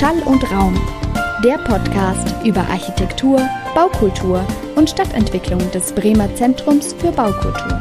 Schall 0.00 0.22
und 0.22 0.50
Raum, 0.50 0.80
der 1.44 1.58
Podcast 1.58 2.34
über 2.42 2.60
Architektur, 2.60 3.46
Baukultur 3.74 4.42
und 4.74 4.88
Stadtentwicklung 4.88 5.58
des 5.72 5.92
Bremer 5.92 6.34
Zentrums 6.36 6.94
für 6.94 7.12
Baukultur. 7.12 7.78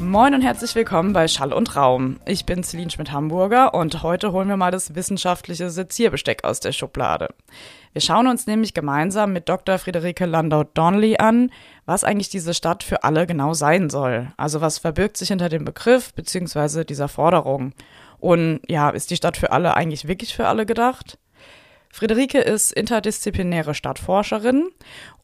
Moin 0.00 0.34
und 0.34 0.42
herzlich 0.42 0.74
willkommen 0.74 1.12
bei 1.12 1.28
Schall 1.28 1.52
und 1.52 1.76
Raum. 1.76 2.18
Ich 2.26 2.46
bin 2.46 2.64
Celine 2.64 2.90
Schmidt-Hamburger 2.90 3.74
und 3.74 4.02
heute 4.02 4.32
holen 4.32 4.48
wir 4.48 4.56
mal 4.56 4.72
das 4.72 4.96
wissenschaftliche 4.96 5.70
Sezierbesteck 5.70 6.42
aus 6.42 6.58
der 6.58 6.72
Schublade. 6.72 7.28
Wir 7.92 8.00
schauen 8.00 8.26
uns 8.26 8.48
nämlich 8.48 8.74
gemeinsam 8.74 9.32
mit 9.32 9.48
Dr. 9.48 9.78
Friederike 9.78 10.26
Landau-Donnelly 10.26 11.18
an, 11.18 11.52
was 11.86 12.02
eigentlich 12.02 12.28
diese 12.28 12.54
Stadt 12.54 12.82
für 12.82 13.04
alle 13.04 13.28
genau 13.28 13.54
sein 13.54 13.88
soll. 13.88 14.32
Also 14.36 14.60
was 14.60 14.78
verbirgt 14.78 15.16
sich 15.16 15.28
hinter 15.28 15.48
dem 15.48 15.64
Begriff 15.64 16.12
bzw. 16.12 16.82
dieser 16.82 17.06
Forderung. 17.06 17.72
Und 18.20 18.60
ja, 18.68 18.90
ist 18.90 19.10
die 19.10 19.16
Stadt 19.16 19.36
für 19.36 19.52
alle 19.52 19.74
eigentlich 19.74 20.06
wirklich 20.06 20.34
für 20.34 20.46
alle 20.46 20.66
gedacht? 20.66 21.18
Friederike 21.92 22.38
ist 22.38 22.72
interdisziplinäre 22.72 23.74
Stadtforscherin 23.74 24.68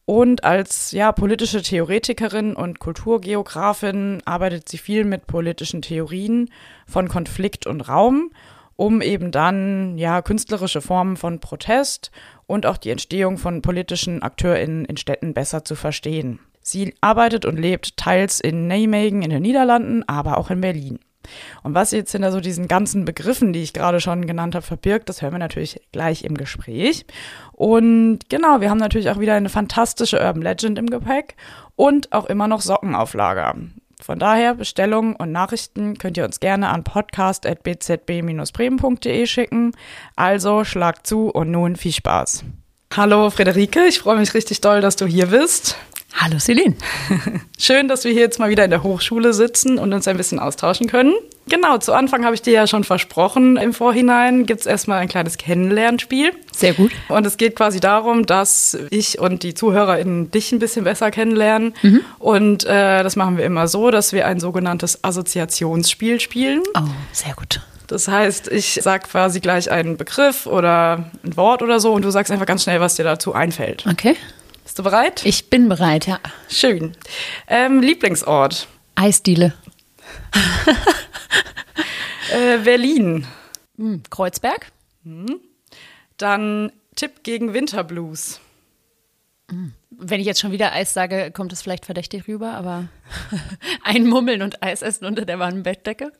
und 0.05 0.43
als 0.43 0.91
ja, 0.91 1.11
politische 1.11 1.61
Theoretikerin 1.61 2.55
und 2.55 2.79
Kulturgeografin 2.79 4.21
arbeitet 4.25 4.67
sie 4.67 4.77
viel 4.77 5.03
mit 5.03 5.27
politischen 5.27 5.81
Theorien 5.81 6.49
von 6.85 7.07
Konflikt 7.07 7.67
und 7.67 7.81
Raum, 7.81 8.31
um 8.75 9.01
eben 9.01 9.31
dann 9.31 9.97
ja 9.97 10.21
künstlerische 10.21 10.81
Formen 10.81 11.17
von 11.17 11.39
Protest 11.39 12.11
und 12.47 12.65
auch 12.65 12.77
die 12.77 12.91
Entstehung 12.91 13.37
von 13.37 13.61
politischen 13.61 14.21
AkteurInnen 14.21 14.85
in 14.85 14.97
Städten 14.97 15.33
besser 15.33 15.63
zu 15.63 15.75
verstehen. 15.75 16.39
Sie 16.61 16.95
arbeitet 17.01 17.45
und 17.45 17.57
lebt 17.57 17.97
teils 17.97 18.39
in 18.39 18.67
Nijmegen 18.67 19.21
in 19.21 19.29
den 19.29 19.41
Niederlanden, 19.41 20.07
aber 20.07 20.37
auch 20.37 20.49
in 20.51 20.61
Berlin. 20.61 20.99
Und 21.63 21.73
was 21.73 21.91
jetzt 21.91 22.11
hinter 22.11 22.31
so 22.31 22.39
diesen 22.39 22.67
ganzen 22.67 23.05
Begriffen, 23.05 23.53
die 23.53 23.63
ich 23.63 23.73
gerade 23.73 23.99
schon 23.99 24.27
genannt 24.27 24.55
habe, 24.55 24.65
verbirgt, 24.65 25.09
das 25.09 25.21
hören 25.21 25.33
wir 25.33 25.39
natürlich 25.39 25.81
gleich 25.91 26.23
im 26.23 26.37
Gespräch. 26.37 27.05
Und 27.53 28.19
genau, 28.29 28.61
wir 28.61 28.69
haben 28.69 28.77
natürlich 28.77 29.09
auch 29.09 29.19
wieder 29.19 29.33
eine 29.33 29.49
fantastische 29.49 30.19
Urban 30.19 30.41
Legend 30.41 30.79
im 30.79 30.89
Gepäck 30.89 31.35
und 31.75 32.13
auch 32.13 32.25
immer 32.25 32.47
noch 32.47 32.61
Sockenauflager. 32.61 33.55
Von 33.99 34.19
daher 34.19 34.53
Bestellungen 34.53 35.15
und 35.15 35.31
Nachrichten 35.31 35.97
könnt 35.97 36.17
ihr 36.17 36.25
uns 36.25 36.39
gerne 36.39 36.69
an 36.69 36.83
podcast.bzb-bremen.de 36.83 39.25
schicken. 39.25 39.71
Also 40.15 40.63
schlag 40.63 41.07
zu 41.07 41.29
und 41.29 41.49
nun 41.49 41.75
viel 41.75 41.93
Spaß. 41.93 42.43
Hallo 42.95 43.31
Friederike, 43.31 43.85
ich 43.87 43.99
freue 43.99 44.17
mich 44.17 44.33
richtig 44.33 44.61
doll, 44.61 44.79
dass 44.81 44.95
du 44.95 45.05
hier 45.05 45.27
bist. 45.27 45.75
Hallo 46.19 46.39
Celine. 46.39 46.75
Schön, 47.59 47.87
dass 47.87 48.03
wir 48.03 48.11
hier 48.11 48.21
jetzt 48.21 48.39
mal 48.39 48.49
wieder 48.49 48.63
in 48.63 48.71
der 48.71 48.81
Hochschule 48.81 49.33
sitzen 49.33 49.77
und 49.77 49.93
uns 49.93 50.07
ein 50.07 50.17
bisschen 50.17 50.39
austauschen 50.39 50.87
können. 50.87 51.13
Genau, 51.47 51.77
zu 51.77 51.93
Anfang 51.93 52.25
habe 52.25 52.33
ich 52.33 52.41
dir 52.41 52.53
ja 52.53 52.67
schon 52.67 52.83
versprochen, 52.83 53.55
im 53.55 53.71
Vorhinein 53.71 54.47
gibt 54.47 54.61
es 54.61 54.65
erstmal 54.65 54.97
ein 54.97 55.07
kleines 55.07 55.37
Kennenlernspiel. 55.37 56.33
Sehr 56.51 56.73
gut. 56.73 56.91
Und 57.07 57.25
es 57.25 57.37
geht 57.37 57.55
quasi 57.55 57.79
darum, 57.79 58.25
dass 58.25 58.77
ich 58.89 59.19
und 59.19 59.43
die 59.43 59.53
ZuhörerInnen 59.53 60.31
dich 60.31 60.51
ein 60.51 60.59
bisschen 60.59 60.83
besser 60.83 61.11
kennenlernen. 61.11 61.75
Mhm. 61.83 62.01
Und 62.17 62.65
äh, 62.65 63.03
das 63.03 63.15
machen 63.15 63.37
wir 63.37 63.45
immer 63.45 63.67
so, 63.67 63.91
dass 63.91 64.11
wir 64.11 64.25
ein 64.25 64.39
sogenanntes 64.39 65.03
Assoziationsspiel 65.03 66.19
spielen. 66.19 66.63
Oh, 66.75 66.81
sehr 67.11 67.35
gut. 67.35 67.61
Das 67.85 68.07
heißt, 68.07 68.49
ich 68.49 68.79
sage 68.81 69.07
quasi 69.07 69.39
gleich 69.39 69.71
einen 69.71 69.95
Begriff 69.95 70.45
oder 70.47 71.11
ein 71.23 71.37
Wort 71.37 71.61
oder 71.61 71.79
so 71.79 71.93
und 71.93 72.03
du 72.03 72.09
sagst 72.09 72.31
einfach 72.31 72.45
ganz 72.45 72.63
schnell, 72.63 72.81
was 72.81 72.95
dir 72.95 73.03
dazu 73.03 73.33
einfällt. 73.33 73.85
Okay. 73.89 74.17
Bist 74.77 74.85
du 74.85 74.91
bereit? 74.91 75.25
Ich 75.25 75.49
bin 75.49 75.69
bereit, 75.69 76.05
ja. 76.05 76.19
Schön. 76.49 76.95
Ähm, 77.47 77.81
Lieblingsort? 77.81 78.67
Eisdiele. 78.93 79.55
äh, 82.31 82.59
Berlin. 82.59 83.25
Hm, 83.77 84.03
Kreuzberg. 84.11 84.71
Hm. 85.03 85.39
Dann 86.17 86.71
Tipp 86.95 87.23
gegen 87.23 87.55
Winterblues. 87.55 88.39
Hm. 89.49 89.73
Wenn 89.89 90.19
ich 90.19 90.27
jetzt 90.27 90.41
schon 90.41 90.51
wieder 90.51 90.73
Eis 90.73 90.93
sage, 90.93 91.31
kommt 91.31 91.51
es 91.53 91.63
vielleicht 91.63 91.87
verdächtig 91.87 92.27
rüber, 92.27 92.53
aber 92.53 92.87
einmummeln 93.83 94.43
und 94.43 94.61
Eis 94.61 94.83
essen 94.83 95.05
unter 95.05 95.25
der 95.25 95.39
warmen 95.39 95.63
Bettdecke. 95.63 96.11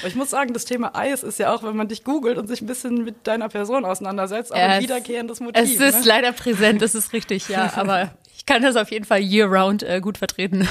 Aber 0.00 0.08
ich 0.08 0.14
muss 0.14 0.30
sagen, 0.30 0.52
das 0.52 0.64
Thema 0.64 0.96
Eis 0.96 1.22
ist 1.22 1.38
ja 1.38 1.54
auch, 1.54 1.62
wenn 1.62 1.76
man 1.76 1.88
dich 1.88 2.04
googelt 2.04 2.38
und 2.38 2.46
sich 2.46 2.60
ein 2.62 2.66
bisschen 2.66 3.04
mit 3.04 3.26
deiner 3.26 3.48
Person 3.48 3.84
auseinandersetzt, 3.84 4.52
auch 4.52 4.58
ein 4.58 4.82
wiederkehrendes 4.82 5.40
Motiv. 5.40 5.62
Es 5.62 5.80
ist 5.80 6.00
ne? 6.00 6.08
leider 6.08 6.32
präsent, 6.32 6.82
das 6.82 6.94
ist 6.94 7.12
richtig, 7.12 7.48
ja. 7.48 7.72
Aber 7.76 8.10
ich 8.36 8.46
kann 8.46 8.62
das 8.62 8.76
auf 8.76 8.90
jeden 8.90 9.04
Fall 9.04 9.20
year-round 9.20 9.82
äh, 9.82 10.00
gut 10.00 10.18
vertreten. 10.18 10.68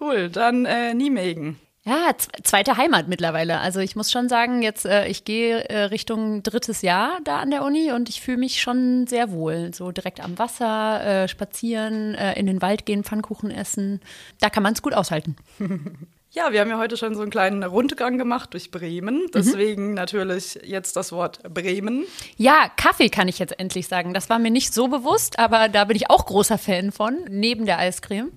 Cool, 0.00 0.30
dann 0.30 0.64
äh, 0.64 0.94
Nijmegen. 0.94 1.58
Ja, 1.82 2.12
zweite 2.42 2.76
Heimat 2.76 3.08
mittlerweile. 3.08 3.58
Also 3.58 3.80
ich 3.80 3.96
muss 3.96 4.10
schon 4.10 4.28
sagen, 4.28 4.62
jetzt 4.62 4.84
äh, 4.84 5.06
ich 5.06 5.24
gehe 5.24 5.64
äh, 5.70 5.84
Richtung 5.84 6.42
drittes 6.42 6.82
Jahr 6.82 7.18
da 7.24 7.38
an 7.38 7.50
der 7.50 7.64
Uni 7.64 7.90
und 7.92 8.10
ich 8.10 8.20
fühle 8.20 8.36
mich 8.36 8.60
schon 8.60 9.06
sehr 9.06 9.32
wohl. 9.32 9.72
So 9.72 9.90
direkt 9.90 10.22
am 10.22 10.38
Wasser, 10.38 11.04
äh, 11.04 11.28
spazieren, 11.28 12.14
äh, 12.14 12.38
in 12.38 12.46
den 12.46 12.60
Wald 12.60 12.84
gehen, 12.84 13.02
Pfannkuchen 13.02 13.50
essen. 13.50 14.00
Da 14.40 14.50
kann 14.50 14.62
man 14.62 14.74
es 14.74 14.82
gut 14.82 14.94
aushalten. 14.94 15.36
Ja, 16.32 16.52
wir 16.52 16.60
haben 16.60 16.70
ja 16.70 16.78
heute 16.78 16.96
schon 16.96 17.16
so 17.16 17.22
einen 17.22 17.30
kleinen 17.32 17.64
Rundgang 17.64 18.16
gemacht 18.16 18.52
durch 18.52 18.70
Bremen. 18.70 19.22
Mhm. 19.22 19.30
Deswegen 19.34 19.88
mhm. 19.88 19.94
natürlich 19.94 20.60
jetzt 20.62 20.94
das 20.94 21.10
Wort 21.10 21.42
Bremen. 21.42 22.04
Ja, 22.36 22.70
Kaffee 22.76 23.08
kann 23.08 23.26
ich 23.26 23.40
jetzt 23.40 23.58
endlich 23.58 23.88
sagen. 23.88 24.14
Das 24.14 24.30
war 24.30 24.38
mir 24.38 24.52
nicht 24.52 24.72
so 24.72 24.86
bewusst, 24.86 25.40
aber 25.40 25.68
da 25.68 25.84
bin 25.84 25.96
ich 25.96 26.08
auch 26.08 26.26
großer 26.26 26.56
Fan 26.58 26.92
von, 26.92 27.18
neben 27.28 27.66
der 27.66 27.80
Eiscreme. 27.80 28.30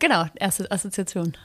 Genau, 0.00 0.26
erste 0.34 0.68
Assoziation. 0.72 1.36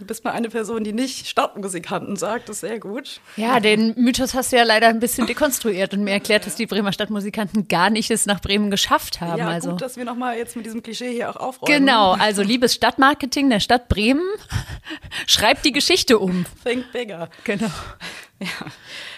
Du 0.00 0.06
bist 0.06 0.24
mal 0.24 0.32
eine 0.32 0.48
Person, 0.48 0.82
die 0.82 0.92
nicht 0.92 1.28
Stadtmusikanten 1.28 2.16
sagt, 2.16 2.48
das 2.48 2.56
ist 2.56 2.60
sehr 2.62 2.80
gut. 2.80 3.20
Ja, 3.36 3.60
den 3.60 3.94
Mythos 3.96 4.34
hast 4.34 4.50
du 4.50 4.56
ja 4.56 4.64
leider 4.64 4.88
ein 4.88 4.98
bisschen 4.98 5.28
dekonstruiert 5.28 5.94
und 5.94 6.02
mir 6.02 6.10
erklärt, 6.10 6.46
dass 6.46 6.56
die 6.56 6.66
Bremer 6.66 6.92
Stadtmusikanten 6.92 7.68
gar 7.68 7.90
nicht 7.90 8.10
es 8.10 8.26
nach 8.26 8.40
Bremen 8.40 8.72
geschafft 8.72 9.20
haben. 9.20 9.38
Ja, 9.38 9.48
also. 9.48 9.70
gut, 9.70 9.82
dass 9.82 9.96
wir 9.96 10.04
nochmal 10.04 10.36
jetzt 10.36 10.56
mit 10.56 10.66
diesem 10.66 10.82
Klischee 10.82 11.12
hier 11.12 11.30
auch 11.30 11.36
aufräumen. 11.36 11.78
Genau, 11.78 12.12
also 12.12 12.42
liebes 12.42 12.74
Stadtmarketing 12.74 13.50
der 13.50 13.60
Stadt 13.60 13.88
Bremen, 13.88 14.26
schreibt 15.28 15.64
die 15.64 15.72
Geschichte 15.72 16.18
um. 16.18 16.44
Think 16.64 16.90
bigger. 16.92 17.30
Genau. 17.44 17.70
Ja. 18.40 18.48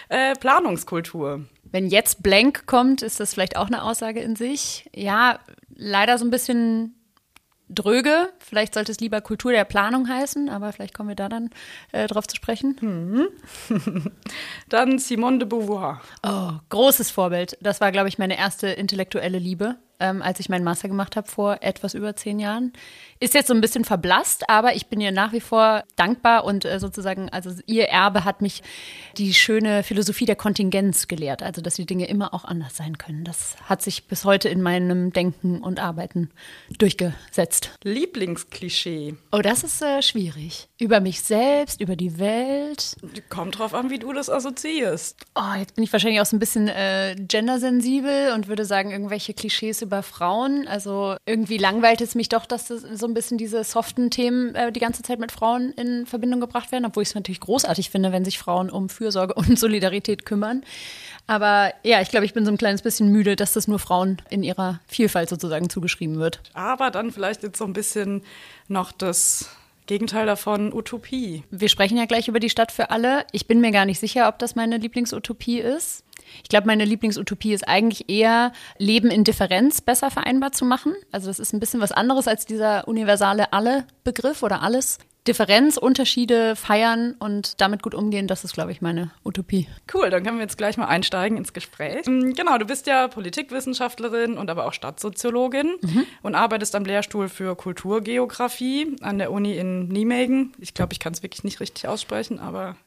Äh, 0.09 0.35
Planungskultur. 0.35 1.45
Wenn 1.63 1.87
jetzt 1.87 2.21
Blank 2.21 2.67
kommt, 2.67 3.01
ist 3.01 3.19
das 3.19 3.33
vielleicht 3.33 3.57
auch 3.57 3.67
eine 3.67 3.81
Aussage 3.81 4.19
in 4.19 4.35
sich. 4.35 4.87
Ja, 4.95 5.39
leider 5.75 6.19
so 6.19 6.25
ein 6.25 6.29
bisschen 6.29 6.93
dröge. 7.69 8.29
Vielleicht 8.39 8.73
sollte 8.73 8.91
es 8.91 8.99
lieber 8.99 9.21
Kultur 9.21 9.51
der 9.51 9.65
Planung 9.65 10.07
heißen, 10.07 10.49
aber 10.49 10.73
vielleicht 10.73 10.93
kommen 10.93 11.09
wir 11.09 11.15
da 11.15 11.29
dann 11.29 11.49
äh, 11.91 12.07
drauf 12.07 12.27
zu 12.27 12.35
sprechen. 12.35 12.77
Mhm. 12.81 13.27
dann 14.69 14.99
Simone 14.99 15.39
de 15.39 15.47
Beauvoir. 15.47 16.01
Oh, 16.23 16.51
großes 16.69 17.11
Vorbild. 17.11 17.57
Das 17.61 17.81
war, 17.81 17.91
glaube 17.91 18.09
ich, 18.09 18.17
meine 18.17 18.37
erste 18.37 18.67
intellektuelle 18.67 19.39
Liebe 19.39 19.75
ähm, 19.99 20.21
als 20.21 20.39
ich 20.39 20.49
meinen 20.49 20.63
Master 20.63 20.87
gemacht 20.87 21.15
habe 21.15 21.27
vor 21.27 21.57
etwas 21.61 21.93
über 21.93 22.15
zehn 22.15 22.39
Jahren. 22.39 22.73
Ist 23.19 23.33
jetzt 23.33 23.47
so 23.47 23.53
ein 23.53 23.61
bisschen 23.61 23.83
verblasst, 23.83 24.49
aber 24.49 24.75
ich 24.75 24.87
bin 24.87 25.01
ihr 25.01 25.11
nach 25.11 25.33
wie 25.33 25.39
vor 25.39 25.83
dankbar 25.95 26.43
und 26.43 26.65
äh, 26.65 26.79
sozusagen, 26.79 27.29
also 27.29 27.51
ihr 27.65 27.85
Erbe 27.85 28.25
hat 28.25 28.41
mich 28.41 28.61
die 29.17 29.33
schöne 29.33 29.83
Philosophie 29.83 30.25
der 30.25 30.35
Kontingenz 30.35 31.07
gelehrt, 31.07 31.41
also 31.41 31.61
dass 31.61 31.75
die 31.75 31.85
Dinge 31.85 32.07
immer 32.07 32.33
auch 32.33 32.45
anders 32.45 32.75
sein 32.75 32.97
können. 32.97 33.23
Das 33.23 33.55
hat 33.63 33.81
sich 33.81 34.07
bis 34.07 34.25
heute 34.25 34.49
in 34.49 34.61
meinem 34.61 35.11
Denken 35.13 35.61
und 35.61 35.79
Arbeiten 35.79 36.29
durchgesetzt. 36.77 37.71
Lieblingsklischee. 37.83 39.15
Oh, 39.31 39.39
das 39.39 39.63
ist 39.63 39.81
äh, 39.81 40.01
schwierig. 40.01 40.67
Über 40.79 40.99
mich 40.99 41.21
selbst, 41.21 41.81
über 41.81 41.95
die 41.95 42.19
Welt. 42.19 42.95
Kommt 43.29 43.57
drauf 43.57 43.73
an, 43.73 43.89
wie 43.89 43.99
du 43.99 44.13
das 44.13 44.29
assoziierst. 44.29 45.25
Oh, 45.35 45.57
jetzt 45.57 45.75
bin 45.75 45.83
ich 45.83 45.91
wahrscheinlich 45.91 46.21
auch 46.21 46.25
so 46.25 46.35
ein 46.35 46.39
bisschen 46.39 46.67
äh, 46.67 47.15
gendersensibel 47.17 48.33
und 48.33 48.47
würde 48.47 48.65
sagen, 48.65 48.91
irgendwelche 48.91 49.33
Klischees 49.33 49.81
über 49.87 50.03
Frauen. 50.03 50.67
Also 50.67 51.15
irgendwie 51.25 51.57
langweilt 51.57 52.01
es 52.01 52.13
mich 52.13 52.29
doch, 52.29 52.45
dass 52.45 52.67
das 52.67 52.81
so 52.81 53.07
ein 53.07 53.13
bisschen 53.13 53.37
diese 53.37 53.63
soften 53.63 54.11
Themen 54.11 54.53
äh, 54.53 54.71
die 54.71 54.79
ganze 54.79 55.01
Zeit 55.01 55.19
mit 55.19 55.31
Frauen 55.31 55.71
in 55.71 56.05
Verbindung 56.05 56.41
gebracht 56.41 56.71
werden, 56.71 56.85
obwohl 56.85 57.03
ich 57.03 57.09
es 57.09 57.15
natürlich 57.15 57.39
großartig 57.39 57.89
finde, 57.89 58.11
wenn 58.11 58.25
sich 58.25 58.37
Frauen 58.37 58.69
um 58.69 58.89
Fürsorge 58.89 59.33
und 59.33 59.57
Solidarität 59.57 60.25
kümmern. 60.25 60.63
Aber 61.25 61.73
ja, 61.83 62.01
ich 62.01 62.09
glaube, 62.09 62.25
ich 62.25 62.33
bin 62.33 62.45
so 62.45 62.51
ein 62.51 62.57
kleines 62.57 62.81
bisschen 62.81 63.11
müde, 63.11 63.35
dass 63.35 63.53
das 63.53 63.67
nur 63.67 63.79
Frauen 63.79 64.21
in 64.29 64.43
ihrer 64.43 64.79
Vielfalt 64.87 65.29
sozusagen 65.29 65.69
zugeschrieben 65.69 66.19
wird. 66.19 66.41
Aber 66.53 66.91
dann 66.91 67.11
vielleicht 67.11 67.43
jetzt 67.43 67.57
so 67.57 67.65
ein 67.65 67.73
bisschen 67.73 68.23
noch 68.67 68.91
das 68.91 69.49
Gegenteil 69.87 70.25
davon, 70.25 70.73
Utopie. 70.73 71.43
Wir 71.49 71.69
sprechen 71.69 71.97
ja 71.97 72.05
gleich 72.05 72.27
über 72.27 72.41
die 72.41 72.49
Stadt 72.49 72.73
für 72.73 72.91
alle. 72.91 73.25
Ich 73.31 73.47
bin 73.47 73.61
mir 73.61 73.71
gar 73.71 73.85
nicht 73.85 73.99
sicher, 73.99 74.27
ob 74.27 74.37
das 74.37 74.55
meine 74.55 74.77
Lieblingsutopie 74.77 75.59
ist. 75.59 76.03
Ich 76.43 76.49
glaube, 76.49 76.67
meine 76.67 76.85
Lieblingsutopie 76.85 77.53
ist 77.53 77.67
eigentlich 77.67 78.09
eher, 78.09 78.51
Leben 78.77 79.09
in 79.11 79.23
Differenz 79.23 79.81
besser 79.81 80.11
vereinbar 80.11 80.51
zu 80.51 80.65
machen. 80.65 80.93
Also 81.11 81.27
das 81.27 81.39
ist 81.39 81.53
ein 81.53 81.59
bisschen 81.59 81.81
was 81.81 81.91
anderes 81.91 82.27
als 82.27 82.45
dieser 82.45 82.87
universale 82.87 83.53
Alle-Begriff 83.53 84.43
oder 84.43 84.61
alles. 84.61 84.99
Differenz, 85.27 85.75
Unterschiede 85.77 86.55
feiern 86.55 87.15
und 87.19 87.59
damit 87.59 87.83
gut 87.83 87.93
umgehen, 87.93 88.27
das 88.27 88.43
ist, 88.43 88.53
glaube 88.53 88.71
ich, 88.71 88.81
meine 88.81 89.11
Utopie. 89.25 89.67
Cool, 89.93 90.09
dann 90.09 90.23
können 90.23 90.37
wir 90.37 90.43
jetzt 90.43 90.57
gleich 90.57 90.77
mal 90.77 90.85
einsteigen 90.85 91.37
ins 91.37 91.51
Gespräch. 91.51 92.07
Ähm, 92.07 92.33
genau, 92.33 92.57
du 92.57 92.65
bist 92.65 92.87
ja 92.87 93.07
Politikwissenschaftlerin 93.09 94.37
und 94.37 94.49
aber 94.49 94.65
auch 94.65 94.73
Stadtsoziologin 94.73 95.75
mhm. 95.81 96.05
und 96.23 96.35
arbeitest 96.35 96.75
am 96.75 96.85
Lehrstuhl 96.85 97.27
für 97.27 97.55
Kulturgeografie 97.55 98.95
an 99.01 99.17
der 99.17 99.31
Uni 99.31 99.57
in 99.57 99.89
Nijmegen. 99.89 100.53
Ich 100.59 100.73
glaube, 100.73 100.93
ich 100.93 100.99
kann 100.99 101.13
es 101.13 101.23
wirklich 101.23 101.43
nicht 101.43 101.59
richtig 101.59 101.87
aussprechen, 101.87 102.39
aber 102.39 102.77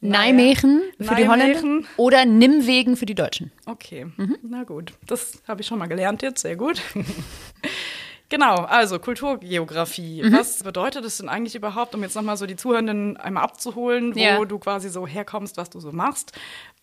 Nijmegen 0.00 0.82
für 1.00 1.14
die 1.14 1.28
Holländer 1.28 1.86
oder 1.96 2.24
Nimwegen 2.24 2.96
für 2.96 3.06
die 3.06 3.14
Deutschen. 3.14 3.52
Okay, 3.66 4.06
na 4.42 4.64
gut. 4.64 4.92
Das 5.06 5.42
habe 5.46 5.60
ich 5.60 5.66
schon 5.66 5.78
mal 5.78 5.86
gelernt 5.88 6.22
jetzt, 6.22 6.40
sehr 6.42 6.56
gut. 6.56 6.80
genau, 8.28 8.54
also 8.56 8.98
Kulturgeografie. 8.98 10.22
Was 10.30 10.62
bedeutet 10.62 11.04
das 11.04 11.18
denn 11.18 11.28
eigentlich 11.28 11.54
überhaupt, 11.54 11.94
um 11.94 12.02
jetzt 12.02 12.14
nochmal 12.16 12.36
so 12.36 12.46
die 12.46 12.56
Zuhörenden 12.56 13.16
einmal 13.16 13.42
abzuholen, 13.44 14.14
wo 14.14 14.18
Ja. 14.18 14.44
du 14.44 14.58
quasi 14.58 14.88
so 14.88 15.06
herkommst, 15.06 15.56
was 15.56 15.70
du 15.70 15.80
so 15.80 15.92
machst? 15.92 16.32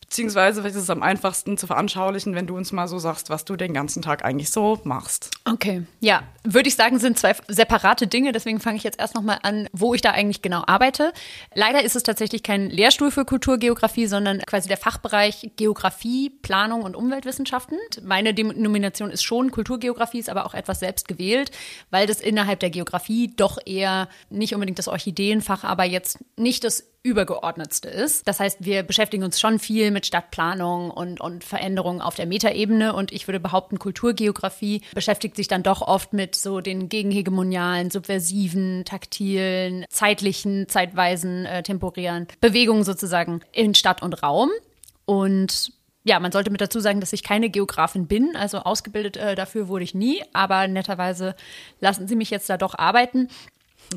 Beziehungsweise 0.10 0.62
vielleicht 0.62 0.78
ist 0.78 0.84
es 0.84 0.90
am 0.90 1.04
einfachsten 1.04 1.58
zu 1.58 1.68
veranschaulichen, 1.68 2.34
wenn 2.34 2.48
du 2.48 2.56
uns 2.56 2.72
mal 2.72 2.88
so 2.88 2.98
sagst, 2.98 3.30
was 3.30 3.44
du 3.44 3.58
den 3.58 3.74
ganzen 3.74 4.02
Tag 4.02 4.24
eigentlich 4.24 4.52
so 4.52 4.80
machst. 4.86 5.32
Okay, 5.44 5.84
ja, 6.00 6.24
würde 6.46 6.70
ich 6.70 6.76
sagen, 6.76 6.98
sind 6.98 7.20
zwei 7.20 7.36
separate 7.50 8.08
Dinge. 8.08 8.32
Deswegen 8.32 8.62
fange 8.62 8.78
ich 8.78 8.84
jetzt 8.84 9.00
erst 9.00 9.16
nochmal 9.16 9.40
an, 9.44 9.68
wo 9.74 9.94
ich 9.94 10.00
da 10.02 10.12
eigentlich 10.12 10.42
genau 10.42 10.64
arbeite. 10.66 11.12
Leider 11.54 11.84
ist 11.84 11.98
es 11.98 12.04
tatsächlich 12.04 12.42
kein 12.42 12.70
Lehrstuhl 12.70 13.12
für 13.12 13.26
Kulturgeografie, 13.26 14.08
sondern 14.08 14.40
quasi 14.40 14.70
der 14.70 14.78
Fachbereich 14.78 15.52
Geografie, 15.58 16.30
Planung 16.30 16.84
und 16.84 16.96
Umweltwissenschaften. 16.96 17.78
Meine 18.02 18.34
Denomination 18.34 19.12
ist 19.12 19.24
schon 19.24 19.52
Kulturgeografie, 19.52 20.20
ist 20.20 20.30
aber 20.30 20.46
auch 20.46 20.54
etwas 20.54 20.80
selbst 20.80 21.10
gewählt, 21.10 21.52
weil 21.90 22.08
das 22.08 22.22
innerhalb 22.22 22.62
der 22.62 22.70
Geografie 22.70 23.34
doch 23.36 23.58
eher 23.66 24.08
nicht 24.30 24.54
unbedingt 24.54 24.80
das 24.80 24.88
Orchideenfach, 24.88 25.66
aber 25.66 25.84
jetzt 25.84 26.20
nicht 26.38 26.64
das 26.64 26.86
übergeordnetste 27.04 27.90
ist. 27.90 28.28
Das 28.28 28.40
heißt, 28.40 28.66
wir 28.66 28.84
beschäftigen 28.84 29.24
uns 29.24 29.40
schon 29.40 29.60
viel 29.60 29.92
mit 29.92 30.06
Stadtplanung 30.06 30.92
und, 30.92 31.22
und 31.22 31.44
Veränderungen 31.44 32.02
auf 32.02 32.16
der 32.16 32.26
Metaebene 32.26 32.94
und 32.94 33.12
ich 33.12 33.28
würde 33.28 33.40
behaupten, 33.40 33.80
Kulturgeografie 33.80 34.82
beschäftigt 34.94 35.36
sich 35.36 35.48
dann 35.48 35.64
doch 35.64 35.82
oft 35.82 36.14
mit 36.14 36.36
so 36.36 36.60
den 36.60 36.90
gegenhegemonialen, 36.90 37.92
subversiven, 37.92 38.84
taktilen, 38.84 39.86
zeitlichen, 39.90 40.68
zeitweisen, 40.68 41.46
äh, 41.46 41.64
temporären 41.64 42.28
Bewegungen 42.42 42.84
sozusagen 42.84 43.42
in 43.54 43.74
Stadt 43.74 44.02
und 44.02 44.22
Raum. 44.22 44.50
Und 45.06 45.72
ja, 46.04 46.20
man 46.20 46.32
sollte 46.32 46.52
mit 46.52 46.62
dazu 46.62 46.80
sagen, 46.80 47.02
dass 47.02 47.14
ich 47.14 47.24
keine 47.24 47.50
Geografin 47.50 48.08
bin, 48.08 48.36
also 48.36 48.60
ausgebildet 48.60 49.18
äh, 49.18 49.36
dafür 49.36 49.68
wurde 49.68 49.84
ich 49.84 49.94
nie, 49.94 50.24
aber 50.34 50.68
netterweise 50.68 51.36
lassen 51.80 52.08
Sie 52.08 52.16
mich 52.16 52.30
jetzt 52.30 52.50
da 52.50 52.58
doch 52.58 52.76
arbeiten. 52.78 53.28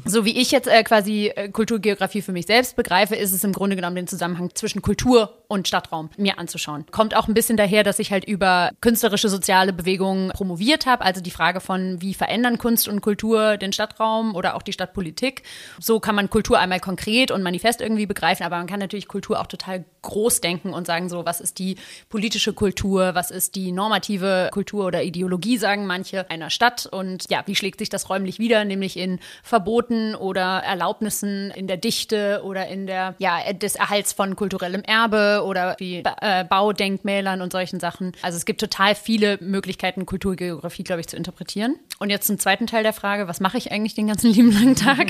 So 0.04 0.25
wie 0.25 0.38
ich 0.38 0.50
jetzt 0.50 0.69
äh, 0.69 0.82
quasi 0.84 1.32
äh, 1.34 1.48
Kulturgeografie 1.48 2.22
für 2.22 2.32
mich 2.32 2.46
selbst 2.46 2.76
begreife, 2.76 3.16
ist 3.16 3.32
es 3.32 3.44
im 3.44 3.52
Grunde 3.52 3.76
genommen 3.76 3.96
den 3.96 4.06
Zusammenhang 4.06 4.50
zwischen 4.54 4.82
Kultur 4.82 5.39
und 5.50 5.67
Stadtraum 5.67 6.11
mir 6.17 6.38
anzuschauen. 6.38 6.85
Kommt 6.93 7.17
auch 7.17 7.26
ein 7.26 7.35
bisschen 7.35 7.56
daher, 7.56 7.82
dass 7.82 7.99
ich 7.99 8.12
halt 8.12 8.25
über 8.25 8.70
künstlerische 8.81 9.29
soziale 9.29 9.73
Bewegungen 9.73 10.31
promoviert 10.31 10.87
habe, 10.87 11.05
also 11.05 11.20
die 11.20 11.32
Frage 11.32 11.61
von, 11.61 12.00
wie 12.00 12.14
verändern 12.14 12.56
Kunst 12.56 12.87
und 12.87 13.00
Kultur 13.00 13.56
den 13.56 13.73
Stadtraum 13.73 14.37
oder 14.37 14.55
auch 14.55 14.62
die 14.62 14.73
Stadtpolitik. 14.73 15.43
So 15.81 15.99
kann 15.99 16.14
man 16.14 16.31
Kultur 16.31 16.61
einmal 16.61 16.79
konkret 16.79 17.32
und 17.32 17.43
manifest 17.43 17.81
irgendwie 17.81 18.06
begreifen, 18.06 18.44
aber 18.44 18.58
man 18.58 18.69
kann 18.69 18.79
natürlich 18.79 19.08
Kultur 19.08 19.41
auch 19.41 19.49
total 19.49 19.85
groß 20.02 20.41
denken 20.41 20.73
und 20.73 20.87
sagen 20.87 21.08
so, 21.08 21.26
was 21.26 21.41
ist 21.41 21.58
die 21.58 21.76
politische 22.08 22.52
Kultur, 22.52 23.17
was 23.17 23.32
ist 23.32 23.56
die 23.56 23.73
normative 23.73 24.50
Kultur 24.52 24.87
oder 24.87 25.02
Ideologie, 25.02 25.58
sagen 25.58 25.87
manche, 25.87 26.31
einer 26.31 26.50
Stadt 26.50 26.87
und 26.87 27.25
ja, 27.29 27.43
wie 27.47 27.56
schlägt 27.56 27.81
sich 27.81 27.88
das 27.88 28.08
räumlich 28.08 28.38
wieder, 28.38 28.64
nämlich 28.64 28.97
in 28.97 29.19
Verboten 29.43 30.14
oder 30.14 30.61
Erlaubnissen 30.61 31.50
in 31.50 31.67
der 31.67 31.76
Dichte 31.76 32.43
oder 32.44 32.69
in 32.69 32.87
der, 32.87 33.17
ja, 33.19 33.52
des 33.52 33.75
Erhalts 33.75 34.12
von 34.12 34.37
kulturellem 34.37 34.82
Erbe 34.82 35.39
oder 35.44 35.76
wie 35.78 36.02
äh, 36.20 36.44
Baudenkmälern 36.44 37.40
und 37.40 37.52
solchen 37.52 37.81
Sachen. 37.81 38.12
Also 38.22 38.37
es 38.37 38.44
gibt 38.44 38.60
total 38.60 38.94
viele 38.94 39.38
Möglichkeiten, 39.40 40.06
Kulturgeografie, 40.06 40.84
glaube 40.84 41.00
ich, 41.00 41.08
zu 41.08 41.16
interpretieren. 41.16 41.76
Und 41.98 42.10
jetzt 42.10 42.26
zum 42.26 42.38
zweiten 42.38 42.66
Teil 42.66 42.82
der 42.82 42.92
Frage, 42.92 43.28
was 43.28 43.40
mache 43.40 43.58
ich 43.58 43.72
eigentlich 43.72 43.94
den 43.94 44.06
ganzen 44.06 44.31
lieben 44.32 44.52
langen 44.52 44.76
Tag? 44.76 45.08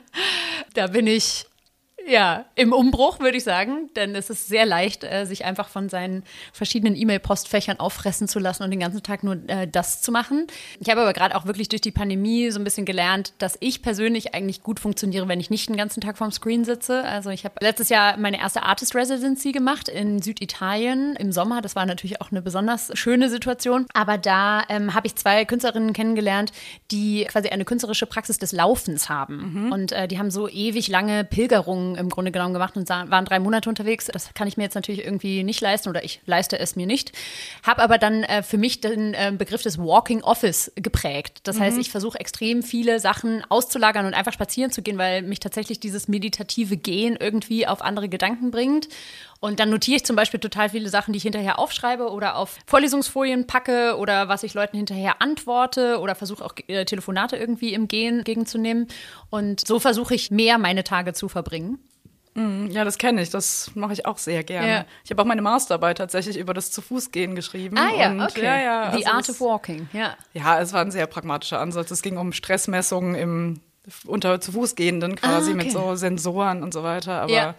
da 0.74 0.86
bin 0.88 1.06
ich 1.06 1.46
ja, 2.06 2.44
im 2.54 2.72
Umbruch 2.72 3.20
würde 3.20 3.36
ich 3.36 3.44
sagen, 3.44 3.90
denn 3.96 4.14
es 4.14 4.30
ist 4.30 4.48
sehr 4.48 4.66
leicht, 4.66 5.04
äh, 5.04 5.24
sich 5.26 5.44
einfach 5.44 5.68
von 5.68 5.88
seinen 5.88 6.24
verschiedenen 6.52 6.96
E-Mail-Postfächern 6.96 7.78
auffressen 7.78 8.28
zu 8.28 8.38
lassen 8.38 8.62
und 8.62 8.70
den 8.70 8.80
ganzen 8.80 9.02
Tag 9.02 9.22
nur 9.22 9.36
äh, 9.48 9.68
das 9.68 10.02
zu 10.02 10.12
machen. 10.12 10.46
Ich 10.80 10.90
habe 10.90 11.02
aber 11.02 11.12
gerade 11.12 11.36
auch 11.36 11.46
wirklich 11.46 11.68
durch 11.68 11.82
die 11.82 11.90
Pandemie 11.90 12.50
so 12.50 12.58
ein 12.58 12.64
bisschen 12.64 12.86
gelernt, 12.86 13.34
dass 13.38 13.56
ich 13.60 13.82
persönlich 13.82 14.34
eigentlich 14.34 14.62
gut 14.62 14.80
funktioniere, 14.80 15.28
wenn 15.28 15.40
ich 15.40 15.50
nicht 15.50 15.68
den 15.68 15.76
ganzen 15.76 16.00
Tag 16.00 16.18
vorm 16.18 16.32
Screen 16.32 16.64
sitze. 16.64 17.04
Also 17.04 17.30
ich 17.30 17.44
habe 17.44 17.54
letztes 17.60 17.88
Jahr 17.88 18.16
meine 18.16 18.40
erste 18.40 18.62
Artist 18.62 18.94
Residency 18.94 19.52
gemacht 19.52 19.88
in 19.88 20.22
Süditalien 20.22 21.16
im 21.16 21.32
Sommer. 21.32 21.60
Das 21.60 21.76
war 21.76 21.86
natürlich 21.86 22.20
auch 22.20 22.30
eine 22.30 22.42
besonders 22.42 22.90
schöne 22.94 23.28
Situation. 23.28 23.86
Aber 23.94 24.18
da 24.18 24.64
ähm, 24.68 24.94
habe 24.94 25.06
ich 25.06 25.16
zwei 25.16 25.44
Künstlerinnen 25.44 25.92
kennengelernt, 25.92 26.52
die 26.90 27.26
quasi 27.28 27.48
eine 27.48 27.64
künstlerische 27.64 28.06
Praxis 28.06 28.38
des 28.38 28.52
Laufens 28.52 29.08
haben. 29.08 29.70
Und 29.72 29.92
äh, 29.92 30.08
die 30.08 30.18
haben 30.18 30.30
so 30.30 30.48
ewig 30.48 30.88
lange 30.88 31.24
Pilgerungen 31.24 31.89
im 31.96 32.08
Grunde 32.08 32.32
genommen 32.32 32.52
gemacht 32.52 32.76
und 32.76 32.88
waren 32.88 33.24
drei 33.24 33.38
Monate 33.38 33.68
unterwegs. 33.68 34.06
Das 34.06 34.32
kann 34.34 34.48
ich 34.48 34.56
mir 34.56 34.64
jetzt 34.64 34.74
natürlich 34.74 35.04
irgendwie 35.04 35.42
nicht 35.42 35.60
leisten 35.60 35.88
oder 35.88 36.04
ich 36.04 36.20
leiste 36.26 36.58
es 36.58 36.76
mir 36.76 36.86
nicht. 36.86 37.12
Habe 37.62 37.82
aber 37.82 37.98
dann 37.98 38.22
äh, 38.24 38.42
für 38.42 38.58
mich 38.58 38.80
den 38.80 39.14
äh, 39.14 39.32
Begriff 39.36 39.62
des 39.62 39.78
Walking 39.78 40.22
Office 40.22 40.72
geprägt. 40.76 41.40
Das 41.44 41.58
heißt, 41.60 41.78
ich 41.78 41.90
versuche 41.90 42.18
extrem 42.18 42.62
viele 42.62 43.00
Sachen 43.00 43.42
auszulagern 43.48 44.06
und 44.06 44.14
einfach 44.14 44.32
spazieren 44.32 44.70
zu 44.70 44.82
gehen, 44.82 44.98
weil 44.98 45.22
mich 45.22 45.40
tatsächlich 45.40 45.80
dieses 45.80 46.08
meditative 46.08 46.76
Gehen 46.76 47.16
irgendwie 47.18 47.66
auf 47.66 47.82
andere 47.82 48.08
Gedanken 48.08 48.50
bringt. 48.50 48.88
Und 49.40 49.58
dann 49.58 49.70
notiere 49.70 49.96
ich 49.96 50.04
zum 50.04 50.16
Beispiel 50.16 50.38
total 50.38 50.68
viele 50.68 50.90
Sachen, 50.90 51.12
die 51.12 51.16
ich 51.16 51.22
hinterher 51.22 51.58
aufschreibe 51.58 52.10
oder 52.10 52.36
auf 52.36 52.58
Vorlesungsfolien 52.66 53.46
packe 53.46 53.96
oder 53.96 54.28
was 54.28 54.42
ich 54.42 54.52
Leuten 54.52 54.76
hinterher 54.76 55.22
antworte 55.22 55.98
oder 55.98 56.14
versuche 56.14 56.44
auch 56.44 56.52
äh, 56.68 56.84
Telefonate 56.84 57.36
irgendwie 57.36 57.72
im 57.72 57.88
Gehen 57.88 58.22
gegenzunehmen. 58.22 58.86
Und 59.30 59.66
so 59.66 59.80
versuche 59.80 60.14
ich 60.14 60.30
mehr 60.30 60.58
meine 60.58 60.84
Tage 60.84 61.14
zu 61.14 61.28
verbringen. 61.28 61.78
Ja, 62.70 62.84
das 62.84 62.96
kenne 62.96 63.20
ich. 63.22 63.30
Das 63.30 63.72
mache 63.74 63.92
ich 63.92 64.06
auch 64.06 64.16
sehr 64.16 64.44
gerne. 64.44 64.68
Ja. 64.70 64.84
Ich 65.04 65.10
habe 65.10 65.20
auch 65.20 65.26
meine 65.26 65.42
Masterarbeit 65.42 65.98
tatsächlich 65.98 66.38
über 66.38 66.54
das 66.54 66.70
zu 66.70 66.80
Fuß 66.80 67.10
gehen 67.10 67.34
geschrieben. 67.34 67.76
Ah 67.76 67.90
ja, 67.94 68.10
Und 68.12 68.20
okay. 68.22 68.44
Ja, 68.44 68.56
ja, 68.60 68.90
The 68.96 69.04
also 69.04 69.10
Art 69.16 69.28
das- 69.28 69.40
of 69.40 69.40
Walking, 69.40 69.88
ja. 69.92 70.16
Ja, 70.32 70.60
es 70.60 70.72
war 70.72 70.80
ein 70.80 70.92
sehr 70.92 71.06
pragmatischer 71.06 71.58
Ansatz. 71.60 71.90
Es 71.90 72.02
ging 72.02 72.16
um 72.18 72.32
Stressmessungen 72.32 73.14
im 73.16 73.60
unter 74.06 74.40
zu 74.40 74.52
Fuß 74.52 74.76
gehenden 74.76 75.16
quasi 75.16 75.50
Ah, 75.50 75.54
okay. 75.54 75.64
mit 75.64 75.72
so 75.72 75.96
Sensoren 75.96 76.62
und 76.62 76.72
so 76.72 76.82
weiter. 76.84 77.22
Aber 77.22 77.32
Ja. 77.32 77.54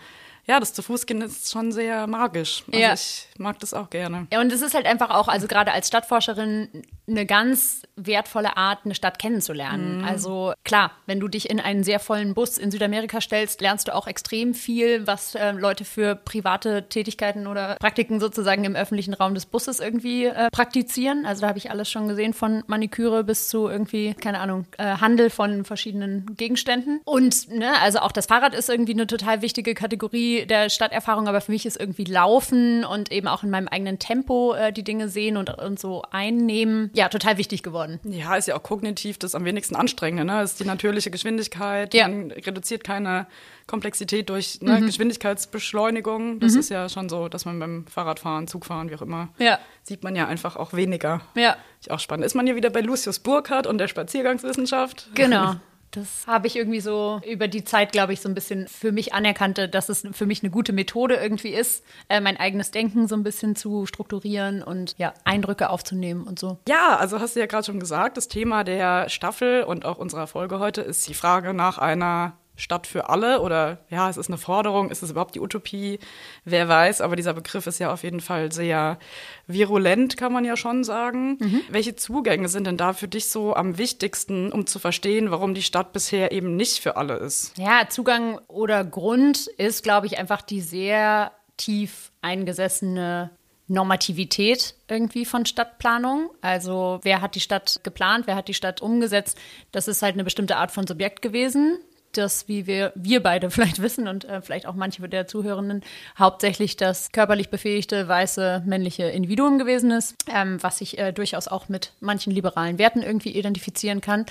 Ja, 0.46 0.60
das 0.60 0.74
zu 0.74 0.82
Fuß 0.82 1.06
gehen 1.06 1.22
ist 1.22 1.52
schon 1.52 1.72
sehr 1.72 2.08
magisch. 2.08 2.64
Also 2.68 2.80
Ja. 2.80 2.94
ich 2.94 3.28
mag 3.38 3.60
das 3.60 3.74
auch 3.74 3.90
gerne. 3.90 4.28
Ja, 4.32 4.42
und 4.42 4.52
es 4.52 4.62
ist 4.62 4.74
halt 4.74 4.86
einfach 4.86 5.10
auch, 5.12 5.28
also 5.28 5.48
gerade 5.48 5.72
als 5.72 5.88
Stadtforscherin, 5.88 6.84
eine 7.12 7.26
ganz 7.26 7.84
wertvolle 7.96 8.58
Art, 8.58 8.80
eine 8.86 8.96
Stadt 8.96 9.20
kennenzulernen. 9.20 10.04
Also 10.04 10.54
klar, 10.64 10.92
wenn 11.06 11.20
du 11.20 11.28
dich 11.28 11.50
in 11.50 11.60
einen 11.60 11.84
sehr 11.84 12.00
vollen 12.00 12.34
Bus 12.34 12.58
in 12.58 12.72
Südamerika 12.72 13.22
stellst, 13.22 13.62
lernst 13.62 13.88
du 13.88 13.96
auch 13.96 14.08
extrem 14.08 14.54
viel, 14.54 15.06
was 15.06 15.36
äh, 15.36 15.52
Leute 15.52 15.86
für 15.86 16.16
private 16.16 16.88
Tätigkeiten 16.90 17.48
oder 17.48 17.76
Praktiken 17.80 18.20
sozusagen 18.20 18.64
im 18.64 18.76
öffentlichen 18.76 19.14
Raum 19.14 19.34
des 19.34 19.46
Busses 19.46 19.80
irgendwie 19.80 20.26
äh, 20.26 20.50
praktizieren. 20.52 21.26
Also 21.26 21.42
da 21.42 21.48
habe 21.48 21.58
ich 21.58 21.70
alles 21.70 21.90
schon 21.90 22.08
gesehen, 22.08 22.34
von 22.34 22.64
Maniküre 22.68 23.24
bis 23.24 23.50
zu 23.50 23.68
irgendwie, 23.68 24.14
keine 24.14 24.40
Ahnung, 24.40 24.66
äh, 24.78 24.98
Handel 24.98 25.30
von 25.30 25.66
verschiedenen 25.66 26.36
Gegenständen. 26.38 27.02
Und 27.06 27.50
ne, 27.50 27.74
also 27.82 28.00
auch 28.00 28.12
das 28.12 28.26
Fahrrad 28.26 28.56
ist 28.56 28.70
irgendwie 28.70 28.94
eine 28.94 29.08
total 29.08 29.42
wichtige 29.42 29.74
Kategorie 29.74 30.46
der 30.46 30.70
Stadterfahrung, 30.70 31.28
aber 31.28 31.42
für 31.42 31.52
mich 31.52 31.66
ist 31.66 31.80
irgendwie 31.80 32.06
Laufen 32.06 32.84
und 32.84 33.12
eben 33.12 33.28
auch 33.28 33.44
in 33.44 33.50
meinem 33.50 33.68
eigenen 33.68 34.00
Tempo 34.00 34.54
äh, 34.54 34.72
die 34.74 34.84
Dinge 34.84 35.10
sehen 35.10 35.38
und, 35.38 35.50
und 35.50 35.80
so 35.80 36.04
einnehmen, 36.12 36.90
ja, 36.94 37.01
total 37.10 37.38
wichtig 37.38 37.64
geworden. 37.64 38.00
Ja, 38.04 38.36
ist 38.36 38.48
ja 38.48 38.56
auch 38.56 38.64
kognitiv 38.64 39.18
das 39.18 39.36
am 39.36 39.46
wenigsten 39.46 39.76
anstrengende, 39.76 40.26
ne? 40.26 40.42
Ist 40.44 40.60
die 40.60 40.66
natürliche 40.66 41.12
Geschwindigkeit. 41.12 41.94
Ja. 41.94 42.08
Mhm. 42.08 42.28
Man 42.28 42.32
reduziert 42.32 42.84
keine 42.84 43.28
Komplexität 43.68 44.30
durch 44.30 44.60
ne, 44.62 44.82
Geschwindigkeitsbeschleunigung. 44.82 46.40
Das 46.40 46.56
ist 46.56 46.70
ja 46.70 46.90
schon 46.90 47.10
so, 47.10 47.28
dass 47.30 47.46
man 47.46 47.60
beim 47.60 47.86
Fahrradfahren, 47.88 48.48
Zugfahren, 48.48 48.90
wie 48.90 48.96
auch 48.96 49.02
immer, 49.02 49.30
Ja. 49.38 49.60
sieht 49.84 50.04
man 50.04 50.16
ja 50.16 50.28
einfach 50.28 50.56
auch 50.56 50.74
weniger. 50.74 51.22
Ja, 51.36 51.56
Ist 51.80 51.90
auch 51.92 52.00
spannend. 52.00 52.26
Ist 52.26 52.36
man 52.36 52.46
hier 52.46 52.56
wieder 52.56 52.70
bei 52.70 52.82
Lucius 52.82 53.20
Burkhardt 53.20 53.68
und 53.68 53.78
der 53.78 53.88
Spaziergangswissenschaft? 53.88 55.10
genau. 55.16 55.56
Das 55.92 56.26
habe 56.26 56.48
ich 56.48 56.56
irgendwie 56.56 56.80
so 56.80 57.20
über 57.28 57.48
die 57.48 57.64
Zeit, 57.64 57.92
glaube 57.92 58.14
ich, 58.14 58.22
so 58.22 58.30
ein 58.30 58.34
bisschen 58.34 58.68
für 58.68 58.92
mich 58.92 59.14
anerkannt, 59.14 59.70
dass 59.72 59.90
es 59.90 60.08
für 60.14 60.26
mich 60.26 60.42
eine 60.42 60.50
gute 60.50 60.72
Methode 60.72 61.16
irgendwie 61.16 61.50
ist, 61.50 61.84
äh, 62.10 62.22
mein 62.22 62.38
eigenes 62.38 62.72
Denken 62.72 63.08
so 63.08 63.16
ein 63.16 63.24
bisschen 63.24 63.56
zu 63.56 63.86
strukturieren 63.86 64.64
und 64.64 64.96
ja, 64.98 65.14
Eindrücke 65.26 65.70
aufzunehmen 65.70 66.24
und 66.24 66.40
so. 66.40 66.58
Ja, 66.68 66.98
also 66.98 67.20
hast 67.20 67.36
du 67.36 67.42
ja 67.42 67.46
gerade 67.46 67.66
schon 67.66 67.80
gesagt, 67.80 68.18
das 68.18 68.30
Thema 68.30 68.64
der 68.64 69.10
Staffel 69.10 69.64
und 69.64 69.86
auch 69.86 69.98
unserer 69.98 70.28
Folge 70.28 70.60
heute 70.60 70.82
ist 70.82 71.08
die 71.10 71.14
Frage 71.14 71.54
nach 71.54 71.78
einer 71.78 72.38
Stadt 72.62 72.88
für 72.88 73.10
alle 73.10 73.42
oder 73.42 73.80
ja, 73.90 74.10
es 74.10 74.18
ist 74.18 74.30
eine 74.30 74.38
Forderung, 74.38 74.90
ist 74.90 75.04
es 75.04 75.12
überhaupt 75.12 75.36
die 75.36 75.40
Utopie? 75.40 76.00
Wer 76.46 76.68
weiß, 76.68 77.02
aber 77.02 77.16
dieser 77.16 77.34
Begriff 77.34 77.68
ist 77.68 77.80
ja 77.80 77.92
auf 77.92 78.04
jeden 78.04 78.22
Fall 78.22 78.52
sehr 78.52 79.00
virulent, 79.48 80.18
kann 80.18 80.32
man 80.32 80.46
ja 80.46 80.56
schon 80.56 80.84
sagen. 80.84 81.38
Welche 81.70 81.96
Zugänge 81.96 82.48
sind 82.48 82.68
denn 82.68 82.78
da 82.78 82.94
für 82.94 83.08
dich 83.08 83.30
so 83.30 83.56
am 83.56 83.78
wichtigsten, 83.78 84.52
um 84.52 84.68
zu 84.68 84.80
verstehen, 84.80 85.32
warum 85.32 85.54
die 85.54 85.64
Stadt 85.64 85.92
bisher 85.94 86.32
eben 86.32 86.56
nicht 86.56 86.80
für 86.80 86.98
alle 86.98 87.16
ist? 87.16 87.58
Ja, 87.58 87.90
Zugang 87.90 88.40
oder 88.48 88.84
Grund 88.84 89.48
ist, 89.48 89.84
glaube 89.84 90.08
ich, 90.08 90.18
einfach 90.18 90.42
die 90.42 90.62
sehr 90.62 91.32
tief 91.58 92.12
eingesessene 92.22 93.32
Normativität 93.68 94.76
irgendwie 94.88 95.26
von 95.26 95.46
Stadtplanung. 95.46 96.30
Also 96.42 97.00
wer 97.04 97.22
hat 97.22 97.36
die 97.36 97.40
Stadt 97.40 97.80
geplant, 97.84 98.28
wer 98.28 98.36
hat 98.36 98.48
die 98.48 98.54
Stadt 98.54 98.82
umgesetzt, 98.82 99.38
das 99.72 99.88
ist 99.88 100.02
halt 100.02 100.14
eine 100.14 100.26
bestimmte 100.26 100.58
Art 100.58 100.72
von 100.72 100.86
Subjekt 100.86 101.22
gewesen. 101.22 101.80
Das, 102.18 102.48
wie 102.48 102.68
wir, 102.68 102.92
wir 102.96 103.22
beide 103.22 103.50
vielleicht 103.52 103.82
wissen 103.82 104.08
und 104.08 104.26
äh, 104.26 104.42
vielleicht 104.42 104.66
auch 104.66 104.76
manche 104.76 105.08
der 105.08 105.28
Zuhörenden, 105.28 105.82
hauptsächlich 106.18 106.78
das 106.78 107.12
körperlich 107.12 107.50
befähigte, 107.50 108.08
weiße, 108.08 108.64
männliche 108.66 109.04
Individuum 109.04 109.58
gewesen 109.58 109.92
ist, 109.92 110.16
ähm, 110.34 110.62
was 110.62 110.78
sich 110.78 110.98
äh, 110.98 111.12
durchaus 111.12 111.48
auch 111.48 111.70
mit 111.70 111.94
manchen 112.00 112.32
liberalen 112.32 112.78
Werten 112.78 113.02
irgendwie 113.02 113.32
identifizieren 113.32 114.02
kann. 114.02 114.26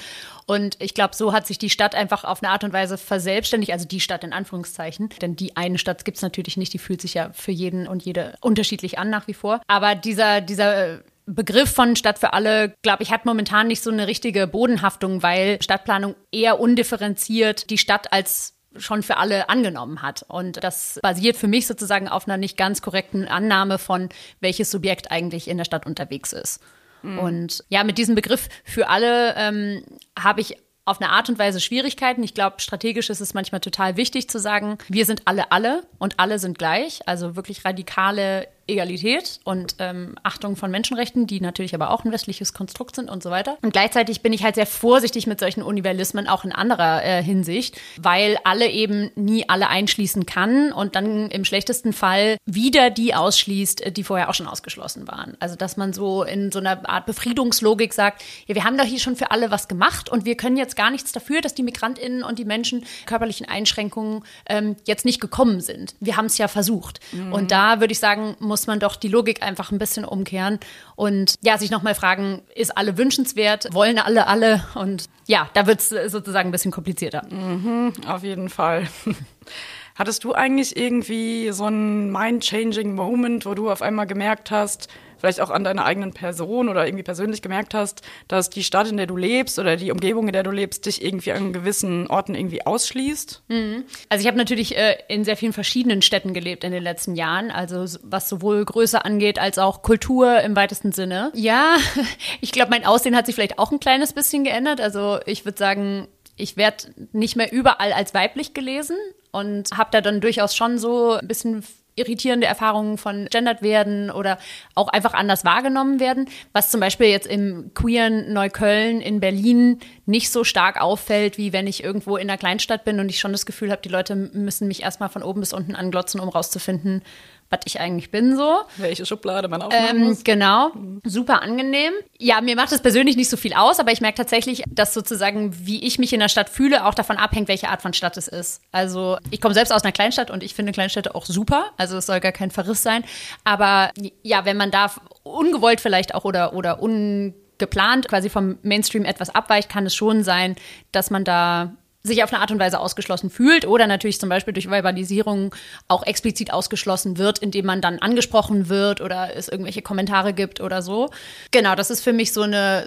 Und 0.47 0.77
ich 0.81 0.95
glaube, 0.95 1.15
so 1.15 1.33
hat 1.33 1.47
sich 1.47 1.59
die 1.59 1.71
Stadt 1.71 1.95
einfach 1.95 2.25
auf 2.25 2.43
eine 2.43 2.53
Art 2.53 2.65
und 2.65 2.73
Weise 2.73 2.99
verselbstständigt, 2.99 3.73
also 3.73 3.87
die 3.87 4.01
Stadt 4.01 4.25
in 4.25 4.33
Anführungszeichen. 4.33 5.11
Denn 5.21 5.37
die 5.37 5.57
eine 5.57 5.79
Stadt 5.79 6.05
gibt 6.05 6.17
es 6.17 6.23
natürlich 6.23 6.57
nicht, 6.57 6.73
die 6.73 6.79
fühlt 6.79 7.01
sich 7.01 7.15
ja 7.15 7.31
für 7.33 7.53
jeden 7.53 7.87
und 7.87 8.05
jede 8.05 8.35
unterschiedlich 8.41 8.99
an 8.99 9.11
nach 9.11 9.27
wie 9.29 9.35
vor. 9.35 9.61
Aber 9.67 9.95
dieser, 9.95 10.41
dieser 10.41 10.95
äh, 10.95 10.99
Begriff 11.35 11.71
von 11.71 11.97
Stadt 11.97 12.19
für 12.19 12.33
alle, 12.33 12.75
glaube 12.83 13.03
ich, 13.03 13.13
hat 13.13 13.25
momentan 13.25 13.69
nicht 13.69 13.83
so 13.83 13.91
eine 13.91 14.07
richtige 14.07 14.47
Bodenhaftung, 14.47 15.23
weil 15.23 15.63
Stadtplanung 15.63 16.17
eher 16.33 16.59
undifferenziert 16.59 17.71
die 17.71 17.79
Stadt 17.79 18.13
als 18.13 18.55
schon 18.77 19.03
für 19.03 19.17
alle 19.17 19.49
angenommen 19.49 20.03
hat. 20.03 20.25
Und 20.29 20.63
das 20.63 20.99
basiert 21.03 21.37
für 21.37 21.49
mich 21.49 21.67
sozusagen 21.67 22.09
auf 22.09 22.27
einer 22.27 22.37
nicht 22.37 22.57
ganz 22.57 22.83
korrekten 22.83 23.27
Annahme 23.27 23.79
von, 23.79 24.09
welches 24.41 24.71
Subjekt 24.71 25.11
eigentlich 25.11 25.49
in 25.49 25.57
der 25.57 25.65
Stadt 25.65 25.87
unterwegs 25.87 26.33
ist. 26.33 26.61
Mhm. 27.03 27.19
Und 27.19 27.65
ja, 27.69 27.85
mit 27.85 27.99
diesem 27.99 28.15
Begriff 28.15 28.49
für 28.65 28.89
alle 28.89 29.35
ähm, 29.37 29.83
habe 30.19 30.41
ich 30.41 30.57
auf 30.85 31.01
eine 31.01 31.11
Art 31.11 31.29
und 31.29 31.39
Weise 31.39 31.61
Schwierigkeiten. 31.61 32.23
Ich 32.23 32.35
glaube, 32.35 32.61
strategisch 32.61 33.11
ist 33.11 33.21
es 33.21 33.35
manchmal 33.35 33.61
total 33.61 33.97
wichtig 33.97 34.29
zu 34.29 34.39
sagen, 34.39 34.79
wir 34.89 35.05
sind 35.05 35.23
alle 35.27 35.53
alle 35.53 35.85
und 35.99 36.19
alle 36.19 36.39
sind 36.39 36.59
gleich. 36.59 37.01
Also 37.07 37.37
wirklich 37.37 37.65
radikale 37.65 38.49
Egalität 38.71 39.41
und 39.45 39.77
ähm, 39.79 40.15
Achtung 40.23 40.57
von 40.57 40.71
Menschenrechten, 40.71 41.27
die 41.27 41.41
natürlich 41.41 41.75
aber 41.75 41.91
auch 41.91 42.05
ein 42.05 42.13
westliches 42.13 42.53
Konstrukt 42.53 42.97
sind 42.97 43.11
und 43.11 43.23
so 43.23 43.31
weiter. 43.31 43.59
Und 43.63 43.73
gleichzeitig 43.73 44.23
bin 44.23 44.33
ich 44.33 44.43
halt 44.43 44.55
sehr 44.55 44.67
vorsichtig 44.67 45.27
mit 45.27 45.41
solchen 45.41 45.63
Universalismen 45.63 46.29
auch 46.29 46.45
in 46.45 46.53
anderer 46.53 47.05
äh, 47.05 47.23
Hinsicht, 47.23 47.81
weil 48.01 48.39
alle 48.45 48.69
eben 48.69 49.11
nie 49.15 49.49
alle 49.49 49.69
einschließen 49.69 50.27
kann 50.27 50.73
und 50.73 50.95
dann 50.95 51.31
im 51.31 51.45
schlechtesten 51.45 51.93
Fall 51.93 52.37
wieder 52.47 52.91
die 52.91 53.15
ausschließt, 53.15 53.97
die 53.97 54.05
vorher 54.05 54.31
auch 54.31 54.35
schon 54.35 54.47
ausgeschlossen 54.47 55.09
waren. 55.09 55.37
Also 55.41 55.57
dass 55.57 55.77
man 55.77 55.93
so 55.93 56.23
in 56.23 56.53
so 56.53 56.59
einer 56.59 56.89
Art 56.89 57.07
Befriedungslogik 57.07 57.93
sagt, 57.93 58.23
ja, 58.47 58.55
wir 58.55 58.65
haben 58.65 58.79
doch 58.79 58.85
hier 58.85 59.01
schon 59.01 59.17
für 59.17 59.31
alle 59.31 59.51
was 59.51 59.69
gemacht 59.69 60.09
und 60.09 60.25
wir 60.25 60.37
können 60.37 60.57
jetzt 60.57 60.77
gar 60.77 60.91
nichts 60.91 61.13
dafür, 61.13 61.41
dass 61.41 61.55
die 61.55 61.63
Migrantinnen 61.63 62.23
und 62.23 62.39
die 62.39 62.45
Menschen 62.45 62.85
körperlichen 63.07 63.49
Einschränkungen 63.49 64.25
ähm, 64.47 64.77
jetzt 64.87 65.05
nicht 65.05 65.21
gekommen 65.21 65.61
sind. 65.61 65.95
Wir 66.01 66.17
haben 66.17 66.27
es 66.27 66.39
ja 66.39 66.49
versucht. 66.49 67.01
Mhm. 67.13 67.33
Und 67.33 67.51
da 67.51 67.81
würde 67.81 67.93
ich 67.93 67.99
sagen, 67.99 68.37
muss 68.39 68.60
muss 68.61 68.67
man 68.67 68.79
doch 68.79 68.97
die 68.97 69.09
Logik 69.09 69.43
einfach 69.43 69.73
ein 69.73 69.79
bisschen 69.79 70.05
umkehren 70.05 70.61
und 70.95 71.37
ja, 71.41 71.57
sich 71.57 71.71
nochmal 71.71 71.95
fragen, 71.95 72.43
ist 72.55 72.77
alle 72.77 72.99
wünschenswert? 72.99 73.73
Wollen 73.73 73.99
alle 73.99 74.27
alle? 74.27 74.63
Und 74.75 75.09
ja, 75.27 75.49
da 75.55 75.67
wird 75.67 75.81
es 75.81 75.89
sozusagen 75.89 76.51
ein 76.51 76.53
bisschen 76.53 76.71
komplizierter. 76.71 77.23
Mhm, 77.31 77.95
auf 78.07 78.23
jeden 78.23 78.51
Fall. 78.51 78.87
Hattest 79.95 80.25
du 80.25 80.35
eigentlich 80.35 80.77
irgendwie 80.77 81.53
so 81.53 81.65
einen 81.65 82.13
mind-changing 82.13 82.95
Moment, 82.95 83.47
wo 83.47 83.55
du 83.55 83.71
auf 83.71 83.81
einmal 83.81 84.07
gemerkt 84.07 84.51
hast, 84.51 84.89
vielleicht 85.21 85.41
auch 85.41 85.51
an 85.51 85.65
deiner 85.65 85.85
eigenen 85.85 86.13
Person 86.13 86.69
oder 86.69 86.87
irgendwie 86.87 87.03
persönlich 87.03 87.43
gemerkt 87.43 87.75
hast, 87.75 88.03
dass 88.29 88.51
die 88.51 88.65
Stadt, 88.65 88.89
in 88.89 88.97
der 88.97 89.07
du 89.07 89.17
lebst 89.17 89.59
oder 89.59 89.77
die 89.77 89.93
Umgebung, 89.93 90.27
in 90.27 90.33
der 90.33 90.43
du 90.43 90.51
lebst, 90.51 90.87
dich 90.87 91.05
irgendwie 91.05 91.33
an 91.33 91.53
gewissen 91.53 92.07
Orten 92.09 92.35
irgendwie 92.35 92.67
ausschließt? 92.67 93.43
Mhm. 93.49 93.85
Also 94.09 94.23
ich 94.23 94.27
habe 94.27 94.39
natürlich 94.39 94.77
äh, 94.77 94.97
in 95.09 95.25
sehr 95.25 95.37
vielen 95.37 95.53
verschiedenen 95.53 96.03
Städten 96.03 96.35
gelebt 96.35 96.65
in 96.65 96.73
den 96.73 96.83
letzten 96.83 97.15
Jahren, 97.15 97.51
also 97.51 97.85
was 98.03 98.29
sowohl 98.29 98.65
Größe 98.65 99.05
angeht 99.05 99.39
als 99.39 99.59
auch 99.59 99.83
Kultur 99.83 100.41
im 100.41 100.57
weitesten 100.57 100.93
Sinne. 100.93 101.31
Ja, 101.35 101.77
ich 102.41 102.53
glaube, 102.53 102.71
mein 102.71 102.85
Aussehen 102.85 103.15
hat 103.15 103.27
sich 103.27 103.35
vielleicht 103.35 103.59
auch 103.59 103.71
ein 103.73 103.81
kleines 103.81 104.13
bisschen 104.13 104.45
geändert. 104.45 104.81
Also 104.81 105.21
ich 105.27 105.45
würde 105.45 105.59
sagen, 105.59 106.09
ich 106.37 106.57
werde 106.57 106.85
nicht 107.13 107.37
mehr 107.37 107.53
überall 107.53 107.93
als 107.93 108.15
weiblich 108.15 108.55
gelesen 108.55 108.97
und 109.31 109.71
habe 109.77 109.91
da 109.93 110.01
dann 110.01 110.21
durchaus 110.21 110.57
schon 110.57 110.79
so 110.79 111.13
ein 111.13 111.29
bisschen 111.29 111.65
irritierende 112.01 112.47
Erfahrungen 112.47 112.99
von 112.99 113.27
gendert 113.31 113.63
werden 113.63 114.11
oder 114.11 114.39
auch 114.75 114.89
einfach 114.89 115.15
anders 115.15 115.45
wahrgenommen 115.45 116.01
werden, 116.01 116.29
was 116.53 116.71
zum 116.71 116.81
Beispiel 116.81 117.07
jetzt 117.07 117.27
im 117.27 117.71
queeren 117.75 118.33
Neukölln 118.33 119.01
in 119.01 119.21
Berlin 119.21 119.79
nicht 120.07 120.31
so 120.31 120.43
stark 120.43 120.81
auffällt, 120.81 121.39
wie 121.39 121.53
wenn 121.53 121.67
ich 121.67 121.85
irgendwo 121.85 122.17
in 122.17 122.29
einer 122.29 122.39
Kleinstadt 122.39 122.85
bin 122.85 122.99
und 122.99 123.09
ich 123.09 123.21
schon 123.21 123.33
das 123.33 123.47
Gefühl 123.47 123.71
habe, 123.71 123.83
die 123.83 123.89
Leute 123.89 124.17
müssen 124.17 124.67
mich 124.67 124.83
erstmal 124.83 125.09
von 125.09 125.23
oben 125.23 125.41
bis 125.41 125.53
unten 125.53 125.77
anglotzen, 125.77 126.21
um 126.21 126.29
rauszufinden, 126.29 127.03
was 127.51 127.61
ich 127.67 127.81
eigentlich 127.81 128.11
bin 128.11 128.37
so. 128.37 128.61
Welche 128.77 129.05
Schublade 129.05 129.49
man 129.49 129.61
aufmachen 129.61 129.97
ähm, 129.97 130.05
muss. 130.05 130.25
Genau, 130.25 130.71
super 131.05 131.43
angenehm. 131.43 131.93
Ja, 132.19 132.41
mir 132.41 132.55
macht 132.55 132.73
es 132.73 132.81
persönlich 132.81 133.17
nicht 133.17 133.29
so 133.29 133.37
viel 133.37 133.55
aus, 133.55 133.81
aber 133.81 133.91
ich 133.91 134.01
merke 134.01 134.17
tatsächlich, 134.17 134.63
dass 134.69 134.95
sozusagen, 134.95 135.53
wie 135.67 135.85
ich 135.85 135.99
mich 135.99 136.13
in 136.13 136.21
der 136.21 136.29
Stadt 136.29 136.49
fühle, 136.49 136.87
auch 136.87 136.95
davon 136.95 137.17
abhängt, 137.17 137.49
welche 137.49 137.69
Art 137.69 137.83
von 137.83 137.93
Stadt 137.93 138.17
es 138.17 138.29
ist. 138.29 138.63
Also 138.71 139.19
ich 139.31 139.41
komme 139.41 139.55
selbst 139.55 139.73
aus 139.73 139.83
einer 139.83 139.93
Kleinstadt 139.93 140.31
und 140.31 140.45
ich 140.45 140.55
finde 140.55 140.71
Kleinstädte 140.71 141.15
auch 141.15 141.27
super, 141.27 141.67
also 141.77 141.97
es 141.97 142.07
soll 142.07 142.21
gar 142.21 142.33
kein 142.33 142.53
Verriss 142.53 142.83
sein. 142.83 143.05
Aber 143.43 143.91
ja, 144.23 144.45
wenn 144.45 144.57
man 144.57 144.71
da 144.71 144.93
ungewollt 145.25 145.81
vielleicht 145.81 146.15
auch 146.15 146.25
oder, 146.25 146.55
oder 146.55 146.81
ungeplant 146.81 148.07
quasi 148.09 148.31
vom 148.31 148.59
Mainstream 148.63 149.05
etwas 149.05 149.35
abweicht, 149.35 149.69
kann 149.69 149.87
es 149.87 149.95
schon 149.95 150.23
sein, 150.23 150.55
dass 150.93 151.11
man 151.11 151.25
da 151.25 151.75
sich 152.03 152.25
auf 152.25 152.33
eine 152.33 152.41
Art 152.41 152.51
und 152.51 152.59
Weise 152.59 152.81
ausgeschlossen 152.81 153.31
fühlt 153.31 153.67
oder 153.67 153.87
natürlich 153.87 154.19
zum 154.19 154.29
Beispiel 154.29 154.55
durch 154.55 154.71
Verbalisierung 154.71 155.55
auch 155.89 156.03
explizit 156.05 156.53
ausgeschlossen 156.53 157.19
wird, 157.19 157.41
indem 157.41 157.67
man 157.67 157.81
dann 157.81 157.99
angesprochen 157.99 158.69
wird 158.69 159.01
oder 159.01 159.37
es 159.37 159.49
irgendwelche 159.49 159.83
Kommentare 159.83 160.33
gibt 160.33 160.61
oder 160.61 160.81
so. 160.81 161.11
Genau, 161.51 161.75
das 161.75 161.91
ist 161.91 162.03
für 162.03 162.13
mich 162.13 162.33
so 162.33 162.43
eine 162.43 162.87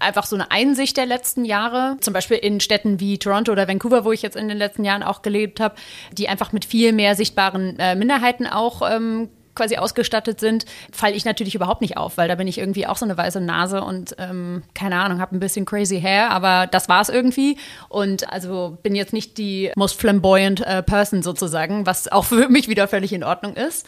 einfach 0.00 0.24
so 0.24 0.34
eine 0.34 0.50
Einsicht 0.50 0.96
der 0.96 1.06
letzten 1.06 1.44
Jahre, 1.44 1.96
zum 2.00 2.14
Beispiel 2.14 2.38
in 2.38 2.60
Städten 2.60 3.00
wie 3.00 3.18
Toronto 3.18 3.52
oder 3.52 3.68
Vancouver, 3.68 4.04
wo 4.04 4.12
ich 4.12 4.22
jetzt 4.22 4.36
in 4.36 4.48
den 4.48 4.56
letzten 4.56 4.84
Jahren 4.84 5.02
auch 5.02 5.20
gelebt 5.20 5.60
habe, 5.60 5.74
die 6.12 6.28
einfach 6.28 6.52
mit 6.52 6.64
viel 6.64 6.92
mehr 6.92 7.14
sichtbaren 7.14 7.78
äh, 7.78 7.94
Minderheiten 7.94 8.46
auch 8.46 8.82
ähm, 8.90 9.28
quasi 9.54 9.76
ausgestattet 9.76 10.40
sind, 10.40 10.64
falle 10.92 11.14
ich 11.14 11.24
natürlich 11.24 11.54
überhaupt 11.54 11.80
nicht 11.80 11.96
auf, 11.96 12.16
weil 12.16 12.28
da 12.28 12.34
bin 12.34 12.48
ich 12.48 12.58
irgendwie 12.58 12.86
auch 12.86 12.96
so 12.96 13.04
eine 13.04 13.16
weiße 13.16 13.40
Nase 13.40 13.82
und 13.82 14.14
ähm, 14.18 14.62
keine 14.74 14.96
Ahnung, 15.00 15.20
habe 15.20 15.36
ein 15.36 15.40
bisschen 15.40 15.64
crazy 15.64 16.00
hair, 16.00 16.30
aber 16.30 16.66
das 16.66 16.88
war 16.88 17.00
es 17.00 17.08
irgendwie. 17.08 17.56
Und 17.88 18.30
also 18.32 18.78
bin 18.82 18.94
jetzt 18.94 19.12
nicht 19.12 19.38
die 19.38 19.70
most 19.76 19.98
flamboyant 19.98 20.60
äh, 20.60 20.82
person 20.82 21.22
sozusagen, 21.22 21.86
was 21.86 22.08
auch 22.08 22.24
für 22.24 22.48
mich 22.48 22.68
wieder 22.68 22.88
völlig 22.88 23.12
in 23.12 23.24
Ordnung 23.24 23.54
ist. 23.54 23.86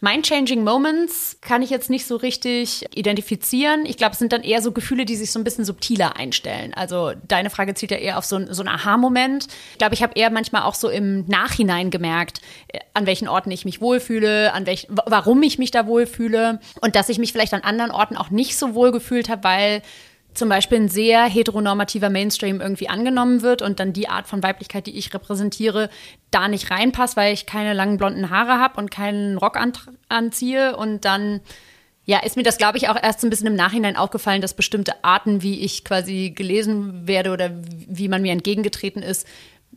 Mind-changing 0.00 0.64
Moments 0.64 1.38
kann 1.40 1.62
ich 1.62 1.70
jetzt 1.70 1.90
nicht 1.90 2.06
so 2.06 2.16
richtig 2.16 2.86
identifizieren. 2.94 3.86
Ich 3.86 3.96
glaube, 3.96 4.12
es 4.12 4.18
sind 4.18 4.32
dann 4.32 4.42
eher 4.42 4.62
so 4.62 4.72
Gefühle, 4.72 5.04
die 5.04 5.16
sich 5.16 5.30
so 5.30 5.38
ein 5.38 5.44
bisschen 5.44 5.64
subtiler 5.64 6.16
einstellen. 6.16 6.74
Also 6.74 7.12
deine 7.28 7.50
Frage 7.50 7.74
zielt 7.74 7.90
ja 7.90 7.98
eher 7.98 8.18
auf 8.18 8.24
so, 8.24 8.40
so 8.52 8.62
einen 8.62 8.74
Aha-Moment. 8.74 9.46
Ich 9.72 9.78
glaube, 9.78 9.94
ich 9.94 10.02
habe 10.02 10.14
eher 10.16 10.30
manchmal 10.30 10.62
auch 10.62 10.74
so 10.74 10.88
im 10.88 11.26
Nachhinein 11.26 11.90
gemerkt, 11.90 12.40
äh, 12.68 12.80
an 12.94 13.06
welchen 13.06 13.28
Orten 13.28 13.50
ich 13.50 13.64
mich 13.64 13.80
wohlfühle, 13.80 14.52
an 14.52 14.66
welchen, 14.66 14.91
warum 15.06 15.42
ich 15.42 15.58
mich 15.58 15.70
da 15.70 15.86
wohlfühle 15.86 16.60
und 16.80 16.96
dass 16.96 17.08
ich 17.08 17.18
mich 17.18 17.32
vielleicht 17.32 17.54
an 17.54 17.62
anderen 17.62 17.90
Orten 17.90 18.16
auch 18.16 18.30
nicht 18.30 18.56
so 18.56 18.74
wohl 18.74 18.92
gefühlt 18.92 19.28
habe, 19.28 19.44
weil 19.44 19.82
zum 20.34 20.48
Beispiel 20.48 20.78
ein 20.78 20.88
sehr 20.88 21.24
heteronormativer 21.24 22.10
Mainstream 22.10 22.60
irgendwie 22.60 22.88
angenommen 22.88 23.42
wird 23.42 23.62
und 23.62 23.80
dann 23.80 23.92
die 23.92 24.08
Art 24.08 24.26
von 24.26 24.42
Weiblichkeit, 24.42 24.86
die 24.86 24.96
ich 24.96 25.12
repräsentiere, 25.12 25.90
da 26.30 26.48
nicht 26.48 26.70
reinpasst, 26.70 27.16
weil 27.16 27.34
ich 27.34 27.46
keine 27.46 27.74
langen 27.74 27.98
blonden 27.98 28.30
Haare 28.30 28.58
habe 28.58 28.80
und 28.80 28.90
keinen 28.90 29.36
Rock 29.36 29.56
an 29.56 29.72
anziehe. 30.08 30.76
Und 30.76 31.04
dann 31.04 31.40
ja, 32.04 32.18
ist 32.20 32.36
mir 32.36 32.42
das, 32.42 32.58
glaube 32.58 32.78
ich, 32.78 32.88
auch 32.88 33.00
erst 33.00 33.20
so 33.20 33.26
ein 33.26 33.30
bisschen 33.30 33.46
im 33.46 33.54
Nachhinein 33.54 33.96
aufgefallen, 33.96 34.40
dass 34.40 34.54
bestimmte 34.54 35.04
Arten, 35.04 35.42
wie 35.42 35.60
ich 35.60 35.84
quasi 35.84 36.32
gelesen 36.34 37.06
werde 37.06 37.30
oder 37.30 37.50
wie 37.64 38.08
man 38.08 38.22
mir 38.22 38.32
entgegengetreten 38.32 39.02
ist, 39.02 39.26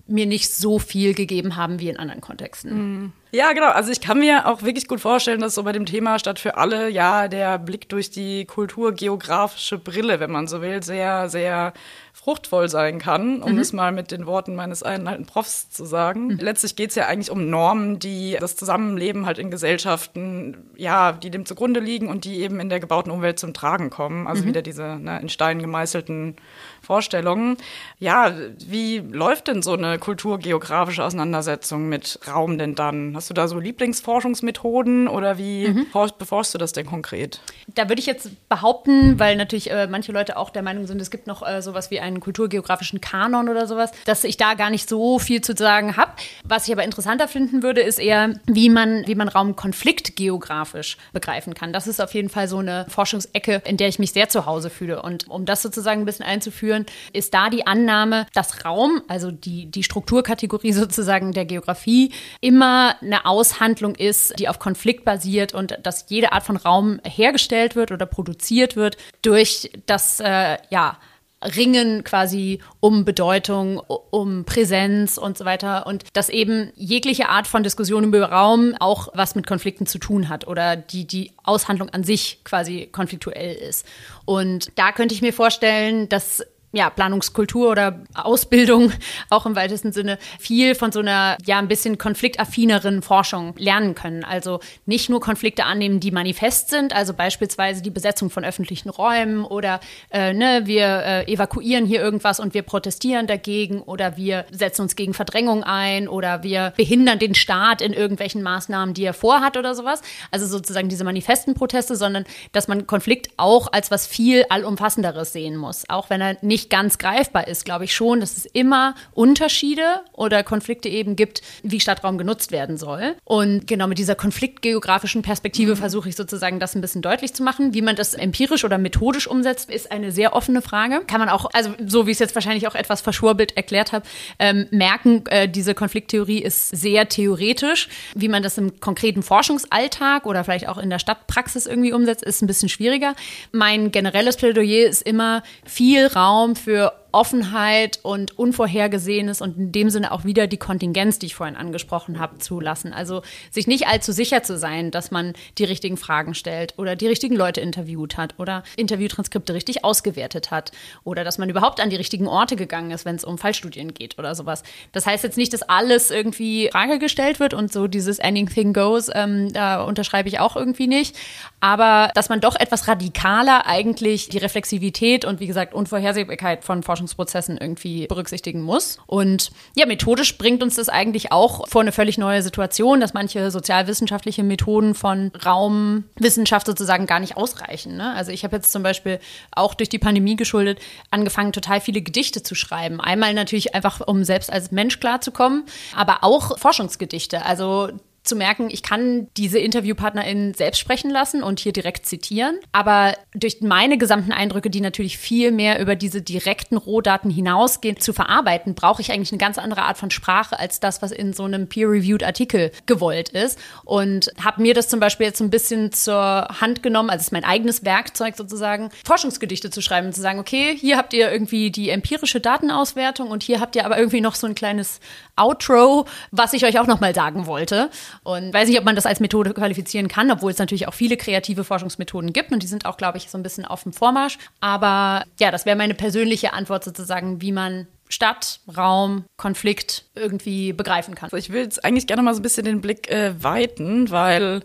mir 0.07 0.25
nicht 0.25 0.53
so 0.53 0.77
viel 0.77 1.13
gegeben 1.13 1.55
haben 1.55 1.79
wie 1.79 1.89
in 1.89 1.97
anderen 1.97 2.21
Kontexten. 2.21 2.73
Mhm. 2.73 3.13
Ja, 3.31 3.51
genau. 3.51 3.67
Also 3.67 3.91
ich 3.91 3.99
kann 3.99 4.19
mir 4.19 4.47
auch 4.47 4.61
wirklich 4.61 4.87
gut 4.87 5.01
vorstellen, 5.01 5.41
dass 5.41 5.55
so 5.55 5.63
bei 5.63 5.73
dem 5.73 5.85
Thema 5.85 6.19
statt 6.19 6.39
für 6.39 6.55
alle 6.55 6.89
ja 6.89 7.27
der 7.27 7.59
Blick 7.59 7.89
durch 7.89 8.09
die 8.09 8.45
kulturgeografische 8.45 9.77
Brille, 9.77 10.21
wenn 10.21 10.31
man 10.31 10.47
so 10.47 10.61
will, 10.61 10.81
sehr, 10.81 11.27
sehr 11.27 11.73
fruchtvoll 12.13 12.69
sein 12.69 12.97
kann, 12.97 13.41
um 13.41 13.53
mhm. 13.53 13.59
es 13.59 13.73
mal 13.73 13.91
mit 13.91 14.11
den 14.11 14.25
Worten 14.25 14.55
meines 14.55 14.83
einen 14.83 15.07
alten 15.07 15.25
Profs 15.25 15.69
zu 15.69 15.83
sagen. 15.83 16.27
Mhm. 16.27 16.37
Letztlich 16.39 16.77
geht 16.77 16.91
es 16.91 16.95
ja 16.95 17.07
eigentlich 17.07 17.29
um 17.29 17.49
Normen, 17.49 17.99
die 17.99 18.37
das 18.39 18.55
Zusammenleben 18.55 19.25
halt 19.25 19.37
in 19.37 19.51
Gesellschaften, 19.51 20.69
ja, 20.77 21.11
die 21.11 21.29
dem 21.29 21.45
zugrunde 21.45 21.81
liegen 21.81 22.07
und 22.07 22.23
die 22.23 22.39
eben 22.39 22.61
in 22.61 22.69
der 22.69 22.79
gebauten 22.79 23.11
Umwelt 23.11 23.37
zum 23.37 23.53
Tragen 23.53 23.89
kommen. 23.89 24.27
Also 24.27 24.43
mhm. 24.43 24.47
wieder 24.47 24.61
diese 24.61 24.97
ne, 24.97 25.19
in 25.19 25.27
Stein 25.27 25.59
gemeißelten 25.59 26.37
Vorstellungen. 26.85 27.57
Ja, 27.99 28.33
wie 28.67 28.99
läuft 28.99 29.47
denn 29.47 29.61
so 29.61 29.73
eine 29.73 29.99
kulturgeografische 29.99 31.03
Auseinandersetzung 31.03 31.89
mit 31.89 32.19
Raum 32.27 32.57
denn 32.57 32.75
dann? 32.75 33.15
Hast 33.15 33.29
du 33.29 33.33
da 33.33 33.47
so 33.47 33.59
Lieblingsforschungsmethoden 33.59 35.07
oder 35.07 35.37
wie 35.37 35.67
mhm. 35.67 35.87
beforschst 36.17 36.53
du 36.53 36.57
das 36.57 36.73
denn 36.73 36.85
konkret? 36.85 37.41
Da 37.73 37.89
würde 37.89 37.99
ich 37.99 38.05
jetzt 38.05 38.29
behaupten, 38.49 39.19
weil 39.19 39.35
natürlich 39.35 39.71
äh, 39.71 39.87
manche 39.87 40.11
Leute 40.11 40.37
auch 40.37 40.49
der 40.49 40.61
Meinung 40.61 40.87
sind, 40.87 41.01
es 41.01 41.11
gibt 41.11 41.27
noch 41.27 41.45
äh, 41.45 41.61
sowas 41.61 41.91
wie 41.91 41.99
einen 41.99 42.19
kulturgeografischen 42.19 43.01
Kanon 43.01 43.49
oder 43.49 43.67
sowas, 43.67 43.91
dass 44.05 44.23
ich 44.23 44.37
da 44.37 44.53
gar 44.53 44.69
nicht 44.69 44.87
so 44.87 45.19
viel 45.19 45.41
zu 45.41 45.55
sagen 45.55 45.97
habe. 45.97 46.11
Was 46.43 46.67
ich 46.67 46.73
aber 46.73 46.83
interessanter 46.83 47.27
finden 47.27 47.63
würde, 47.63 47.81
ist 47.81 47.99
eher, 47.99 48.39
wie 48.45 48.69
man, 48.69 49.07
wie 49.07 49.15
man 49.15 49.27
Raum 49.27 49.55
konfliktgeografisch 49.55 50.97
begreifen 51.13 51.53
kann. 51.53 51.73
Das 51.73 51.87
ist 51.87 51.99
auf 52.01 52.13
jeden 52.13 52.29
Fall 52.29 52.47
so 52.47 52.59
eine 52.59 52.85
Forschungsecke, 52.89 53.61
in 53.65 53.77
der 53.77 53.87
ich 53.87 53.99
mich 53.99 54.11
sehr 54.11 54.29
zu 54.29 54.45
Hause 54.45 54.69
fühle. 54.69 55.01
Und 55.01 55.29
um 55.29 55.45
das 55.45 55.61
sozusagen 55.61 56.01
ein 56.01 56.05
bisschen 56.05 56.25
einzuführen, 56.25 56.74
ist 57.13 57.33
da 57.33 57.49
die 57.49 57.67
Annahme, 57.67 58.25
dass 58.33 58.65
Raum, 58.65 59.01
also 59.07 59.31
die, 59.31 59.67
die 59.67 59.83
Strukturkategorie 59.83 60.73
sozusagen 60.73 61.31
der 61.31 61.45
Geografie, 61.45 62.11
immer 62.41 62.95
eine 63.01 63.25
Aushandlung 63.25 63.95
ist, 63.95 64.37
die 64.39 64.49
auf 64.49 64.59
Konflikt 64.59 65.05
basiert 65.05 65.53
und 65.53 65.77
dass 65.83 66.05
jede 66.09 66.33
Art 66.33 66.43
von 66.43 66.57
Raum 66.57 66.99
hergestellt 67.05 67.75
wird 67.75 67.91
oder 67.91 68.05
produziert 68.05 68.75
wird 68.75 68.97
durch 69.21 69.71
das, 69.85 70.19
äh, 70.19 70.57
ja, 70.69 70.97
Ringen 71.45 72.03
quasi 72.03 72.59
um 72.79 73.05
Bedeutung, 73.05 73.79
um 73.79 74.45
Präsenz 74.45 75.17
und 75.17 75.37
so 75.37 75.45
weiter. 75.45 75.85
Und 75.85 76.03
dass 76.13 76.29
eben 76.29 76.71
jegliche 76.75 77.29
Art 77.29 77.47
von 77.47 77.63
Diskussion 77.63 78.03
über 78.03 78.23
Raum 78.23 78.73
auch 78.79 79.09
was 79.13 79.35
mit 79.35 79.45
Konflikten 79.45 79.85
zu 79.85 79.99
tun 79.99 80.29
hat 80.29 80.47
oder 80.47 80.75
die, 80.75 81.05
die 81.05 81.31
Aushandlung 81.43 81.89
an 81.89 82.03
sich 82.03 82.43
quasi 82.43 82.87
konfliktuell 82.91 83.55
ist. 83.55 83.85
Und 84.25 84.71
da 84.75 84.91
könnte 84.91 85.13
ich 85.13 85.21
mir 85.21 85.33
vorstellen, 85.33 86.09
dass 86.09 86.43
ja, 86.75 86.89
Planungskultur 86.89 87.71
oder 87.71 88.01
Ausbildung 88.13 88.91
auch 89.29 89.45
im 89.45 89.55
weitesten 89.55 89.93
Sinne 89.93 90.19
viel 90.39 90.75
von 90.75 90.91
so 90.91 90.99
einer 90.99 91.37
ja 91.45 91.57
ein 91.57 91.69
bisschen 91.69 91.97
konfliktaffineren 91.97 93.01
Forschung 93.01 93.55
lernen 93.57 93.95
können. 93.95 94.25
Also 94.25 94.59
nicht 94.85 95.09
nur 95.09 95.21
Konflikte 95.21 95.63
annehmen, 95.63 96.01
die 96.01 96.11
manifest 96.11 96.69
sind, 96.69 96.93
also 96.93 97.13
beispielsweise 97.13 97.81
die 97.81 97.91
Besetzung 97.91 98.29
von 98.29 98.43
öffentlichen 98.43 98.89
Räumen 98.89 99.45
oder 99.45 99.79
äh, 100.11 100.33
ne, 100.33 100.63
wir 100.65 100.85
äh, 100.85 101.31
evakuieren 101.31 101.85
hier 101.85 102.01
irgendwas 102.01 102.41
und 102.41 102.53
wir 102.53 102.61
protestieren 102.61 103.25
dagegen 103.25 103.81
oder 103.81 104.17
wir 104.17 104.45
setzen 104.51 104.81
uns 104.81 104.97
gegen 104.97 105.13
Verdrängung 105.13 105.63
ein 105.63 106.09
oder 106.09 106.43
wir 106.43 106.73
behindern 106.75 107.19
den 107.19 107.35
Staat 107.35 107.81
in 107.81 107.93
irgendwelchen 107.93 108.43
Maßnahmen, 108.43 108.93
die 108.93 109.05
er 109.05 109.13
vorhat 109.13 109.55
oder 109.55 109.75
sowas. 109.75 110.01
Also 110.29 110.45
sozusagen 110.45 110.89
diese 110.89 111.05
manifesten 111.05 111.53
Proteste, 111.53 111.95
sondern 111.95 112.25
dass 112.51 112.67
man 112.67 112.85
Konflikt 112.85 113.29
auch 113.37 113.71
als 113.71 113.91
was 113.91 114.07
viel 114.07 114.43
allumfassenderes 114.49 115.31
sehen 115.31 115.55
muss, 115.55 115.87
auch 115.87 116.09
wenn 116.09 116.19
er 116.19 116.37
nicht 116.41 116.64
nicht 116.65 116.69
ganz 116.69 116.97
greifbar 116.97 117.47
ist, 117.47 117.65
glaube 117.65 117.85
ich 117.85 117.93
schon, 117.93 118.19
dass 118.19 118.37
es 118.37 118.45
immer 118.45 118.95
Unterschiede 119.13 120.01
oder 120.13 120.43
Konflikte 120.43 120.89
eben 120.89 121.15
gibt, 121.15 121.41
wie 121.63 121.79
Stadtraum 121.79 122.17
genutzt 122.17 122.51
werden 122.51 122.77
soll. 122.77 123.15
Und 123.23 123.67
genau 123.67 123.87
mit 123.87 123.97
dieser 123.97 124.15
konfliktgeografischen 124.15 125.21
Perspektive 125.21 125.71
mhm. 125.71 125.77
versuche 125.77 126.09
ich 126.09 126.15
sozusagen 126.15 126.59
das 126.59 126.75
ein 126.75 126.81
bisschen 126.81 127.01
deutlich 127.01 127.33
zu 127.33 127.43
machen. 127.43 127.73
Wie 127.73 127.81
man 127.81 127.95
das 127.95 128.13
empirisch 128.13 128.63
oder 128.63 128.77
methodisch 128.77 129.27
umsetzt, 129.27 129.69
ist 129.69 129.91
eine 129.91 130.11
sehr 130.11 130.33
offene 130.33 130.61
Frage. 130.61 131.01
Kann 131.05 131.19
man 131.19 131.29
auch, 131.29 131.49
also 131.53 131.71
so 131.85 132.07
wie 132.07 132.11
ich 132.11 132.15
es 132.15 132.19
jetzt 132.19 132.35
wahrscheinlich 132.35 132.67
auch 132.67 132.75
etwas 132.75 133.01
verschwurbelt 133.01 133.55
erklärt 133.55 133.91
habe, 133.91 134.05
ähm, 134.39 134.67
merken, 134.71 135.23
äh, 135.27 135.47
diese 135.47 135.75
Konflikttheorie 135.75 136.39
ist 136.39 136.69
sehr 136.69 137.07
theoretisch. 137.09 137.89
Wie 138.15 138.27
man 138.27 138.41
das 138.41 138.57
im 138.57 138.79
konkreten 138.79 139.21
Forschungsalltag 139.21 140.25
oder 140.25 140.43
vielleicht 140.43 140.67
auch 140.67 140.77
in 140.77 140.89
der 140.89 140.99
Stadtpraxis 140.99 141.67
irgendwie 141.67 141.93
umsetzt, 141.93 142.23
ist 142.23 142.41
ein 142.41 142.47
bisschen 142.47 142.69
schwieriger. 142.69 143.15
Mein 143.51 143.91
generelles 143.91 144.37
Plädoyer 144.37 144.87
ist 144.87 145.03
immer 145.03 145.43
viel 145.65 146.07
Raum 146.07 146.44
für 146.53 146.93
Offenheit 147.15 147.99
und 148.03 148.37
Unvorhergesehenes 148.37 149.39
und 149.39 149.57
in 149.57 149.71
dem 149.71 149.89
Sinne 149.89 150.11
auch 150.11 150.25
wieder 150.25 150.47
die 150.47 150.57
Kontingenz, 150.57 151.17
die 151.17 151.27
ich 151.27 151.35
vorhin 151.35 151.55
angesprochen 151.55 152.19
habe, 152.19 152.39
zulassen. 152.39 152.91
Also 152.91 153.21
sich 153.49 153.67
nicht 153.67 153.87
allzu 153.87 154.11
sicher 154.11 154.43
zu 154.43 154.57
sein, 154.57 154.91
dass 154.91 155.11
man 155.11 155.31
die 155.57 155.63
richtigen 155.63 155.95
Fragen 155.95 156.33
stellt 156.33 156.73
oder 156.77 156.97
die 156.97 157.07
richtigen 157.07 157.37
Leute 157.37 157.61
interviewt 157.61 158.17
hat 158.17 158.37
oder 158.37 158.63
Interviewtranskripte 158.75 159.53
richtig 159.53 159.85
ausgewertet 159.85 160.51
hat 160.51 160.73
oder 161.05 161.23
dass 161.23 161.37
man 161.37 161.49
überhaupt 161.49 161.79
an 161.79 161.89
die 161.89 161.95
richtigen 161.95 162.27
Orte 162.27 162.57
gegangen 162.57 162.91
ist, 162.91 163.05
wenn 163.05 163.15
es 163.15 163.23
um 163.23 163.37
Fallstudien 163.37 163.93
geht 163.93 164.19
oder 164.19 164.35
sowas. 164.35 164.63
Das 164.91 165.05
heißt 165.05 165.23
jetzt 165.23 165.37
nicht, 165.37 165.53
dass 165.53 165.61
alles 165.61 166.11
irgendwie 166.11 166.67
Frage 166.73 166.99
gestellt 166.99 167.39
wird 167.39 167.53
und 167.53 167.71
so 167.71 167.87
dieses 167.87 168.19
Anything 168.19 168.73
Goes, 168.73 169.09
ähm, 169.13 169.53
da 169.53 169.81
unterschreibe 169.83 170.27
ich 170.27 170.39
auch 170.39 170.57
irgendwie 170.57 170.87
nicht. 170.87 171.15
Aber 171.61 172.11
dass 172.13 172.27
man 172.27 172.41
doch 172.41 172.57
etwas 172.57 172.89
radikaler 172.89 173.67
eigentlich 173.67 174.27
die 174.27 174.37
Reflexivität 174.37 175.23
und 175.23 175.39
wie 175.39 175.47
gesagt 175.47 175.73
Unvorhersehbarkeit 175.73 176.65
von 176.65 176.83
Forschung 176.83 177.04
Forschungsprozessen 177.05 177.57
irgendwie 177.57 178.07
berücksichtigen 178.07 178.61
muss. 178.61 178.97
Und 179.05 179.51
ja, 179.75 179.85
methodisch 179.85 180.37
bringt 180.37 180.63
uns 180.63 180.75
das 180.75 180.89
eigentlich 180.89 181.31
auch 181.31 181.67
vor 181.67 181.81
eine 181.81 181.91
völlig 181.91 182.17
neue 182.17 182.41
Situation, 182.41 182.99
dass 182.99 183.13
manche 183.13 183.51
sozialwissenschaftliche 183.51 184.43
Methoden 184.43 184.95
von 184.95 185.31
Raumwissenschaft 185.45 186.65
sozusagen 186.67 187.05
gar 187.05 187.19
nicht 187.19 187.37
ausreichen. 187.37 187.95
Ne? 187.97 188.13
Also 188.13 188.31
ich 188.31 188.43
habe 188.43 188.55
jetzt 188.55 188.71
zum 188.71 188.83
Beispiel 188.83 189.19
auch 189.51 189.73
durch 189.73 189.89
die 189.89 189.99
Pandemie 189.99 190.35
geschuldet 190.35 190.79
angefangen, 191.11 191.53
total 191.53 191.81
viele 191.81 192.01
Gedichte 192.01 192.43
zu 192.43 192.55
schreiben. 192.55 192.99
Einmal 192.99 193.33
natürlich 193.33 193.75
einfach, 193.75 194.01
um 194.05 194.23
selbst 194.23 194.51
als 194.51 194.71
Mensch 194.71 194.99
klarzukommen, 194.99 195.65
aber 195.95 196.23
auch 196.23 196.57
Forschungsgedichte. 196.57 197.45
Also 197.45 197.89
zu 198.27 198.35
merken, 198.35 198.69
ich 198.69 198.83
kann 198.83 199.27
diese 199.37 199.59
InterviewpartnerInnen 199.59 200.53
selbst 200.53 200.79
sprechen 200.79 201.09
lassen 201.09 201.43
und 201.43 201.59
hier 201.59 201.73
direkt 201.73 202.05
zitieren. 202.05 202.59
Aber 202.71 203.15
durch 203.33 203.61
meine 203.61 203.97
gesamten 203.97 204.31
Eindrücke, 204.31 204.69
die 204.69 204.81
natürlich 204.81 205.17
viel 205.17 205.51
mehr 205.51 205.79
über 205.79 205.95
diese 205.95 206.21
direkten 206.21 206.77
Rohdaten 206.77 207.31
hinausgehen, 207.31 207.99
zu 207.99 208.13
verarbeiten, 208.13 208.75
brauche 208.75 209.01
ich 209.01 209.11
eigentlich 209.11 209.31
eine 209.31 209.39
ganz 209.39 209.57
andere 209.57 209.83
Art 209.83 209.97
von 209.97 210.11
Sprache 210.11 210.59
als 210.59 210.79
das, 210.79 211.01
was 211.01 211.11
in 211.11 211.33
so 211.33 211.43
einem 211.43 211.67
peer-reviewed 211.67 212.23
Artikel 212.23 212.71
gewollt 212.85 213.29
ist. 213.29 213.59
Und 213.83 214.31
habe 214.43 214.61
mir 214.61 214.73
das 214.73 214.89
zum 214.89 214.99
Beispiel 214.99 215.27
jetzt 215.27 215.41
ein 215.41 215.49
bisschen 215.49 215.91
zur 215.91 216.47
Hand 216.61 216.83
genommen, 216.83 217.09
also 217.09 217.21
es 217.21 217.27
ist 217.27 217.31
mein 217.31 217.45
eigenes 217.45 217.85
Werkzeug 217.85 218.35
sozusagen, 218.35 218.89
Forschungsgedichte 219.05 219.69
zu 219.69 219.81
schreiben 219.81 220.07
und 220.07 220.13
zu 220.13 220.21
sagen, 220.21 220.39
okay, 220.39 220.75
hier 220.77 220.97
habt 220.97 221.13
ihr 221.13 221.31
irgendwie 221.31 221.71
die 221.71 221.89
empirische 221.89 222.39
Datenauswertung 222.39 223.29
und 223.29 223.43
hier 223.43 223.59
habt 223.59 223.75
ihr 223.75 223.85
aber 223.85 223.97
irgendwie 223.97 224.21
noch 224.21 224.35
so 224.35 224.47
ein 224.47 224.55
kleines 224.55 224.99
Outro, 225.35 226.05
was 226.31 226.53
ich 226.53 226.65
euch 226.65 226.79
auch 226.79 226.87
noch 226.87 226.99
mal 226.99 227.13
sagen 227.13 227.45
wollte. 227.45 227.89
Und 228.23 228.53
weiß 228.53 228.67
nicht, 228.67 228.79
ob 228.79 228.85
man 228.85 228.95
das 228.95 229.05
als 229.05 229.19
Methode 229.19 229.53
qualifizieren 229.53 230.07
kann, 230.07 230.31
obwohl 230.31 230.51
es 230.51 230.57
natürlich 230.57 230.87
auch 230.87 230.93
viele 230.93 231.17
kreative 231.17 231.63
Forschungsmethoden 231.63 232.33
gibt 232.33 232.51
und 232.51 232.63
die 232.63 232.67
sind 232.67 232.85
auch, 232.85 232.97
glaube 232.97 233.17
ich, 233.17 233.29
so 233.29 233.37
ein 233.37 233.43
bisschen 233.43 233.65
auf 233.65 233.83
dem 233.83 233.93
Vormarsch. 233.93 234.37
Aber 234.59 235.25
ja, 235.39 235.51
das 235.51 235.65
wäre 235.65 235.75
meine 235.75 235.93
persönliche 235.93 236.53
Antwort 236.53 236.83
sozusagen, 236.83 237.41
wie 237.41 237.51
man 237.51 237.87
Stadt, 238.07 238.59
Raum, 238.77 239.25
Konflikt 239.37 240.05
irgendwie 240.15 240.73
begreifen 240.73 241.15
kann. 241.15 241.27
Also 241.27 241.37
ich 241.37 241.51
will 241.51 241.63
jetzt 241.63 241.83
eigentlich 241.83 242.07
gerne 242.07 242.21
mal 242.21 242.33
so 242.33 242.39
ein 242.39 242.43
bisschen 242.43 242.65
den 242.65 242.81
Blick 242.81 243.09
äh, 243.09 243.33
weiten, 243.43 244.11
weil 244.11 244.61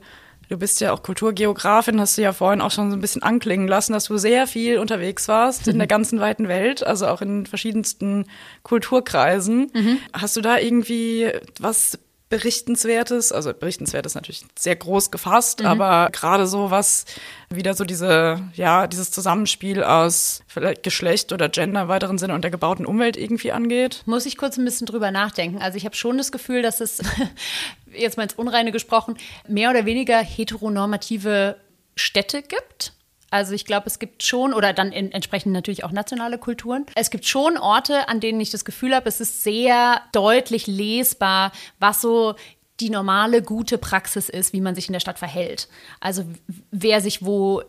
Du 0.50 0.58
bist 0.58 0.80
ja 0.80 0.92
auch 0.92 1.04
Kulturgeografin, 1.04 2.00
hast 2.00 2.18
du 2.18 2.22
ja 2.22 2.32
vorhin 2.32 2.60
auch 2.60 2.72
schon 2.72 2.90
so 2.90 2.96
ein 2.96 3.00
bisschen 3.00 3.22
anklingen 3.22 3.68
lassen, 3.68 3.92
dass 3.92 4.06
du 4.06 4.18
sehr 4.18 4.48
viel 4.48 4.78
unterwegs 4.78 5.28
warst 5.28 5.66
mhm. 5.66 5.74
in 5.74 5.78
der 5.78 5.86
ganzen 5.86 6.18
weiten 6.18 6.48
Welt, 6.48 6.84
also 6.84 7.06
auch 7.06 7.22
in 7.22 7.46
verschiedensten 7.46 8.26
Kulturkreisen. 8.64 9.70
Mhm. 9.72 9.98
Hast 10.12 10.36
du 10.36 10.40
da 10.40 10.58
irgendwie 10.58 11.30
was 11.60 12.00
Berichtenswertes, 12.30 13.32
also 13.32 13.52
berichtenswert 13.52 14.06
ist 14.06 14.14
natürlich 14.14 14.44
sehr 14.56 14.76
groß 14.76 15.10
gefasst, 15.10 15.60
mhm. 15.60 15.66
aber 15.66 16.10
gerade 16.12 16.46
so 16.46 16.70
was 16.70 17.04
wieder 17.50 17.74
so 17.74 17.84
diese, 17.84 18.40
ja, 18.54 18.86
dieses 18.86 19.10
Zusammenspiel 19.10 19.82
aus 19.82 20.42
vielleicht 20.46 20.84
Geschlecht 20.84 21.32
oder 21.32 21.48
Gender 21.48 21.82
im 21.82 21.88
weiteren 21.88 22.18
Sinne 22.18 22.34
und 22.34 22.42
der 22.42 22.52
gebauten 22.52 22.86
Umwelt 22.86 23.16
irgendwie 23.16 23.50
angeht? 23.50 24.02
Muss 24.06 24.26
ich 24.26 24.36
kurz 24.36 24.56
ein 24.56 24.64
bisschen 24.64 24.86
drüber 24.86 25.10
nachdenken. 25.10 25.58
Also 25.58 25.76
ich 25.76 25.84
habe 25.84 25.96
schon 25.96 26.18
das 26.18 26.30
Gefühl, 26.30 26.62
dass 26.62 26.80
es, 26.80 27.02
jetzt 27.92 28.16
mal 28.16 28.22
ins 28.22 28.34
Unreine 28.34 28.70
gesprochen, 28.70 29.16
mehr 29.48 29.70
oder 29.70 29.84
weniger 29.84 30.18
heteronormative 30.18 31.56
Städte 31.96 32.42
gibt 32.42 32.92
also 33.30 33.54
ich 33.54 33.64
glaube, 33.64 33.86
es 33.86 33.98
gibt 33.98 34.24
schon, 34.24 34.52
oder 34.52 34.72
dann 34.72 34.92
entsprechend 34.92 35.52
natürlich 35.52 35.84
auch 35.84 35.92
nationale 35.92 36.38
Kulturen. 36.38 36.86
Es 36.94 37.10
gibt 37.10 37.26
schon 37.26 37.56
Orte, 37.56 38.08
an 38.08 38.20
denen 38.20 38.40
ich 38.40 38.50
das 38.50 38.64
Gefühl 38.64 38.94
habe, 38.94 39.08
es 39.08 39.20
ist 39.20 39.42
sehr 39.42 40.00
deutlich 40.12 40.66
lesbar, 40.66 41.52
was 41.78 42.00
so 42.00 42.34
die 42.80 42.90
normale, 42.90 43.42
gute 43.42 43.78
Praxis 43.78 44.28
ist, 44.28 44.52
wie 44.52 44.60
man 44.60 44.74
sich 44.74 44.88
in 44.88 44.92
der 44.92 45.00
Stadt 45.00 45.18
verhält. 45.18 45.68
Also 46.00 46.24
wer 46.70 47.00
sich 47.00 47.24
wo 47.24 47.62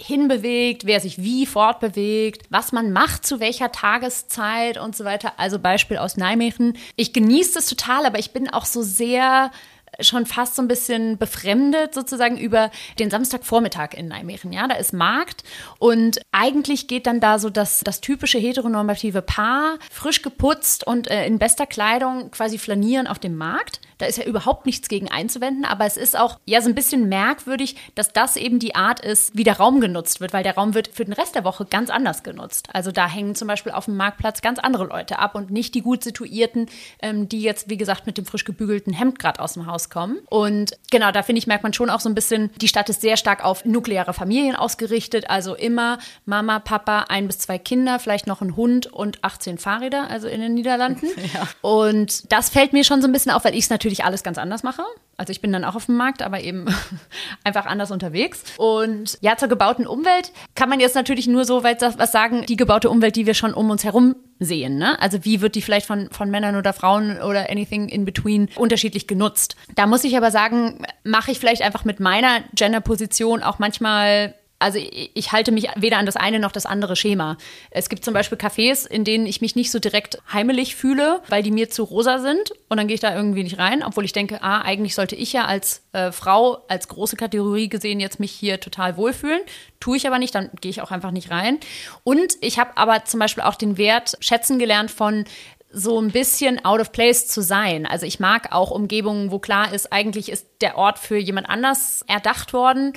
hinbewegt, 0.00 0.86
wer 0.86 1.00
sich 1.00 1.22
wie 1.22 1.46
fortbewegt, 1.46 2.46
was 2.50 2.72
man 2.72 2.92
macht, 2.92 3.26
zu 3.26 3.40
welcher 3.40 3.72
Tageszeit 3.72 4.78
und 4.78 4.96
so 4.96 5.04
weiter. 5.04 5.34
Also 5.36 5.58
Beispiel 5.58 5.98
aus 5.98 6.16
Nijmegen. 6.16 6.78
Ich 6.96 7.12
genieße 7.12 7.54
das 7.54 7.66
total, 7.66 8.06
aber 8.06 8.18
ich 8.18 8.32
bin 8.32 8.48
auch 8.48 8.64
so 8.64 8.82
sehr 8.82 9.50
schon 10.00 10.26
fast 10.26 10.56
so 10.56 10.62
ein 10.62 10.68
bisschen 10.68 11.18
befremdet 11.18 11.94
sozusagen 11.94 12.38
über 12.38 12.70
den 12.98 13.10
Samstagvormittag 13.10 13.94
in 13.94 14.08
Nijmegen. 14.08 14.52
Ja, 14.52 14.66
da 14.66 14.74
ist 14.76 14.92
Markt 14.92 15.44
und 15.78 16.20
eigentlich 16.32 16.88
geht 16.88 17.06
dann 17.06 17.20
da 17.20 17.38
so 17.38 17.50
das, 17.50 17.80
das 17.80 18.00
typische 18.00 18.38
heteronormative 18.38 19.22
Paar 19.22 19.78
frisch 19.90 20.22
geputzt 20.22 20.86
und 20.86 21.10
äh, 21.10 21.26
in 21.26 21.38
bester 21.38 21.66
Kleidung 21.66 22.30
quasi 22.30 22.58
flanieren 22.58 23.06
auf 23.06 23.18
dem 23.18 23.36
Markt. 23.36 23.80
Da 24.02 24.08
ist 24.08 24.18
ja 24.18 24.24
überhaupt 24.24 24.66
nichts 24.66 24.88
gegen 24.88 25.08
einzuwenden, 25.08 25.64
aber 25.64 25.86
es 25.86 25.96
ist 25.96 26.18
auch 26.18 26.40
ja 26.44 26.60
so 26.60 26.68
ein 26.68 26.74
bisschen 26.74 27.08
merkwürdig, 27.08 27.76
dass 27.94 28.12
das 28.12 28.36
eben 28.36 28.58
die 28.58 28.74
Art 28.74 28.98
ist, 28.98 29.36
wie 29.36 29.44
der 29.44 29.58
Raum 29.58 29.80
genutzt 29.80 30.20
wird, 30.20 30.32
weil 30.32 30.42
der 30.42 30.56
Raum 30.56 30.74
wird 30.74 30.88
für 30.88 31.04
den 31.04 31.14
Rest 31.14 31.36
der 31.36 31.44
Woche 31.44 31.66
ganz 31.66 31.88
anders 31.88 32.24
genutzt. 32.24 32.68
Also 32.72 32.90
da 32.90 33.08
hängen 33.08 33.36
zum 33.36 33.46
Beispiel 33.46 33.70
auf 33.70 33.84
dem 33.84 33.96
Marktplatz 33.96 34.42
ganz 34.42 34.58
andere 34.58 34.86
Leute 34.86 35.20
ab 35.20 35.36
und 35.36 35.52
nicht 35.52 35.76
die 35.76 35.82
gut 35.82 36.02
situierten, 36.02 36.66
ähm, 37.00 37.28
die 37.28 37.42
jetzt, 37.42 37.70
wie 37.70 37.76
gesagt, 37.76 38.06
mit 38.06 38.18
dem 38.18 38.24
frisch 38.24 38.44
gebügelten 38.44 38.92
Hemd 38.92 39.20
gerade 39.20 39.38
aus 39.38 39.52
dem 39.54 39.66
Haus 39.66 39.88
kommen. 39.88 40.18
Und 40.28 40.76
genau, 40.90 41.12
da 41.12 41.22
finde 41.22 41.38
ich, 41.38 41.46
merkt 41.46 41.62
man 41.62 41.72
schon 41.72 41.88
auch 41.88 42.00
so 42.00 42.08
ein 42.08 42.16
bisschen, 42.16 42.50
die 42.60 42.66
Stadt 42.66 42.88
ist 42.88 43.02
sehr 43.02 43.16
stark 43.16 43.44
auf 43.44 43.64
nukleare 43.64 44.14
Familien 44.14 44.56
ausgerichtet. 44.56 45.30
Also 45.30 45.54
immer 45.54 45.98
Mama, 46.24 46.58
Papa, 46.58 47.04
ein 47.08 47.28
bis 47.28 47.38
zwei 47.38 47.58
Kinder, 47.58 48.00
vielleicht 48.00 48.26
noch 48.26 48.42
ein 48.42 48.56
Hund 48.56 48.88
und 48.92 49.22
18 49.22 49.58
Fahrräder, 49.58 50.10
also 50.10 50.26
in 50.26 50.40
den 50.40 50.54
Niederlanden. 50.54 51.06
Ja. 51.34 51.46
Und 51.60 52.32
das 52.32 52.50
fällt 52.50 52.72
mir 52.72 52.84
schon 52.84 53.00
so 53.00 53.06
ein 53.06 53.12
bisschen 53.12 53.30
auf, 53.30 53.44
weil 53.44 53.54
ich 53.54 53.64
es 53.64 53.70
natürlich 53.70 53.91
alles 54.00 54.22
ganz 54.22 54.38
anders 54.38 54.62
mache. 54.62 54.82
Also 55.16 55.30
ich 55.30 55.40
bin 55.40 55.52
dann 55.52 55.64
auch 55.64 55.74
auf 55.74 55.86
dem 55.86 55.96
Markt, 55.96 56.22
aber 56.22 56.40
eben 56.40 56.66
einfach 57.44 57.66
anders 57.66 57.90
unterwegs. 57.90 58.42
Und 58.56 59.18
ja, 59.20 59.36
zur 59.36 59.48
gebauten 59.48 59.86
Umwelt 59.86 60.32
kann 60.54 60.68
man 60.68 60.80
jetzt 60.80 60.94
natürlich 60.94 61.26
nur 61.26 61.44
so 61.44 61.62
weit 61.62 61.82
was 61.82 62.12
sagen, 62.12 62.44
die 62.46 62.56
gebaute 62.56 62.90
Umwelt, 62.90 63.16
die 63.16 63.26
wir 63.26 63.34
schon 63.34 63.54
um 63.54 63.70
uns 63.70 63.84
herum 63.84 64.16
sehen. 64.40 64.78
Ne? 64.78 65.00
Also 65.00 65.24
wie 65.24 65.40
wird 65.40 65.54
die 65.54 65.62
vielleicht 65.62 65.86
von, 65.86 66.08
von 66.10 66.30
Männern 66.30 66.56
oder 66.56 66.72
Frauen 66.72 67.20
oder 67.20 67.50
anything 67.50 67.88
in 67.88 68.04
between 68.04 68.48
unterschiedlich 68.56 69.06
genutzt. 69.06 69.56
Da 69.74 69.86
muss 69.86 70.04
ich 70.04 70.16
aber 70.16 70.30
sagen, 70.30 70.84
mache 71.04 71.30
ich 71.30 71.38
vielleicht 71.38 71.62
einfach 71.62 71.84
mit 71.84 72.00
meiner 72.00 72.40
Gender-Position 72.54 73.42
auch 73.42 73.58
manchmal 73.58 74.34
also 74.62 74.78
ich 74.78 75.32
halte 75.32 75.52
mich 75.52 75.68
weder 75.76 75.98
an 75.98 76.06
das 76.06 76.16
eine 76.16 76.38
noch 76.38 76.52
das 76.52 76.66
andere 76.66 76.96
Schema. 76.96 77.36
Es 77.70 77.88
gibt 77.88 78.04
zum 78.04 78.14
Beispiel 78.14 78.38
Cafés, 78.38 78.86
in 78.86 79.04
denen 79.04 79.26
ich 79.26 79.40
mich 79.40 79.56
nicht 79.56 79.70
so 79.70 79.78
direkt 79.78 80.18
heimelig 80.32 80.76
fühle, 80.76 81.20
weil 81.28 81.42
die 81.42 81.50
mir 81.50 81.68
zu 81.68 81.82
rosa 81.82 82.18
sind 82.18 82.52
und 82.68 82.76
dann 82.76 82.86
gehe 82.86 82.94
ich 82.94 83.00
da 83.00 83.14
irgendwie 83.14 83.42
nicht 83.42 83.58
rein, 83.58 83.82
obwohl 83.82 84.04
ich 84.04 84.12
denke, 84.12 84.42
ah, 84.42 84.62
eigentlich 84.62 84.94
sollte 84.94 85.16
ich 85.16 85.32
ja 85.32 85.44
als 85.44 85.82
äh, 85.92 86.12
Frau, 86.12 86.64
als 86.68 86.88
große 86.88 87.16
Kategorie 87.16 87.68
gesehen 87.68 88.00
jetzt 88.00 88.20
mich 88.20 88.32
hier 88.32 88.60
total 88.60 88.96
wohlfühlen. 88.96 89.40
Tue 89.80 89.96
ich 89.96 90.06
aber 90.06 90.18
nicht, 90.18 90.34
dann 90.34 90.50
gehe 90.60 90.70
ich 90.70 90.80
auch 90.80 90.90
einfach 90.90 91.10
nicht 91.10 91.30
rein. 91.30 91.58
Und 92.04 92.36
ich 92.40 92.58
habe 92.58 92.76
aber 92.76 93.04
zum 93.04 93.20
Beispiel 93.20 93.42
auch 93.42 93.56
den 93.56 93.76
Wert 93.76 94.16
schätzen 94.20 94.58
gelernt 94.58 94.90
von 94.90 95.24
so 95.72 95.98
ein 96.00 96.10
bisschen 96.10 96.64
out 96.64 96.80
of 96.80 96.92
place 96.92 97.26
zu 97.26 97.40
sein. 97.40 97.86
Also 97.86 98.06
ich 98.06 98.20
mag 98.20 98.52
auch 98.52 98.70
Umgebungen, 98.70 99.30
wo 99.30 99.38
klar 99.38 99.72
ist, 99.72 99.92
eigentlich 99.92 100.30
ist 100.30 100.46
der 100.60 100.76
Ort 100.76 100.98
für 100.98 101.16
jemand 101.16 101.48
anders 101.48 102.04
erdacht 102.06 102.52
worden 102.52 102.92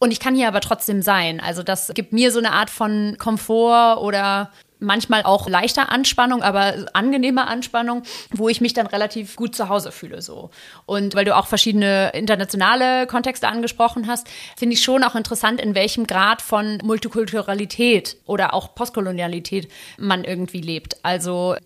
und 0.00 0.10
ich 0.10 0.18
kann 0.18 0.34
hier 0.34 0.48
aber 0.48 0.60
trotzdem 0.60 1.02
sein. 1.02 1.40
Also 1.40 1.62
das 1.62 1.92
gibt 1.94 2.12
mir 2.12 2.32
so 2.32 2.38
eine 2.38 2.52
Art 2.52 2.70
von 2.70 3.16
Komfort 3.18 4.02
oder 4.02 4.50
manchmal 4.80 5.22
auch 5.22 5.48
leichter 5.48 5.90
Anspannung, 5.90 6.42
aber 6.42 6.86
angenehmer 6.92 7.48
Anspannung, 7.48 8.02
wo 8.30 8.48
ich 8.48 8.60
mich 8.60 8.72
dann 8.72 8.86
relativ 8.86 9.36
gut 9.36 9.54
zu 9.54 9.68
Hause 9.68 9.92
fühle 9.92 10.22
so. 10.22 10.50
Und 10.86 11.14
weil 11.14 11.24
du 11.24 11.36
auch 11.36 11.46
verschiedene 11.46 12.10
internationale 12.14 13.06
Kontexte 13.06 13.48
angesprochen 13.48 14.06
hast, 14.06 14.28
finde 14.56 14.74
ich 14.74 14.82
schon 14.82 15.04
auch 15.04 15.14
interessant, 15.14 15.60
in 15.60 15.74
welchem 15.74 16.06
Grad 16.06 16.42
von 16.42 16.78
Multikulturalität 16.82 18.16
oder 18.26 18.54
auch 18.54 18.74
Postkolonialität 18.74 19.70
man 19.98 20.24
irgendwie 20.24 20.60
lebt. 20.60 21.04
Also 21.04 21.56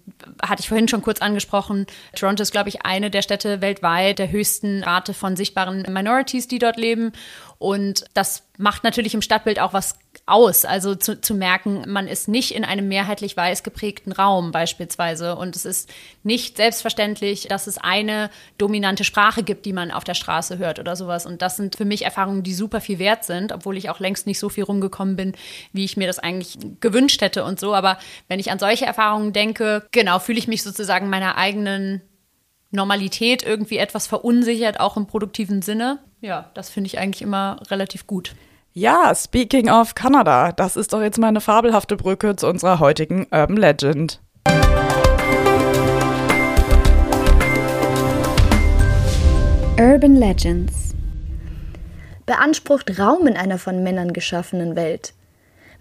hatte 0.42 0.60
ich 0.60 0.68
vorhin 0.68 0.88
schon 0.88 1.02
kurz 1.02 1.20
angesprochen, 1.20 1.86
Toronto 2.16 2.42
ist, 2.42 2.52
glaube 2.52 2.68
ich, 2.68 2.84
eine 2.84 3.10
der 3.10 3.22
Städte 3.22 3.60
weltweit 3.60 4.18
der 4.18 4.30
höchsten 4.30 4.82
Rate 4.82 5.14
von 5.14 5.36
sichtbaren 5.36 5.82
Minorities, 5.88 6.48
die 6.48 6.58
dort 6.58 6.76
leben. 6.76 7.12
Und 7.58 8.04
das 8.14 8.42
macht 8.58 8.84
natürlich 8.84 9.14
im 9.14 9.22
Stadtbild 9.22 9.60
auch 9.60 9.72
was 9.72 9.98
aus. 10.26 10.64
Also 10.64 10.94
zu, 10.94 11.20
zu 11.20 11.34
merken, 11.34 11.84
man 11.86 12.08
ist 12.08 12.28
nicht 12.28 12.54
in 12.54 12.64
einem 12.64 12.88
mehrheitlich 12.88 13.36
weiß 13.36 13.62
geprägten 13.62 14.12
Raum 14.12 14.52
beispielsweise. 14.52 15.36
Und 15.36 15.56
es 15.56 15.64
ist 15.64 15.90
nicht 16.22 16.56
selbstverständlich, 16.56 17.48
dass 17.48 17.66
es 17.66 17.78
eine 17.78 18.30
dominante 18.58 19.04
Sprache 19.04 19.42
gibt, 19.42 19.66
die 19.66 19.72
man 19.72 19.90
auf 19.90 20.04
der 20.04 20.14
Straße 20.14 20.58
hört 20.58 20.78
oder 20.78 20.96
sowas. 20.96 21.26
Und 21.26 21.42
das 21.42 21.56
sind 21.56 21.76
für 21.76 21.84
mich 21.84 22.04
Erfahrungen, 22.04 22.42
die 22.42 22.54
super 22.54 22.80
viel 22.80 22.98
wert 22.98 23.24
sind, 23.24 23.52
obwohl 23.52 23.76
ich 23.76 23.90
auch 23.90 24.00
längst 24.00 24.26
nicht 24.26 24.38
so 24.38 24.48
viel 24.48 24.64
rumgekommen 24.64 25.16
bin, 25.16 25.34
wie 25.72 25.84
ich 25.84 25.96
mir 25.96 26.06
das 26.06 26.18
eigentlich 26.18 26.58
gewünscht 26.80 27.20
hätte 27.20 27.44
und 27.44 27.60
so. 27.60 27.74
Aber 27.74 27.98
wenn 28.28 28.40
ich 28.40 28.50
an 28.50 28.58
solche 28.58 28.86
Erfahrungen 28.86 29.32
denke, 29.32 29.86
genau, 29.92 30.18
fühle 30.18 30.38
ich 30.38 30.48
mich 30.48 30.62
sozusagen 30.62 31.08
meiner 31.10 31.36
eigenen 31.36 32.02
Normalität 32.70 33.42
irgendwie 33.42 33.78
etwas 33.78 34.06
verunsichert, 34.06 34.80
auch 34.80 34.96
im 34.96 35.06
produktiven 35.06 35.62
Sinne. 35.62 36.00
Ja, 36.20 36.50
das 36.54 36.70
finde 36.70 36.88
ich 36.88 36.98
eigentlich 36.98 37.22
immer 37.22 37.60
relativ 37.70 38.06
gut. 38.06 38.34
Ja, 38.76 39.14
speaking 39.14 39.70
of 39.70 39.94
Kanada, 39.94 40.50
das 40.50 40.74
ist 40.76 40.92
doch 40.92 41.00
jetzt 41.00 41.16
mal 41.16 41.28
eine 41.28 41.40
fabelhafte 41.40 41.94
Brücke 41.96 42.34
zu 42.34 42.48
unserer 42.48 42.80
heutigen 42.80 43.24
Urban 43.30 43.56
Legend. 43.56 44.20
Urban 49.78 50.16
Legends 50.16 50.96
beansprucht 52.26 52.98
Raum 52.98 53.28
in 53.28 53.36
einer 53.36 53.58
von 53.58 53.84
Männern 53.84 54.12
geschaffenen 54.12 54.74
Welt. 54.74 55.14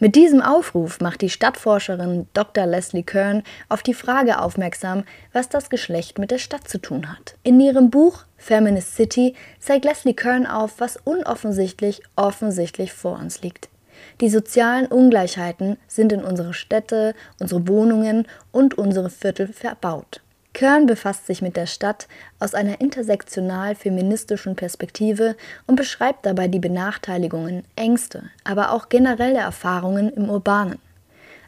Mit 0.04 0.18
diesem 0.18 0.42
Aufruf 0.42 1.00
macht 1.00 1.22
die 1.22 1.30
Stadtforscherin 1.30 2.28
Dr. 2.34 2.66
Leslie 2.66 3.04
Kern 3.04 3.42
auf 3.70 3.84
die 3.84 3.94
Frage 3.94 4.42
aufmerksam, 4.42 5.06
was 5.32 5.48
das 5.48 5.70
Geschlecht 5.70 6.20
mit 6.20 6.30
der 6.30 6.40
Stadt 6.40 6.68
zu 6.68 6.78
tun 6.78 7.10
hat. 7.10 7.36
In 7.44 7.58
ihrem 7.58 7.90
Buch 7.90 8.26
Feminist 8.36 8.96
City 8.96 9.34
zeigt 9.60 9.86
Leslie 9.86 10.14
Kern 10.14 10.46
auf, 10.46 10.82
was 10.82 10.98
unoffensichtlich 11.06 12.02
offensichtlich 12.18 12.92
vor 12.92 13.18
uns 13.18 13.44
liegt. 13.44 13.70
Die 14.20 14.28
sozialen 14.28 14.88
Ungleichheiten 14.88 15.78
sind 15.88 16.12
in 16.12 16.26
unsere 16.26 16.54
Städte, 16.54 17.16
unsere 17.40 17.66
Wohnungen 17.70 18.28
und 18.52 18.78
unsere 18.78 19.10
Viertel 19.10 19.48
verbaut. 19.48 20.23
Kern 20.54 20.86
befasst 20.86 21.26
sich 21.26 21.42
mit 21.42 21.58
der 21.58 21.66
Stadt 21.66 22.08
aus 22.40 22.54
einer 22.54 22.80
intersektional-feministischen 22.80 24.56
Perspektive 24.56 25.36
und 25.66 25.76
beschreibt 25.76 26.28
dabei 26.28 26.48
die 26.48 26.60
Benachteiligungen, 26.60 27.64
Ängste, 27.76 28.30
aber 28.44 28.72
auch 28.72 28.90
generelle 28.90 29.40
Erfahrungen 29.40 30.14
im 30.14 30.30
Urbanen. 30.30 30.78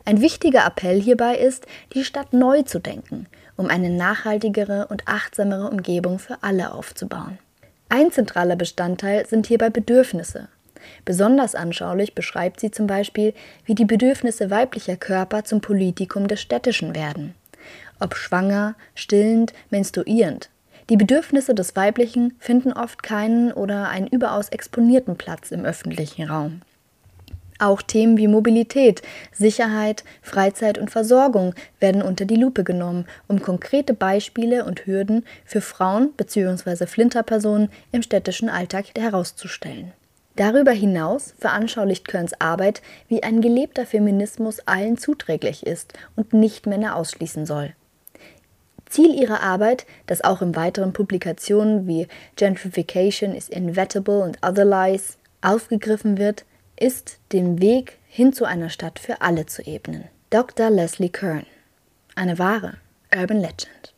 Ein 0.06 0.22
wichtiger 0.22 0.66
Appell 0.66 1.00
hierbei 1.00 1.36
ist, 1.36 1.68
die 1.94 2.04
Stadt 2.04 2.34
neu 2.34 2.64
zu 2.64 2.80
denken, 2.80 3.28
um 3.58 3.70
eine 3.70 3.92
nachhaltigere 3.92 4.88
und 4.88 5.08
achtsamere 5.08 5.70
Umgebung 5.70 6.18
für 6.18 6.38
alle 6.42 6.74
aufzubauen. 6.74 7.38
Ein 7.90 8.12
zentraler 8.12 8.56
Bestandteil 8.56 9.28
sind 9.28 9.46
hierbei 9.46 9.70
Bedürfnisse. 9.70 10.48
Besonders 11.06 11.54
anschaulich 11.56 12.16
beschreibt 12.16 12.60
sie 12.60 12.72
zum 12.72 12.88
Beispiel, 12.88 13.34
wie 13.66 13.76
die 13.76 13.86
Bedürfnisse 13.86 14.50
weiblicher 14.50 14.98
Körper 14.98 15.44
zum 15.44 15.62
Politikum 15.62 16.28
des 16.28 16.42
Städtischen 16.42 16.96
werden 16.96 17.36
ob 18.00 18.16
schwanger, 18.16 18.76
stillend, 18.94 19.54
menstruierend. 19.70 20.50
Die 20.90 20.98
Bedürfnisse 20.98 21.56
des 21.56 21.76
Weiblichen 21.76 22.36
finden 22.40 22.72
oft 22.72 23.02
keinen 23.02 23.52
oder 23.52 23.90
einen 23.90 24.08
überaus 24.08 24.50
exponierten 24.50 25.16
Platz 25.16 25.52
im 25.52 25.66
öffentlichen 25.66 26.30
Raum. 26.30 26.62
Auch 27.58 27.82
Themen 27.82 28.18
wie 28.18 28.28
Mobilität, 28.28 29.02
Sicherheit, 29.32 30.04
Freizeit 30.22 30.78
und 30.78 30.92
Versorgung 30.92 31.56
werden 31.80 32.02
unter 32.02 32.26
die 32.26 32.36
Lupe 32.36 32.64
genommen, 32.64 33.06
um 33.28 33.42
konkrete 33.42 33.94
Beispiele 33.94 34.66
und 34.66 34.86
Hürden 34.86 35.26
für 35.46 35.62
Frauen 35.62 36.12
bzw. 36.18 36.86
Flinterpersonen 36.86 37.70
im 37.92 38.02
städtischen 38.02 38.50
Alltag 38.50 38.88
herauszustellen. 38.98 39.94
Darüber 40.36 40.72
hinaus 40.72 41.34
veranschaulicht 41.40 42.10
Körns 42.10 42.34
Arbeit, 42.42 42.82
wie 43.08 43.24
ein 43.24 43.40
gelebter 43.40 43.86
Feminismus 43.86 44.60
allen 44.68 44.98
zuträglich 44.98 45.66
ist 45.66 45.94
und 46.18 46.34
nicht 46.34 46.68
Männer 46.68 46.98
ausschließen 46.98 47.46
soll. 47.46 47.74
Ziel 48.86 49.14
ihrer 49.14 49.42
Arbeit, 49.42 49.86
das 50.08 50.24
auch 50.24 50.42
in 50.42 50.56
weiteren 50.56 50.94
Publikationen 50.94 51.88
wie 51.88 52.08
Gentrification 52.36 53.34
is 53.34 53.50
Inevitable 53.50 54.22
und 54.22 54.38
Other 54.46 54.66
Lies 54.66 55.18
aufgegriffen 55.42 56.18
wird, 56.18 56.46
ist, 56.80 57.20
den 57.32 57.62
Weg 57.62 57.98
hin 58.08 58.34
zu 58.34 58.46
einer 58.46 58.70
Stadt 58.70 59.00
für 59.00 59.22
alle 59.22 59.46
zu 59.46 59.66
ebnen. 59.66 60.06
Dr. 60.30 60.70
Leslie 60.70 61.10
Kern. 61.10 61.46
Eine 62.16 62.40
wahre 62.40 62.76
Urban 63.16 63.40
Legend. 63.40 63.95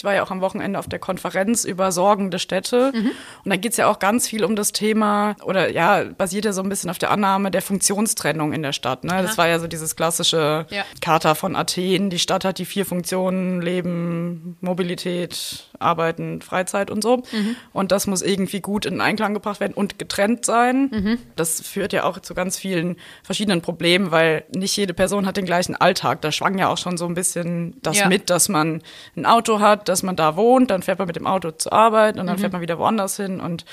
Ich 0.00 0.04
war 0.04 0.14
ja 0.14 0.22
auch 0.22 0.30
am 0.30 0.40
Wochenende 0.40 0.78
auf 0.78 0.88
der 0.88 0.98
Konferenz 0.98 1.66
über 1.66 1.92
sorgende 1.92 2.38
Städte. 2.38 2.90
Mhm. 2.94 3.10
Und 3.44 3.50
da 3.50 3.56
geht 3.56 3.72
es 3.72 3.76
ja 3.76 3.86
auch 3.86 3.98
ganz 3.98 4.26
viel 4.26 4.44
um 4.44 4.56
das 4.56 4.72
Thema, 4.72 5.36
oder 5.44 5.70
ja, 5.70 6.04
basiert 6.16 6.46
ja 6.46 6.54
so 6.54 6.62
ein 6.62 6.70
bisschen 6.70 6.88
auf 6.88 6.96
der 6.96 7.10
Annahme 7.10 7.50
der 7.50 7.60
Funktionstrennung 7.60 8.54
in 8.54 8.62
der 8.62 8.72
Stadt. 8.72 9.04
Ne? 9.04 9.20
Das 9.20 9.36
war 9.36 9.46
ja 9.46 9.58
so 9.58 9.66
dieses 9.66 9.96
klassische 9.96 10.64
ja. 10.70 10.84
Charta 11.02 11.34
von 11.34 11.54
Athen. 11.54 12.08
Die 12.08 12.18
Stadt 12.18 12.46
hat 12.46 12.56
die 12.56 12.64
vier 12.64 12.86
Funktionen, 12.86 13.60
Leben, 13.60 14.56
Mobilität, 14.62 15.69
Arbeiten, 15.80 16.42
Freizeit 16.42 16.90
und 16.90 17.02
so. 17.02 17.18
Mhm. 17.32 17.56
Und 17.72 17.92
das 17.92 18.06
muss 18.06 18.22
irgendwie 18.22 18.60
gut 18.60 18.86
in 18.86 19.00
Einklang 19.00 19.34
gebracht 19.34 19.60
werden 19.60 19.74
und 19.74 19.98
getrennt 19.98 20.44
sein. 20.44 20.90
Mhm. 20.92 21.18
Das 21.36 21.60
führt 21.60 21.92
ja 21.92 22.04
auch 22.04 22.18
zu 22.20 22.34
ganz 22.34 22.58
vielen 22.58 22.96
verschiedenen 23.22 23.62
Problemen, 23.62 24.10
weil 24.10 24.44
nicht 24.54 24.76
jede 24.76 24.94
Person 24.94 25.26
hat 25.26 25.36
den 25.36 25.46
gleichen 25.46 25.76
Alltag. 25.76 26.20
Da 26.20 26.32
schwang 26.32 26.58
ja 26.58 26.68
auch 26.68 26.78
schon 26.78 26.96
so 26.96 27.06
ein 27.06 27.14
bisschen 27.14 27.76
das 27.82 27.98
ja. 27.98 28.08
mit, 28.08 28.30
dass 28.30 28.48
man 28.48 28.82
ein 29.16 29.26
Auto 29.26 29.60
hat, 29.60 29.88
dass 29.88 30.02
man 30.02 30.16
da 30.16 30.36
wohnt, 30.36 30.70
dann 30.70 30.82
fährt 30.82 30.98
man 30.98 31.06
mit 31.06 31.16
dem 31.16 31.26
Auto 31.26 31.50
zur 31.50 31.72
Arbeit 31.72 32.18
und 32.18 32.26
dann 32.26 32.36
mhm. 32.36 32.40
fährt 32.40 32.52
man 32.52 32.60
wieder 32.60 32.78
woanders 32.78 33.16
hin 33.16 33.40
und 33.40 33.64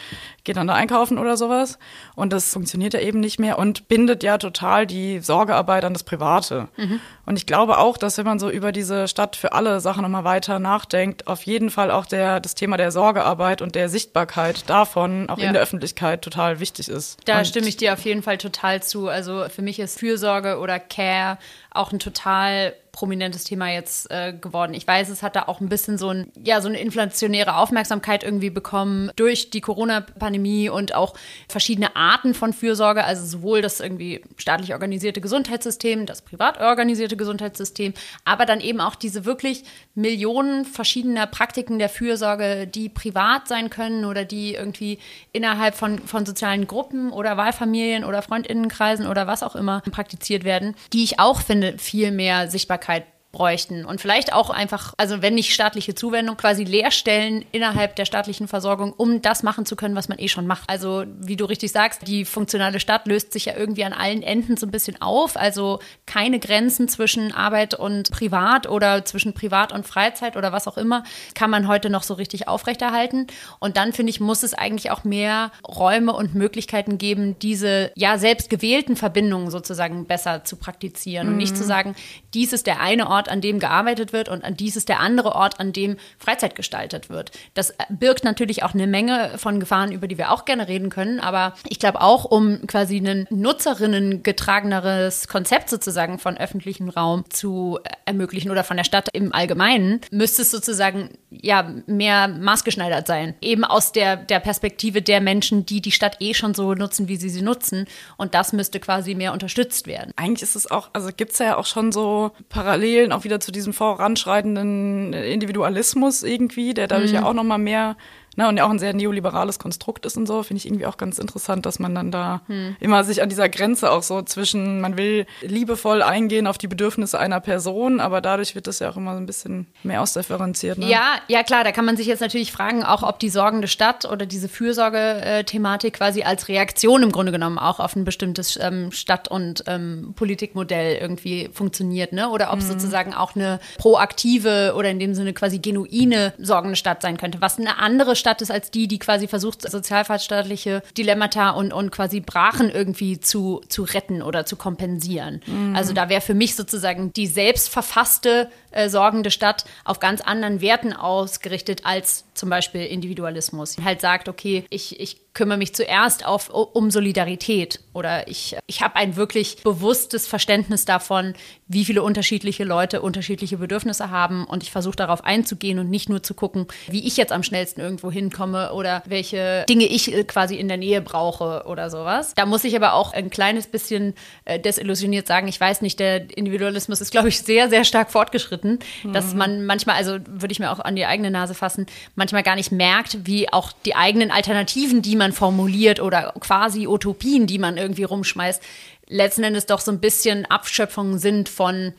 geht 0.43 0.57
dann 0.57 0.67
da 0.67 0.73
einkaufen 0.73 1.17
oder 1.17 1.37
sowas. 1.37 1.77
Und 2.15 2.33
das 2.33 2.53
funktioniert 2.53 2.93
ja 2.93 3.01
eben 3.01 3.19
nicht 3.19 3.39
mehr 3.39 3.59
und 3.59 3.87
bindet 3.87 4.23
ja 4.23 4.37
total 4.37 4.87
die 4.87 5.19
Sorgearbeit 5.19 5.83
an 5.83 5.93
das 5.93 6.03
Private. 6.03 6.69
Mhm. 6.77 6.99
Und 7.25 7.37
ich 7.37 7.45
glaube 7.45 7.77
auch, 7.77 7.97
dass 7.97 8.17
wenn 8.17 8.25
man 8.25 8.39
so 8.39 8.49
über 8.49 8.71
diese 8.71 9.07
Stadt 9.07 9.35
für 9.35 9.51
alle 9.51 9.79
Sachen 9.81 10.03
nochmal 10.03 10.23
weiter 10.23 10.59
nachdenkt, 10.59 11.27
auf 11.27 11.43
jeden 11.43 11.69
Fall 11.69 11.91
auch 11.91 11.96
der, 12.05 12.39
das 12.39 12.55
Thema 12.55 12.77
der 12.77 12.91
Sorgearbeit 12.91 13.61
und 13.61 13.75
der 13.75 13.89
Sichtbarkeit 13.89 14.69
davon 14.69 15.29
auch 15.29 15.37
ja. 15.37 15.47
in 15.47 15.53
der 15.53 15.61
Öffentlichkeit 15.61 16.21
total 16.21 16.59
wichtig 16.59 16.89
ist. 16.89 17.17
Da 17.25 17.39
und 17.39 17.47
stimme 17.47 17.67
ich 17.67 17.77
dir 17.77 17.93
auf 17.93 18.01
jeden 18.01 18.23
Fall 18.23 18.37
total 18.37 18.83
zu. 18.83 19.07
Also 19.07 19.47
für 19.49 19.61
mich 19.61 19.79
ist 19.79 19.99
Fürsorge 19.99 20.59
oder 20.59 20.79
Care 20.79 21.37
auch 21.77 21.91
ein 21.91 21.99
total 21.99 22.73
prominentes 22.97 23.43
Thema 23.43 23.71
jetzt 23.71 24.09
äh, 24.09 24.33
geworden. 24.33 24.73
Ich 24.73 24.87
weiß, 24.87 25.09
es 25.09 25.21
hat 25.21 25.35
da 25.35 25.43
auch 25.43 25.61
ein 25.61 25.69
bisschen 25.69 25.99
so, 25.99 26.09
ein, 26.09 26.31
ja, 26.43 26.61
so 26.61 26.67
eine 26.67 26.79
inflationäre 26.79 27.57
Aufmerksamkeit 27.57 28.23
irgendwie 28.23 28.49
bekommen 28.49 29.11
durch 29.15 29.51
die 29.51 29.61
Corona-Pandemie 29.61 30.69
und 30.69 30.95
auch 30.95 31.13
verschiedene 31.47 31.95
Arten 31.95 32.33
von 32.33 32.53
Fürsorge, 32.53 33.03
also 33.03 33.23
sowohl 33.23 33.61
das 33.61 33.81
irgendwie 33.81 34.21
staatlich 34.37 34.73
organisierte 34.73 35.21
Gesundheitssystem, 35.21 36.07
das 36.07 36.23
privat 36.23 36.59
organisierte 36.59 37.17
Gesundheitssystem, 37.17 37.93
aber 38.25 38.47
dann 38.47 38.61
eben 38.61 38.81
auch 38.81 38.95
diese 38.95 39.25
wirklich 39.25 39.63
Millionen 39.93 40.65
verschiedener 40.65 41.27
Praktiken 41.27 41.77
der 41.77 41.89
Fürsorge, 41.89 42.65
die 42.65 42.89
privat 42.89 43.47
sein 43.47 43.69
können 43.69 44.05
oder 44.05 44.25
die 44.25 44.55
irgendwie 44.55 44.97
innerhalb 45.33 45.75
von, 45.75 45.99
von 45.99 46.25
sozialen 46.25 46.65
Gruppen 46.65 47.11
oder 47.11 47.37
Wahlfamilien 47.37 48.03
oder 48.03 48.23
Freundinnenkreisen 48.23 49.05
oder 49.05 49.27
was 49.27 49.43
auch 49.43 49.55
immer 49.55 49.81
praktiziert 49.81 50.43
werden, 50.43 50.73
die 50.93 51.03
ich 51.03 51.19
auch 51.19 51.41
finde, 51.41 51.66
viel 51.77 52.11
mehr 52.11 52.47
Sichtbarkeit 52.49 53.05
bräuchten. 53.37 53.85
Und 53.85 54.01
vielleicht 54.01 54.33
auch 54.33 54.49
einfach, 54.49 54.95
also 54.97 55.21
wenn 55.21 55.35
nicht 55.35 55.53
staatliche 55.53 55.93
Zuwendung, 55.93 56.37
quasi 56.37 56.63
Leerstellen 56.63 57.45
innerhalb 57.51 57.95
der 57.95 58.05
staatlichen 58.05 58.47
Versorgung, 58.47 58.93
um 58.97 59.21
das 59.21 59.43
machen 59.43 59.63
zu 59.63 59.75
können, 59.75 59.95
was 59.95 60.09
man 60.09 60.17
eh 60.17 60.27
schon 60.27 60.47
macht. 60.47 60.67
Also 60.67 61.05
wie 61.19 61.35
du 61.35 61.45
richtig 61.45 61.71
sagst, 61.71 62.07
die 62.07 62.25
funktionale 62.25 62.79
Stadt 62.79 63.05
löst 63.05 63.33
sich 63.33 63.45
ja 63.45 63.55
irgendwie 63.55 63.83
an 63.83 63.93
allen 63.93 64.23
Enden 64.23 64.57
so 64.57 64.65
ein 64.65 64.71
bisschen 64.71 64.99
auf. 65.03 65.37
Also 65.37 65.79
keine 66.07 66.39
Grenzen 66.39 66.87
zwischen 66.87 67.31
Arbeit 67.31 67.75
und 67.75 68.09
Privat 68.09 68.67
oder 68.67 69.05
zwischen 69.05 69.33
Privat 69.33 69.71
und 69.71 69.85
Freizeit 69.85 70.35
oder 70.35 70.51
was 70.51 70.67
auch 70.67 70.77
immer, 70.77 71.03
kann 71.35 71.51
man 71.51 71.67
heute 71.67 71.91
noch 71.91 72.03
so 72.03 72.15
richtig 72.15 72.47
aufrechterhalten. 72.47 73.27
Und 73.59 73.77
dann 73.77 73.93
finde 73.93 74.09
ich, 74.09 74.19
muss 74.19 74.41
es 74.41 74.55
eigentlich 74.55 74.89
auch 74.89 75.03
mehr 75.03 75.51
Räume 75.67 76.13
und 76.13 76.33
Möglichkeiten 76.33 76.97
geben, 76.97 77.37
diese 77.37 77.91
ja 77.95 78.17
selbst 78.17 78.49
gewählten 78.49 78.95
Verbindungen 78.95 79.51
sozusagen 79.51 80.05
besser 80.07 80.43
zu 80.43 80.55
praktizieren 80.55 81.27
mhm. 81.27 81.33
und 81.33 81.37
nicht 81.37 81.55
zu 81.55 81.63
mhm. 81.63 81.67
sagen, 81.67 81.95
dies 82.33 82.51
ist 82.51 82.65
der 82.65 82.81
eine 82.81 83.07
Ort, 83.07 83.26
Ort, 83.27 83.31
an 83.31 83.41
dem 83.41 83.59
gearbeitet 83.59 84.13
wird 84.13 84.29
und 84.29 84.43
dies 84.59 84.75
ist 84.75 84.89
der 84.89 84.99
andere 84.99 85.35
Ort, 85.35 85.59
an 85.59 85.73
dem 85.73 85.97
Freizeit 86.17 86.55
gestaltet 86.55 87.09
wird. 87.09 87.31
Das 87.53 87.73
birgt 87.89 88.23
natürlich 88.23 88.63
auch 88.63 88.73
eine 88.73 88.87
Menge 88.87 89.31
von 89.37 89.59
Gefahren, 89.59 89.91
über 89.91 90.07
die 90.07 90.17
wir 90.17 90.31
auch 90.31 90.45
gerne 90.45 90.67
reden 90.67 90.89
können, 90.89 91.19
aber 91.19 91.53
ich 91.67 91.79
glaube 91.79 92.01
auch, 92.01 92.25
um 92.25 92.65
quasi 92.67 92.97
ein 92.97 93.27
Nutzerinnen 93.29 94.23
getrageneres 94.23 95.27
Konzept 95.27 95.69
sozusagen 95.69 96.19
von 96.19 96.37
öffentlichem 96.37 96.89
Raum 96.89 97.25
zu 97.29 97.79
ermöglichen 98.05 98.51
oder 98.51 98.63
von 98.63 98.77
der 98.77 98.83
Stadt 98.83 99.09
im 99.13 99.33
Allgemeinen, 99.33 100.01
müsste 100.11 100.41
es 100.41 100.51
sozusagen 100.51 101.09
ja 101.29 101.69
mehr 101.85 102.27
maßgeschneidert 102.27 103.07
sein. 103.07 103.35
Eben 103.41 103.63
aus 103.63 103.91
der, 103.91 104.15
der 104.15 104.39
Perspektive 104.39 105.01
der 105.01 105.21
Menschen, 105.21 105.65
die 105.65 105.81
die 105.81 105.91
Stadt 105.91 106.17
eh 106.19 106.33
schon 106.33 106.53
so 106.53 106.73
nutzen, 106.73 107.07
wie 107.07 107.17
sie 107.17 107.29
sie 107.29 107.41
nutzen. 107.41 107.85
Und 108.15 108.33
das 108.33 108.53
müsste 108.53 108.79
quasi 108.79 109.15
mehr 109.15 109.33
unterstützt 109.33 109.87
werden. 109.87 110.13
Eigentlich 110.15 110.43
ist 110.43 110.55
es 110.55 110.71
auch, 110.71 110.89
also 110.93 111.09
gibt 111.15 111.33
es 111.33 111.39
ja 111.39 111.57
auch 111.57 111.65
schon 111.65 111.91
so 111.91 112.31
Parallelen 112.49 113.11
auch 113.17 113.23
wieder 113.23 113.39
zu 113.39 113.51
diesem 113.51 113.73
voranschreitenden 113.73 115.13
Individualismus 115.13 116.23
irgendwie, 116.23 116.73
der 116.73 116.87
dadurch 116.87 117.11
mhm. 117.11 117.17
ja 117.17 117.23
auch 117.25 117.33
nochmal 117.33 117.57
mehr 117.57 117.97
Ne, 118.37 118.47
und 118.47 118.55
ja 118.55 118.65
auch 118.65 118.69
ein 118.69 118.77
sehr 118.77 118.93
neoliberales 118.93 119.57
Konstrukt 119.57 120.05
ist 120.05 120.15
und 120.15 120.27
so, 120.27 120.43
finde 120.43 120.59
ich 120.59 120.67
irgendwie 120.67 120.85
auch 120.85 120.97
ganz 120.97 121.17
interessant, 121.17 121.65
dass 121.65 121.79
man 121.79 121.95
dann 121.95 122.11
da 122.11 122.41
hm. 122.45 122.75
immer 122.79 123.03
sich 123.03 123.23
an 123.23 123.29
dieser 123.29 123.49
Grenze 123.49 123.91
auch 123.91 124.03
so 124.03 124.21
zwischen, 124.21 124.79
man 124.79 124.95
will 124.95 125.25
liebevoll 125.41 126.03
eingehen 126.03 126.45
auf 126.45 126.59
die 126.59 126.67
Bedürfnisse 126.67 127.17
einer 127.17 127.39
Person, 127.39 127.99
aber 127.99 128.21
dadurch 128.21 128.53
wird 128.53 128.67
das 128.67 128.77
ja 128.77 128.91
auch 128.91 128.95
immer 128.95 129.13
so 129.13 129.17
ein 129.17 129.25
bisschen 129.25 129.65
mehr 129.81 130.03
ausdifferenziert. 130.03 130.77
Ne? 130.77 130.87
Ja, 130.87 131.15
ja 131.27 131.41
klar, 131.41 131.63
da 131.63 131.71
kann 131.71 131.83
man 131.83 131.97
sich 131.97 132.05
jetzt 132.05 132.19
natürlich 132.19 132.51
fragen, 132.51 132.83
auch 132.83 133.01
ob 133.01 133.17
die 133.17 133.29
sorgende 133.29 133.67
Stadt 133.67 134.05
oder 134.05 134.27
diese 134.27 134.49
Fürsorge-Thematik 134.49 135.95
quasi 135.95 136.21
als 136.21 136.47
Reaktion 136.47 137.01
im 137.01 137.11
Grunde 137.11 137.31
genommen 137.31 137.57
auch 137.57 137.79
auf 137.79 137.95
ein 137.95 138.05
bestimmtes 138.05 138.59
ähm, 138.61 138.91
Stadt- 138.91 139.29
und 139.29 139.63
ähm, 139.65 140.13
Politikmodell 140.15 140.97
irgendwie 140.97 141.49
funktioniert, 141.51 142.13
ne? 142.13 142.29
Oder 142.29 142.53
ob 142.53 142.59
mhm. 142.59 142.65
sozusagen 142.65 143.15
auch 143.15 143.35
eine 143.35 143.59
proaktive 143.79 144.73
oder 144.75 144.91
in 144.91 144.99
dem 144.99 145.15
Sinne 145.15 145.33
quasi 145.33 145.57
genuine 145.57 146.33
sorgende 146.37 146.75
Stadt 146.75 147.01
sein 147.01 147.17
könnte, 147.17 147.41
was 147.41 147.57
eine 147.57 147.79
andere 147.79 148.15
Stadt 148.15 148.26
Stadt 148.27 148.41
ist 148.41 148.51
als 148.51 148.71
die, 148.71 148.89
die 148.89 148.99
quasi 148.99 149.25
versucht, 149.29 149.61
sozialstaatliche 149.61 150.83
Dilemmata 150.97 151.51
und, 151.51 151.71
und 151.71 151.91
quasi 151.91 152.19
Brachen 152.19 152.69
irgendwie 152.69 153.21
zu, 153.21 153.61
zu 153.69 153.83
retten 153.83 154.21
oder 154.21 154.45
zu 154.45 154.57
kompensieren. 154.57 155.41
Mhm. 155.45 155.73
Also 155.73 155.93
da 155.93 156.09
wäre 156.09 156.19
für 156.19 156.33
mich 156.33 156.55
sozusagen 156.55 157.13
die 157.13 157.27
selbstverfasste 157.27 158.49
äh, 158.71 158.89
sorgende 158.89 159.31
Stadt 159.31 159.63
auf 159.85 160.01
ganz 160.01 160.19
anderen 160.19 160.59
Werten 160.59 160.91
ausgerichtet 160.91 161.85
als 161.85 162.25
zum 162.33 162.49
Beispiel 162.49 162.81
Individualismus. 162.81 163.77
Halt 163.81 164.01
sagt, 164.01 164.27
okay, 164.27 164.65
ich, 164.69 164.99
ich 164.99 165.21
kümmere 165.37 165.59
mich 165.59 165.75
zuerst 165.75 166.25
auf, 166.25 166.49
um 166.49 166.89
Solidarität 166.89 167.79
oder 167.93 168.27
ich, 168.27 168.57
ich 168.65 168.81
habe 168.81 168.95
ein 168.95 169.15
wirklich 169.15 169.57
bewusstes 169.63 170.25
Verständnis 170.25 170.85
davon, 170.85 171.35
wie 171.67 171.85
viele 171.85 172.01
unterschiedliche 172.01 172.63
Leute 172.63 173.01
unterschiedliche 173.01 173.57
Bedürfnisse 173.57 174.09
haben 174.09 174.45
und 174.45 174.63
ich 174.63 174.71
versuche 174.71 174.95
darauf 174.95 175.23
einzugehen 175.23 175.77
und 175.77 175.91
nicht 175.91 176.09
nur 176.09 176.23
zu 176.23 176.33
gucken, 176.33 176.65
wie 176.87 177.05
ich 177.05 177.17
jetzt 177.17 177.31
am 177.31 177.43
schnellsten 177.43 177.81
irgendwo 177.81 178.11
hinkomme 178.11 178.73
oder 178.73 179.03
welche 179.05 179.63
Dinge 179.69 179.85
ich 179.85 180.11
äh, 180.11 180.23
quasi 180.23 180.55
in 180.55 180.67
der 180.67 180.77
Nähe 180.77 181.01
brauche 181.01 181.65
oder 181.67 181.91
sowas. 181.91 182.33
Da 182.35 182.47
muss 182.47 182.63
ich 182.63 182.75
aber 182.75 182.93
auch 182.93 183.13
ein 183.13 183.29
kleines 183.29 183.67
bisschen 183.67 184.15
äh, 184.45 184.59
desillusioniert 184.59 185.27
sagen, 185.27 185.47
ich 185.47 185.59
weiß 185.59 185.81
nicht, 185.81 185.99
der 185.99 186.35
Individualismus 186.35 186.99
ist, 186.99 187.11
glaube 187.11 187.29
ich, 187.29 187.39
sehr, 187.39 187.69
sehr 187.69 187.83
stark 187.83 188.11
fortgeschritten, 188.11 188.79
mhm. 189.03 189.13
dass 189.13 189.35
man 189.35 189.65
manchmal, 189.67 189.97
also 189.97 190.17
würde 190.25 190.51
ich 190.51 190.59
mir 190.59 190.71
auch 190.71 190.79
an 190.79 190.95
die 190.95 191.05
eigene 191.05 191.29
Nase 191.29 191.53
fassen, 191.53 191.85
manchmal 192.15 192.41
gar 192.41 192.55
nicht 192.55 192.71
merkt, 192.71 193.27
wie 193.27 193.53
auch 193.53 193.71
die 193.85 193.95
eigenen 193.95 194.31
Alternativen, 194.31 195.03
die 195.03 195.15
man 195.15 195.26
man 195.27 195.33
formuliert 195.33 195.99
oder 195.99 196.33
quasi 196.39 196.87
Utopien, 196.87 197.47
die 197.47 197.59
man 197.59 197.77
irgendwie 197.77 198.03
rumschmeißt, 198.03 198.61
letzten 199.07 199.43
Endes 199.43 199.65
doch 199.65 199.81
so 199.81 199.91
ein 199.91 199.99
bisschen 199.99 200.45
Abschöpfungen 200.45 201.19
sind 201.19 201.49
von 201.49 201.93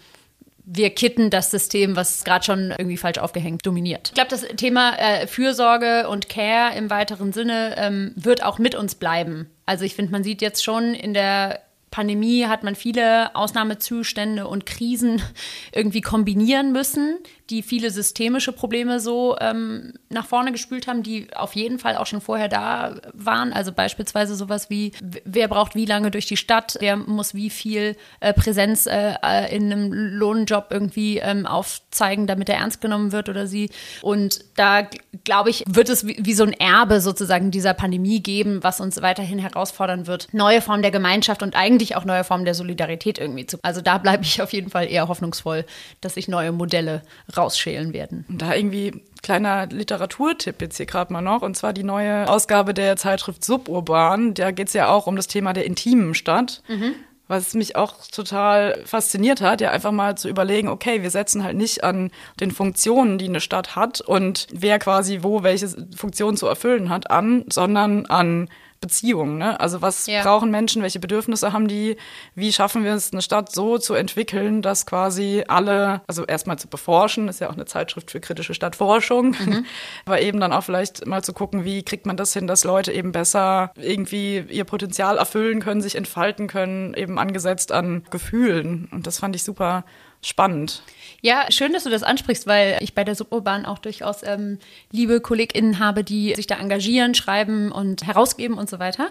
wir 0.70 0.90
kitten 0.90 1.30
das 1.30 1.50
System, 1.50 1.96
was 1.96 2.24
gerade 2.24 2.44
schon 2.44 2.74
irgendwie 2.76 2.98
falsch 2.98 3.16
aufgehängt 3.16 3.64
dominiert. 3.64 4.08
Ich 4.08 4.14
glaube, 4.14 4.28
das 4.28 4.42
Thema 4.42 4.98
äh, 4.98 5.26
Fürsorge 5.26 6.06
und 6.10 6.28
Care 6.28 6.76
im 6.76 6.90
weiteren 6.90 7.32
Sinne 7.32 7.74
ähm, 7.78 8.12
wird 8.16 8.44
auch 8.44 8.58
mit 8.58 8.74
uns 8.74 8.94
bleiben. 8.94 9.48
Also 9.64 9.86
ich 9.86 9.94
finde, 9.94 10.12
man 10.12 10.24
sieht 10.24 10.42
jetzt 10.42 10.62
schon 10.62 10.92
in 10.92 11.14
der 11.14 11.62
Pandemie 11.90 12.44
hat 12.44 12.64
man 12.64 12.74
viele 12.74 13.34
Ausnahmezustände 13.34 14.46
und 14.46 14.66
Krisen 14.66 15.22
irgendwie 15.72 16.02
kombinieren 16.02 16.72
müssen, 16.72 17.18
die 17.50 17.62
viele 17.62 17.90
systemische 17.90 18.52
Probleme 18.52 19.00
so 19.00 19.36
ähm, 19.40 19.94
nach 20.10 20.26
vorne 20.26 20.52
gespült 20.52 20.86
haben, 20.86 21.02
die 21.02 21.28
auf 21.34 21.54
jeden 21.54 21.78
Fall 21.78 21.96
auch 21.96 22.06
schon 22.06 22.20
vorher 22.20 22.48
da 22.48 22.96
waren. 23.14 23.52
Also 23.52 23.72
beispielsweise 23.72 24.34
sowas 24.34 24.68
wie, 24.70 24.92
wer 25.24 25.48
braucht 25.48 25.74
wie 25.74 25.86
lange 25.86 26.10
durch 26.10 26.26
die 26.26 26.36
Stadt, 26.36 26.76
wer 26.80 26.96
muss 26.96 27.34
wie 27.34 27.50
viel 27.50 27.96
äh, 28.20 28.32
Präsenz 28.32 28.86
äh, 28.86 29.14
äh 29.22 29.54
in 29.54 29.72
einem 29.72 29.92
Lohnjob 29.92 30.66
irgendwie 30.70 31.18
ähm, 31.18 31.46
aufzeigen, 31.46 32.26
damit 32.26 32.48
er 32.48 32.56
ernst 32.56 32.80
genommen 32.80 33.12
wird 33.12 33.28
oder 33.28 33.46
sie. 33.46 33.70
Und 34.02 34.44
da, 34.56 34.86
glaube 35.24 35.50
ich, 35.50 35.64
wird 35.66 35.88
es 35.88 36.06
wie, 36.06 36.16
wie 36.20 36.34
so 36.34 36.44
ein 36.44 36.52
Erbe 36.52 37.00
sozusagen 37.00 37.50
dieser 37.50 37.72
Pandemie 37.72 38.20
geben, 38.20 38.62
was 38.62 38.80
uns 38.80 39.00
weiterhin 39.00 39.38
herausfordern 39.38 40.06
wird. 40.06 40.28
Neue 40.32 40.60
Formen 40.60 40.82
der 40.82 40.90
Gemeinschaft 40.90 41.42
und 41.42 41.56
eigentlich 41.56 41.96
auch 41.96 42.04
neue 42.04 42.24
Formen 42.24 42.44
der 42.44 42.54
Solidarität 42.54 43.18
irgendwie 43.18 43.46
zu. 43.46 43.58
Also 43.62 43.80
da 43.80 43.98
bleibe 43.98 44.24
ich 44.24 44.42
auf 44.42 44.52
jeden 44.52 44.70
Fall 44.70 44.90
eher 44.90 45.08
hoffnungsvoll, 45.08 45.64
dass 46.00 46.14
sich 46.14 46.28
neue 46.28 46.52
Modelle 46.52 47.02
rausschälen 47.38 47.92
werden. 47.92 48.26
Und 48.28 48.42
da 48.42 48.54
irgendwie 48.54 49.02
kleiner 49.22 49.66
Literaturtipp 49.66 50.60
jetzt 50.60 50.76
hier 50.76 50.86
gerade 50.86 51.12
mal 51.12 51.22
noch, 51.22 51.42
und 51.42 51.56
zwar 51.56 51.72
die 51.72 51.84
neue 51.84 52.28
Ausgabe 52.28 52.74
der 52.74 52.96
Zeitschrift 52.96 53.44
Suburban. 53.44 54.34
Da 54.34 54.50
geht 54.50 54.68
es 54.68 54.74
ja 54.74 54.88
auch 54.88 55.06
um 55.06 55.16
das 55.16 55.26
Thema 55.26 55.52
der 55.52 55.64
intimen 55.64 56.14
Stadt. 56.14 56.62
Mhm. 56.68 56.94
Was 57.30 57.52
mich 57.52 57.76
auch 57.76 58.06
total 58.10 58.80
fasziniert 58.86 59.42
hat, 59.42 59.60
ja 59.60 59.70
einfach 59.70 59.92
mal 59.92 60.16
zu 60.16 60.30
überlegen, 60.30 60.68
okay, 60.68 61.02
wir 61.02 61.10
setzen 61.10 61.44
halt 61.44 61.58
nicht 61.58 61.84
an 61.84 62.10
den 62.40 62.50
Funktionen, 62.50 63.18
die 63.18 63.28
eine 63.28 63.40
Stadt 63.42 63.76
hat 63.76 64.00
und 64.00 64.46
wer 64.50 64.78
quasi 64.78 65.18
wo 65.22 65.42
welche 65.42 65.68
Funktion 65.94 66.38
zu 66.38 66.46
erfüllen 66.46 66.88
hat, 66.88 67.10
an, 67.10 67.44
sondern 67.50 68.06
an 68.06 68.48
Beziehungen. 68.80 69.38
Ne? 69.38 69.58
Also 69.58 69.82
was 69.82 70.06
ja. 70.06 70.22
brauchen 70.22 70.50
Menschen, 70.50 70.82
welche 70.82 71.00
Bedürfnisse 71.00 71.52
haben 71.52 71.68
die, 71.68 71.96
wie 72.34 72.52
schaffen 72.52 72.84
wir 72.84 72.94
es, 72.94 73.12
eine 73.12 73.22
Stadt 73.22 73.52
so 73.52 73.78
zu 73.78 73.94
entwickeln, 73.94 74.62
dass 74.62 74.86
quasi 74.86 75.44
alle, 75.48 76.02
also 76.06 76.24
erstmal 76.24 76.58
zu 76.58 76.68
beforschen, 76.68 77.28
ist 77.28 77.40
ja 77.40 77.48
auch 77.50 77.54
eine 77.54 77.64
Zeitschrift 77.64 78.10
für 78.10 78.20
kritische 78.20 78.54
Stadtforschung, 78.54 79.36
mhm. 79.38 79.66
aber 80.04 80.20
eben 80.20 80.40
dann 80.40 80.52
auch 80.52 80.62
vielleicht 80.62 81.06
mal 81.06 81.22
zu 81.24 81.32
gucken, 81.32 81.64
wie 81.64 81.82
kriegt 81.82 82.06
man 82.06 82.16
das 82.16 82.32
hin, 82.32 82.46
dass 82.46 82.64
Leute 82.64 82.92
eben 82.92 83.12
besser 83.12 83.72
irgendwie 83.76 84.44
ihr 84.48 84.64
Potenzial 84.64 85.18
erfüllen 85.18 85.60
können, 85.60 85.80
sich 85.80 85.96
entfalten 85.96 86.46
können, 86.46 86.94
eben 86.94 87.18
angesetzt 87.18 87.72
an 87.72 88.04
Gefühlen. 88.10 88.88
Und 88.92 89.06
das 89.06 89.18
fand 89.18 89.34
ich 89.34 89.42
super 89.42 89.84
spannend. 90.22 90.82
Ja, 91.20 91.46
schön, 91.50 91.72
dass 91.72 91.82
du 91.82 91.90
das 91.90 92.04
ansprichst, 92.04 92.46
weil 92.46 92.78
ich 92.80 92.94
bei 92.94 93.02
der 93.02 93.16
Suburban 93.16 93.66
auch 93.66 93.78
durchaus 93.78 94.22
ähm, 94.22 94.58
liebe 94.92 95.20
KollegInnen 95.20 95.80
habe, 95.80 96.04
die 96.04 96.32
sich 96.36 96.46
da 96.46 96.56
engagieren, 96.56 97.14
schreiben 97.14 97.72
und 97.72 98.06
herausgeben 98.06 98.56
und 98.56 98.70
so 98.70 98.78
weiter. 98.78 99.08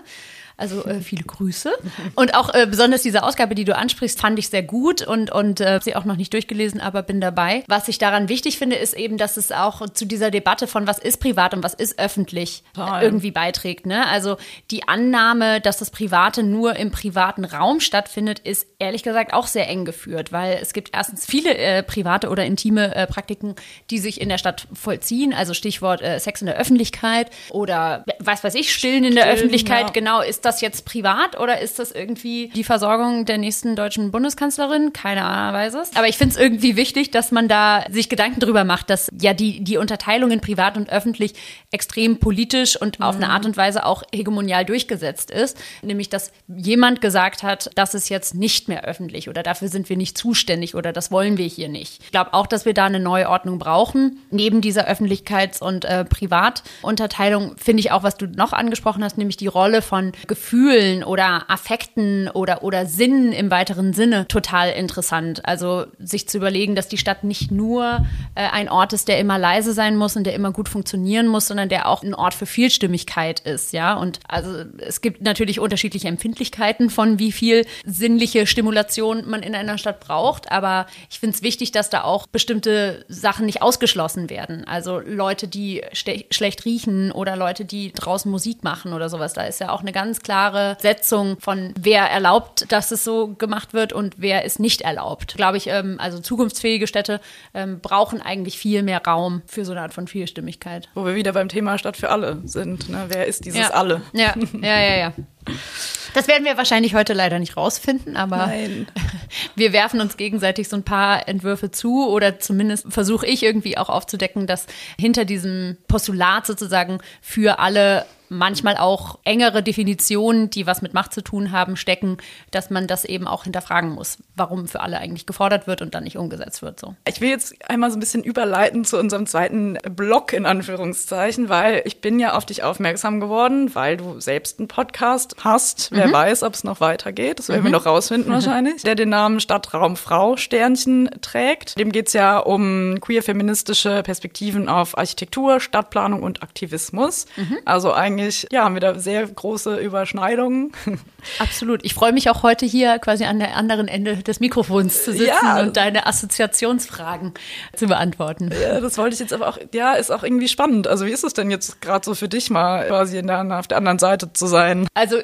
Also 0.57 0.83
äh, 0.85 1.01
viele 1.01 1.23
Grüße. 1.23 1.71
Und 2.15 2.33
auch 2.33 2.51
äh, 2.53 2.65
besonders 2.65 3.03
diese 3.03 3.21
Ausgabe, 3.21 3.53
die 3.53 3.63
du 3.63 3.75
ansprichst, 3.75 4.19
fand 4.19 4.39
ich 4.39 4.49
sehr 4.49 4.63
gut 4.63 5.05
und, 5.05 5.31
und 5.31 5.61
äh, 5.61 5.79
sie 5.83 5.95
auch 5.95 6.03
noch 6.03 6.15
nicht 6.15 6.33
durchgelesen, 6.33 6.81
aber 6.81 7.03
bin 7.03 7.21
dabei. 7.21 7.63
Was 7.67 7.87
ich 7.87 7.99
daran 7.99 8.27
wichtig 8.27 8.57
finde, 8.57 8.75
ist 8.75 8.95
eben, 8.95 9.17
dass 9.17 9.37
es 9.37 9.51
auch 9.51 9.87
zu 9.89 10.05
dieser 10.05 10.31
Debatte 10.31 10.65
von 10.65 10.87
was 10.87 10.97
ist 10.97 11.19
privat 11.19 11.53
und 11.53 11.63
was 11.63 11.75
ist 11.75 11.99
öffentlich 11.99 12.63
Toll. 12.73 13.01
irgendwie 13.03 13.29
beiträgt. 13.29 13.85
Ne? 13.85 14.07
Also 14.07 14.37
die 14.71 14.87
Annahme, 14.87 15.61
dass 15.61 15.77
das 15.77 15.91
Private 15.91 16.41
nur 16.41 16.75
im 16.75 16.89
privaten 16.89 17.45
Raum 17.45 17.79
stattfindet, 17.79 18.39
ist 18.39 18.65
ehrlich 18.79 19.03
gesagt 19.03 19.33
auch 19.33 19.45
sehr 19.45 19.67
eng 19.67 19.85
geführt, 19.85 20.31
weil 20.31 20.57
es 20.59 20.73
gibt 20.73 20.89
erstens 20.91 21.27
viele 21.27 21.55
äh, 21.55 21.83
private 21.83 22.29
oder 22.29 22.45
intime 22.45 22.95
äh, 22.95 23.05
Praktiken, 23.05 23.53
die 23.91 23.99
sich 23.99 24.19
in 24.19 24.29
der 24.29 24.39
Stadt 24.39 24.67
vollziehen. 24.73 25.35
Also 25.35 25.53
Stichwort 25.53 26.01
äh, 26.01 26.19
Sex 26.19 26.41
in 26.41 26.47
der 26.47 26.57
Öffentlichkeit 26.57 27.29
oder 27.51 28.03
was 28.17 28.43
weiß 28.43 28.55
ich, 28.55 28.73
Stillen 28.73 29.03
in 29.03 29.13
der 29.13 29.25
Stillen, 29.25 29.37
Öffentlichkeit. 29.37 29.85
Ja. 29.87 29.91
Genau, 29.91 30.21
ist 30.21 30.46
das 30.47 30.61
jetzt 30.61 30.85
privat 30.85 31.39
oder 31.39 31.59
ist 31.61 31.77
das 31.77 31.91
irgendwie 31.91 32.49
die 32.55 32.63
Versorgung 32.63 33.25
der 33.25 33.37
nächsten 33.37 33.75
deutschen 33.75 34.11
Bundeskanzlerin? 34.11 34.93
Keine 34.93 35.23
Ahnung, 35.23 35.53
weiß 35.53 35.73
es. 35.75 35.95
Aber 35.95 36.07
ich 36.07 36.17
finde 36.17 36.35
es 36.35 36.41
irgendwie 36.41 36.75
wichtig, 36.75 37.11
dass 37.11 37.31
man 37.31 37.47
da 37.47 37.85
sich 37.91 38.09
Gedanken 38.09 38.39
drüber 38.39 38.63
macht, 38.63 38.89
dass 38.89 39.09
ja 39.19 39.33
die, 39.33 39.63
die 39.63 39.77
Unterteilung 39.77 40.31
in 40.31 40.41
privat 40.41 40.77
und 40.77 40.89
öffentlich 40.89 41.33
extrem 41.71 42.19
politisch 42.19 42.79
und 42.79 42.99
mhm. 42.99 43.05
auf 43.05 43.15
eine 43.15 43.29
Art 43.29 43.45
und 43.45 43.57
Weise 43.57 43.85
auch 43.85 44.03
hegemonial 44.13 44.65
durchgesetzt 44.65 45.29
ist. 45.29 45.57
Nämlich, 45.81 46.09
dass 46.09 46.31
jemand 46.47 47.01
gesagt 47.01 47.43
hat, 47.43 47.69
das 47.75 47.93
ist 47.93 48.09
jetzt 48.09 48.33
nicht 48.33 48.67
mehr 48.67 48.85
öffentlich 48.85 49.29
oder 49.29 49.43
dafür 49.43 49.67
sind 49.67 49.89
wir 49.89 49.97
nicht 49.97 50.17
zuständig 50.17 50.75
oder 50.75 50.93
das 50.93 51.11
wollen 51.11 51.37
wir 51.37 51.47
hier 51.47 51.67
nicht. 51.67 52.01
Ich 52.03 52.11
glaube 52.11 52.33
auch, 52.33 52.47
dass 52.47 52.65
wir 52.65 52.73
da 52.73 52.85
eine 52.85 52.99
neue 52.99 53.29
Ordnung 53.29 53.59
brauchen. 53.59 54.19
Neben 54.31 54.61
dieser 54.61 54.89
Öffentlichkeits- 54.89 55.61
und 55.61 55.83
äh, 55.85 56.05
Privatunterteilung 56.05 57.57
finde 57.57 57.81
ich 57.81 57.91
auch, 57.91 58.03
was 58.03 58.15
du 58.15 58.27
noch 58.27 58.53
angesprochen 58.53 59.03
hast, 59.03 59.17
nämlich 59.17 59.37
die 59.37 59.47
Rolle 59.47 59.81
von 59.81 60.13
Gefühlen 60.37 61.03
oder 61.03 61.49
Affekten 61.49 62.29
oder, 62.29 62.63
oder 62.63 62.85
Sinnen 62.85 63.33
im 63.33 63.49
weiteren 63.49 63.93
Sinne 63.93 64.27
total 64.27 64.69
interessant. 64.69 65.43
Also 65.43 65.87
sich 65.97 66.29
zu 66.29 66.37
überlegen, 66.37 66.75
dass 66.75 66.87
die 66.87 66.99
Stadt 66.99 67.23
nicht 67.23 67.49
nur 67.49 68.05
äh, 68.35 68.47
ein 68.51 68.69
Ort 68.69 68.93
ist, 68.93 69.07
der 69.07 69.17
immer 69.19 69.39
leise 69.39 69.73
sein 69.73 69.97
muss 69.97 70.15
und 70.15 70.25
der 70.25 70.35
immer 70.35 70.51
gut 70.51 70.69
funktionieren 70.69 71.27
muss, 71.27 71.47
sondern 71.47 71.69
der 71.69 71.87
auch 71.87 72.03
ein 72.03 72.13
Ort 72.13 72.35
für 72.35 72.45
Vielstimmigkeit 72.45 73.39
ist, 73.39 73.73
ja. 73.73 73.95
Und 73.95 74.19
also 74.27 74.63
es 74.77 75.01
gibt 75.01 75.23
natürlich 75.23 75.59
unterschiedliche 75.59 76.07
Empfindlichkeiten 76.07 76.91
von 76.91 77.17
wie 77.17 77.31
viel 77.31 77.65
sinnliche 77.83 78.45
Stimulation 78.45 79.27
man 79.27 79.41
in 79.41 79.55
einer 79.55 79.79
Stadt 79.79 79.99
braucht, 79.99 80.51
aber 80.51 80.85
ich 81.09 81.19
finde 81.19 81.35
es 81.35 81.41
wichtig, 81.41 81.71
dass 81.71 81.89
da 81.89 82.03
auch 82.03 82.27
bestimmte 82.27 83.05
Sachen 83.07 83.47
nicht 83.47 83.63
ausgeschlossen 83.63 84.29
werden. 84.29 84.67
Also 84.67 84.99
Leute, 84.99 85.47
die 85.47 85.81
schlecht 85.93 86.63
riechen 86.65 87.11
oder 87.11 87.35
Leute, 87.35 87.65
die 87.65 87.91
draußen 87.91 88.29
Musik 88.29 88.63
machen 88.63 88.93
oder 88.93 89.09
sowas. 89.09 89.33
Da 89.33 89.41
ist 89.41 89.59
ja 89.59 89.71
auch 89.71 89.81
eine 89.81 89.91
ganz 89.91 90.21
klare 90.27 90.75
Setzung 90.81 91.37
von, 91.39 91.73
wer 91.79 92.03
erlaubt, 92.03 92.69
dass 92.69 92.91
es 92.91 93.05
so 93.05 93.29
gemacht 93.29 93.73
wird 93.73 93.93
und 93.93 94.15
wer 94.17 94.43
es 94.43 94.59
nicht 94.59 94.81
erlaubt. 94.81 95.35
Glaube 95.37 95.55
ich, 95.55 95.67
ähm, 95.67 95.95
also 96.01 96.19
zukunftsfähige 96.19 96.85
Städte 96.85 97.21
ähm, 97.53 97.79
brauchen 97.79 98.21
eigentlich 98.21 98.57
viel 98.57 98.83
mehr 98.83 99.01
Raum 99.01 99.41
für 99.47 99.63
so 99.63 99.71
eine 99.71 99.79
Art 99.79 99.93
von 99.93 100.05
Vielstimmigkeit. 100.05 100.89
Wo 100.95 101.05
wir 101.05 101.15
wieder 101.15 101.31
beim 101.31 101.47
Thema 101.47 101.77
Stadt 101.77 101.95
für 101.95 102.09
alle 102.09 102.41
sind. 102.43 102.89
Ne? 102.89 103.05
Wer 103.07 103.25
ist 103.25 103.45
dieses 103.45 103.61
ja. 103.61 103.69
Alle? 103.69 104.01
Ja, 104.11 104.33
ja, 104.61 104.79
ja, 104.81 104.97
ja. 104.97 105.13
Das 106.13 106.27
werden 106.27 106.45
wir 106.45 106.57
wahrscheinlich 106.57 106.95
heute 106.95 107.13
leider 107.13 107.39
nicht 107.39 107.57
rausfinden, 107.57 108.17
aber 108.17 108.37
Nein. 108.37 108.87
wir 109.55 109.73
werfen 109.73 109.99
uns 109.99 110.17
gegenseitig 110.17 110.69
so 110.69 110.75
ein 110.75 110.83
paar 110.83 111.27
Entwürfe 111.27 111.71
zu 111.71 112.07
oder 112.09 112.39
zumindest 112.39 112.91
versuche 112.91 113.25
ich 113.25 113.43
irgendwie 113.43 113.77
auch 113.77 113.89
aufzudecken, 113.89 114.47
dass 114.47 114.67
hinter 114.99 115.25
diesem 115.25 115.77
Postulat 115.87 116.45
sozusagen 116.45 116.99
für 117.21 117.59
alle 117.59 118.05
manchmal 118.29 118.77
auch 118.77 119.19
engere 119.23 119.63
Definitionen, 119.63 120.49
die 120.49 120.67
was 120.67 120.81
mit 120.81 120.93
Macht 120.93 121.13
zu 121.13 121.21
tun 121.21 121.51
haben, 121.51 121.75
stecken, 121.75 122.17
dass 122.51 122.69
man 122.69 122.87
das 122.87 123.05
eben 123.05 123.27
auch 123.27 123.43
hinterfragen 123.43 123.91
muss, 123.91 124.17
warum 124.35 124.67
für 124.67 124.81
alle 124.81 124.97
eigentlich 124.97 125.25
gefordert 125.25 125.67
wird 125.67 125.81
und 125.81 125.95
dann 125.95 126.03
nicht 126.03 126.17
umgesetzt 126.17 126.61
wird. 126.61 126.79
So. 126.79 126.95
Ich 127.07 127.21
will 127.21 127.29
jetzt 127.29 127.55
einmal 127.69 127.89
so 127.91 127.97
ein 127.97 127.99
bisschen 127.99 128.23
überleiten 128.23 128.85
zu 128.85 128.97
unserem 128.97 129.27
zweiten 129.27 129.77
Block 129.95 130.33
in 130.33 130.45
Anführungszeichen, 130.45 131.49
weil 131.49 131.81
ich 131.85 132.01
bin 132.01 132.19
ja 132.19 132.33
auf 132.33 132.45
dich 132.45 132.63
aufmerksam 132.63 133.19
geworden, 133.19 133.73
weil 133.75 133.97
du 133.97 134.19
selbst 134.19 134.59
einen 134.59 134.67
Podcast 134.67 135.35
hast. 135.43 135.91
Mhm. 135.91 135.99
Wer 136.07 136.13
weiß, 136.13 136.43
ob 136.43 136.53
es 136.53 136.63
noch 136.63 136.81
weitergeht. 136.81 137.39
Das 137.39 137.49
werden 137.49 137.61
mhm. 137.61 137.65
wir 137.65 137.71
noch 137.71 137.85
rausfinden 137.85 138.31
wahrscheinlich. 138.31 138.83
Der 138.83 138.95
den 138.95 139.09
Namen 139.09 139.39
Stadtraum 139.39 139.95
Frau 139.95 140.37
Sternchen 140.37 141.09
trägt. 141.21 141.77
Dem 141.79 141.91
geht 141.91 142.07
es 142.07 142.13
ja 142.13 142.39
um 142.39 142.99
queer-feministische 142.99 144.03
Perspektiven 144.03 144.69
auf 144.69 144.97
Architektur, 144.97 145.59
Stadtplanung 145.59 146.23
und 146.23 146.43
Aktivismus. 146.43 147.25
Mhm. 147.37 147.57
Also 147.65 147.93
eigentlich 147.93 148.27
eigentlich, 148.27 148.47
ja, 148.51 148.63
haben 148.63 148.75
wir 148.75 148.81
da 148.81 148.97
sehr 148.97 149.25
große 149.27 149.77
Überschneidungen. 149.77 150.71
Absolut. 151.39 151.83
Ich 151.83 151.93
freue 151.93 152.13
mich 152.13 152.29
auch 152.29 152.43
heute 152.43 152.65
hier 152.65 152.99
quasi 152.99 153.25
an 153.25 153.39
der 153.39 153.55
anderen 153.55 153.87
Ende 153.87 154.17
des 154.17 154.39
Mikrofons 154.39 155.03
zu 155.03 155.11
sitzen 155.11 155.27
ja. 155.27 155.61
und 155.61 155.77
deine 155.77 156.05
Assoziationsfragen 156.05 157.33
zu 157.75 157.87
beantworten. 157.87 158.51
Ja, 158.61 158.79
das 158.79 158.97
wollte 158.97 159.13
ich 159.13 159.19
jetzt 159.19 159.33
aber 159.33 159.47
auch, 159.47 159.57
ja, 159.73 159.93
ist 159.93 160.11
auch 160.11 160.23
irgendwie 160.23 160.47
spannend. 160.47 160.87
Also 160.87 161.05
wie 161.05 161.11
ist 161.11 161.23
es 161.23 161.33
denn 161.33 161.51
jetzt 161.51 161.81
gerade 161.81 162.05
so 162.05 162.15
für 162.15 162.27
dich 162.27 162.49
mal 162.49 162.87
quasi 162.87 163.21
der, 163.21 163.59
auf 163.59 163.67
der 163.67 163.77
anderen 163.77 163.99
Seite 163.99 164.31
zu 164.33 164.47
sein? 164.47 164.87
Also 164.93 165.17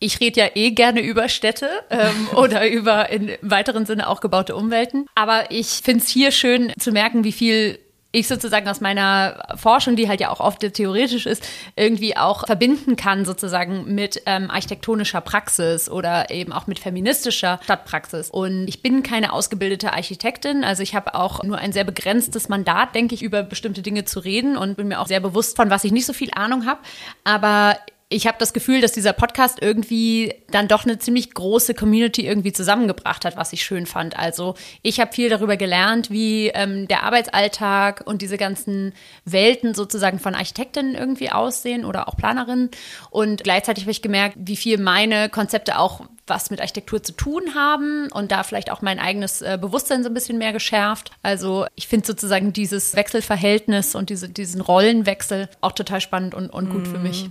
ich 0.00 0.20
rede 0.20 0.40
ja 0.40 0.46
eh 0.54 0.70
gerne 0.70 1.00
über 1.00 1.28
Städte 1.28 1.68
ähm, 1.90 2.28
oder 2.36 2.68
über 2.68 3.10
in 3.10 3.32
weiteren 3.42 3.86
Sinne 3.86 4.08
auch 4.08 4.20
gebaute 4.20 4.54
Umwelten. 4.54 5.06
Aber 5.14 5.50
ich 5.50 5.80
finde 5.84 6.04
es 6.04 6.08
hier 6.08 6.30
schön 6.30 6.72
zu 6.78 6.92
merken, 6.92 7.24
wie 7.24 7.32
viel 7.32 7.78
ich 8.10 8.26
sozusagen 8.26 8.66
aus 8.68 8.80
meiner 8.80 9.56
Forschung, 9.56 9.94
die 9.94 10.08
halt 10.08 10.20
ja 10.20 10.30
auch 10.30 10.40
oft 10.40 10.60
theoretisch 10.60 11.26
ist, 11.26 11.46
irgendwie 11.76 12.16
auch 12.16 12.46
verbinden 12.46 12.96
kann 12.96 13.26
sozusagen 13.26 13.94
mit 13.94 14.22
ähm, 14.24 14.50
architektonischer 14.50 15.20
Praxis 15.20 15.90
oder 15.90 16.30
eben 16.30 16.52
auch 16.52 16.66
mit 16.66 16.78
feministischer 16.78 17.60
Stadtpraxis. 17.62 18.30
Und 18.30 18.66
ich 18.66 18.80
bin 18.80 19.02
keine 19.02 19.34
ausgebildete 19.34 19.92
Architektin, 19.92 20.64
also 20.64 20.82
ich 20.82 20.94
habe 20.94 21.14
auch 21.14 21.42
nur 21.42 21.58
ein 21.58 21.72
sehr 21.72 21.84
begrenztes 21.84 22.48
Mandat, 22.48 22.94
denke 22.94 23.14
ich, 23.14 23.22
über 23.22 23.42
bestimmte 23.42 23.82
Dinge 23.82 24.06
zu 24.06 24.20
reden 24.20 24.56
und 24.56 24.78
bin 24.78 24.88
mir 24.88 25.00
auch 25.00 25.06
sehr 25.06 25.20
bewusst 25.20 25.56
von, 25.56 25.68
was 25.68 25.84
ich 25.84 25.92
nicht 25.92 26.06
so 26.06 26.14
viel 26.14 26.30
Ahnung 26.34 26.64
habe. 26.64 26.80
Aber 27.24 27.76
ich 28.10 28.26
habe 28.26 28.38
das 28.38 28.52
Gefühl, 28.52 28.80
dass 28.80 28.92
dieser 28.92 29.12
Podcast 29.12 29.58
irgendwie 29.60 30.34
dann 30.50 30.68
doch 30.68 30.84
eine 30.84 30.98
ziemlich 30.98 31.34
große 31.34 31.74
Community 31.74 32.26
irgendwie 32.26 32.52
zusammengebracht 32.52 33.24
hat, 33.24 33.36
was 33.36 33.52
ich 33.52 33.62
schön 33.62 33.86
fand. 33.86 34.18
Also 34.18 34.54
ich 34.82 35.00
habe 35.00 35.12
viel 35.12 35.28
darüber 35.28 35.56
gelernt, 35.56 36.10
wie 36.10 36.48
ähm, 36.48 36.88
der 36.88 37.02
Arbeitsalltag 37.02 38.02
und 38.06 38.22
diese 38.22 38.38
ganzen 38.38 38.94
Welten 39.24 39.74
sozusagen 39.74 40.18
von 40.18 40.34
Architektinnen 40.34 40.94
irgendwie 40.94 41.30
aussehen 41.30 41.84
oder 41.84 42.08
auch 42.08 42.16
Planerinnen. 42.16 42.70
Und 43.10 43.44
gleichzeitig 43.44 43.84
habe 43.84 43.92
ich 43.92 44.02
gemerkt, 44.02 44.36
wie 44.38 44.56
viel 44.56 44.78
meine 44.78 45.28
Konzepte 45.28 45.78
auch 45.78 46.02
was 46.28 46.50
mit 46.50 46.60
Architektur 46.60 47.02
zu 47.02 47.12
tun 47.12 47.54
haben 47.54 48.08
und 48.12 48.32
da 48.32 48.42
vielleicht 48.42 48.70
auch 48.70 48.82
mein 48.82 48.98
eigenes 48.98 49.42
äh, 49.42 49.58
Bewusstsein 49.60 50.02
so 50.02 50.10
ein 50.10 50.14
bisschen 50.14 50.38
mehr 50.38 50.52
geschärft. 50.52 51.10
Also 51.22 51.66
ich 51.74 51.88
finde 51.88 52.06
sozusagen 52.06 52.52
dieses 52.52 52.94
Wechselverhältnis 52.94 53.94
und 53.94 54.10
diese, 54.10 54.28
diesen 54.28 54.60
Rollenwechsel 54.60 55.48
auch 55.60 55.72
total 55.72 56.00
spannend 56.00 56.34
und, 56.34 56.50
und 56.50 56.70
gut 56.70 56.86
mm. 56.86 56.90
für 56.90 56.98
mich. 56.98 57.30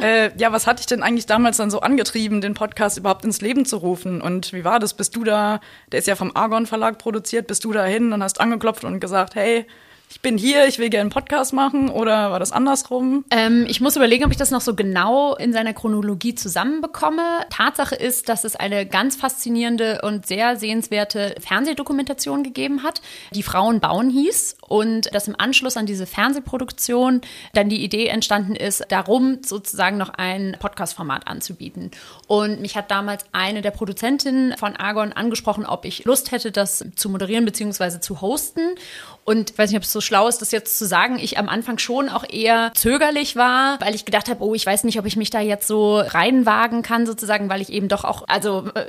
Äh, 0.00 0.36
ja, 0.38 0.52
was 0.52 0.66
hat 0.66 0.78
dich 0.78 0.86
denn 0.86 1.02
eigentlich 1.02 1.26
damals 1.26 1.58
dann 1.58 1.70
so 1.70 1.80
angetrieben, 1.80 2.40
den 2.40 2.51
Podcast 2.54 2.98
überhaupt 2.98 3.24
ins 3.24 3.40
Leben 3.40 3.64
zu 3.64 3.76
rufen? 3.78 4.20
Und 4.20 4.52
wie 4.52 4.64
war 4.64 4.78
das? 4.78 4.94
Bist 4.94 5.16
du 5.16 5.24
da, 5.24 5.60
der 5.90 5.98
ist 5.98 6.06
ja 6.08 6.16
vom 6.16 6.32
Argon 6.34 6.66
Verlag 6.66 6.98
produziert, 6.98 7.46
bist 7.46 7.64
du 7.64 7.72
da 7.72 7.84
hin 7.84 8.12
und 8.12 8.22
hast 8.22 8.40
angeklopft 8.40 8.84
und 8.84 9.00
gesagt, 9.00 9.34
hey, 9.34 9.66
ich 10.12 10.20
bin 10.20 10.36
hier, 10.36 10.66
ich 10.66 10.78
will 10.78 10.90
gerne 10.90 11.04
einen 11.04 11.10
Podcast 11.10 11.54
machen 11.54 11.88
oder 11.88 12.30
war 12.30 12.38
das 12.38 12.52
andersrum? 12.52 13.24
Ähm, 13.30 13.64
ich 13.66 13.80
muss 13.80 13.96
überlegen, 13.96 14.26
ob 14.26 14.30
ich 14.30 14.36
das 14.36 14.50
noch 14.50 14.60
so 14.60 14.74
genau 14.74 15.34
in 15.36 15.54
seiner 15.54 15.72
Chronologie 15.72 16.34
zusammenbekomme. 16.34 17.22
Tatsache 17.48 17.94
ist, 17.94 18.28
dass 18.28 18.44
es 18.44 18.54
eine 18.54 18.84
ganz 18.84 19.16
faszinierende 19.16 20.02
und 20.02 20.26
sehr 20.26 20.56
sehenswerte 20.56 21.34
Fernsehdokumentation 21.40 22.42
gegeben 22.42 22.82
hat, 22.82 23.00
die 23.34 23.42
Frauen 23.42 23.80
bauen 23.80 24.10
hieß 24.10 24.58
und 24.68 25.14
dass 25.14 25.28
im 25.28 25.34
Anschluss 25.38 25.78
an 25.78 25.86
diese 25.86 26.04
Fernsehproduktion 26.04 27.22
dann 27.54 27.70
die 27.70 27.82
Idee 27.82 28.08
entstanden 28.08 28.54
ist, 28.54 28.84
darum 28.90 29.38
sozusagen 29.42 29.96
noch 29.96 30.10
ein 30.10 30.58
Podcast-Format 30.60 31.26
anzubieten. 31.26 31.90
Und 32.26 32.60
mich 32.60 32.76
hat 32.76 32.90
damals 32.90 33.24
eine 33.32 33.62
der 33.62 33.70
Produzentinnen 33.70 34.58
von 34.58 34.76
Argon 34.76 35.14
angesprochen, 35.14 35.64
ob 35.64 35.86
ich 35.86 36.04
Lust 36.04 36.32
hätte, 36.32 36.52
das 36.52 36.84
zu 36.96 37.08
moderieren 37.08 37.46
bzw. 37.46 38.00
zu 38.00 38.20
hosten. 38.20 38.60
Und 39.24 39.50
ich 39.50 39.58
weiß 39.58 39.70
nicht, 39.70 39.76
ob 39.76 39.84
es 39.84 39.92
so 39.92 40.00
schlau 40.00 40.26
ist, 40.26 40.42
das 40.42 40.50
jetzt 40.50 40.76
zu 40.78 40.84
sagen, 40.84 41.18
ich 41.18 41.38
am 41.38 41.48
Anfang 41.48 41.78
schon 41.78 42.08
auch 42.08 42.24
eher 42.28 42.72
zögerlich 42.74 43.36
war, 43.36 43.80
weil 43.80 43.94
ich 43.94 44.04
gedacht 44.04 44.28
habe, 44.28 44.42
oh, 44.42 44.54
ich 44.54 44.66
weiß 44.66 44.82
nicht, 44.82 44.98
ob 44.98 45.06
ich 45.06 45.16
mich 45.16 45.30
da 45.30 45.40
jetzt 45.40 45.68
so 45.68 45.98
reinwagen 45.98 46.82
kann, 46.82 47.06
sozusagen, 47.06 47.48
weil 47.48 47.60
ich 47.60 47.70
eben 47.70 47.86
doch 47.86 48.02
auch, 48.04 48.24
also 48.26 48.68
äh, 48.74 48.86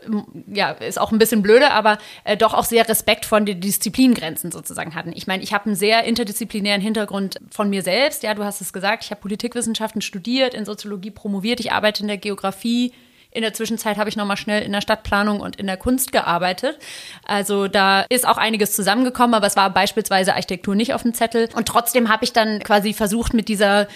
ja, 0.48 0.72
ist 0.72 1.00
auch 1.00 1.12
ein 1.12 1.20
bisschen 1.20 1.44
blöde, 1.44 1.72
aber 1.72 2.00
äh, 2.24 2.36
doch 2.36 2.56
auch 2.56 2.64
sehr 2.64 2.88
Respekt 2.90 3.26
von 3.26 3.46
den 3.46 3.62
Disziplingrenzen 3.62 4.52
sozusagen 4.52 4.96
hatten. 4.96 5.14
Ich 5.14 5.28
meine, 5.28 5.44
ich 5.44 5.54
habe 5.54 5.68
einen 5.68 5.76
sehr 5.76 6.04
interdisziplinären 6.04 6.82
Hintergrund 6.82 7.40
von 7.52 7.70
mir 7.70 7.84
selbst. 7.84 8.24
Ja, 8.24 8.34
du 8.34 8.44
hast 8.44 8.60
es 8.60 8.74
gesagt, 8.74 9.04
ich 9.04 9.12
habe 9.12 9.22
Politikwissenschaften 9.22 10.02
studiert, 10.02 10.56
in 10.56 10.66
Soziologie 10.66 11.12
promoviert, 11.12 11.60
ich 11.60 11.72
arbeite 11.72 12.02
in 12.02 12.08
der 12.08 12.18
Geografie 12.18 12.92
in 13.34 13.42
der 13.42 13.54
Zwischenzeit 13.54 13.98
habe 13.98 14.10
ich 14.10 14.16
nochmal 14.16 14.38
schnell 14.38 14.64
in 14.64 14.72
der 14.72 14.82
Stadtplanung 14.82 15.40
und 15.40 15.56
in 15.56 15.68
der 15.68 15.78
Kunst 15.78 16.12
gearbeitet. 16.12 16.78
Also 17.26 17.68
da 17.68 18.02
ist 18.10 18.28
auch 18.28 18.38
einiges 18.38 18.76
zusammengekommen, 18.76 19.34
aber 19.34 19.48
es 19.48 19.56
war 19.56 19.70
beispielsweise 19.70 20.34
Architektur 20.34 20.76
nicht 20.76 20.94
auf 20.94 21.04
dem 21.04 21.14
Zettel. 21.14 21.50
Und 21.56 21.68
trotzdem 21.68 22.10
habe 22.10 22.24
ich 22.24 22.34
dann 22.34 22.60
quasi 22.60 22.94
versucht, 22.94 23.34
mit 23.34 23.48
dieser 23.48 23.88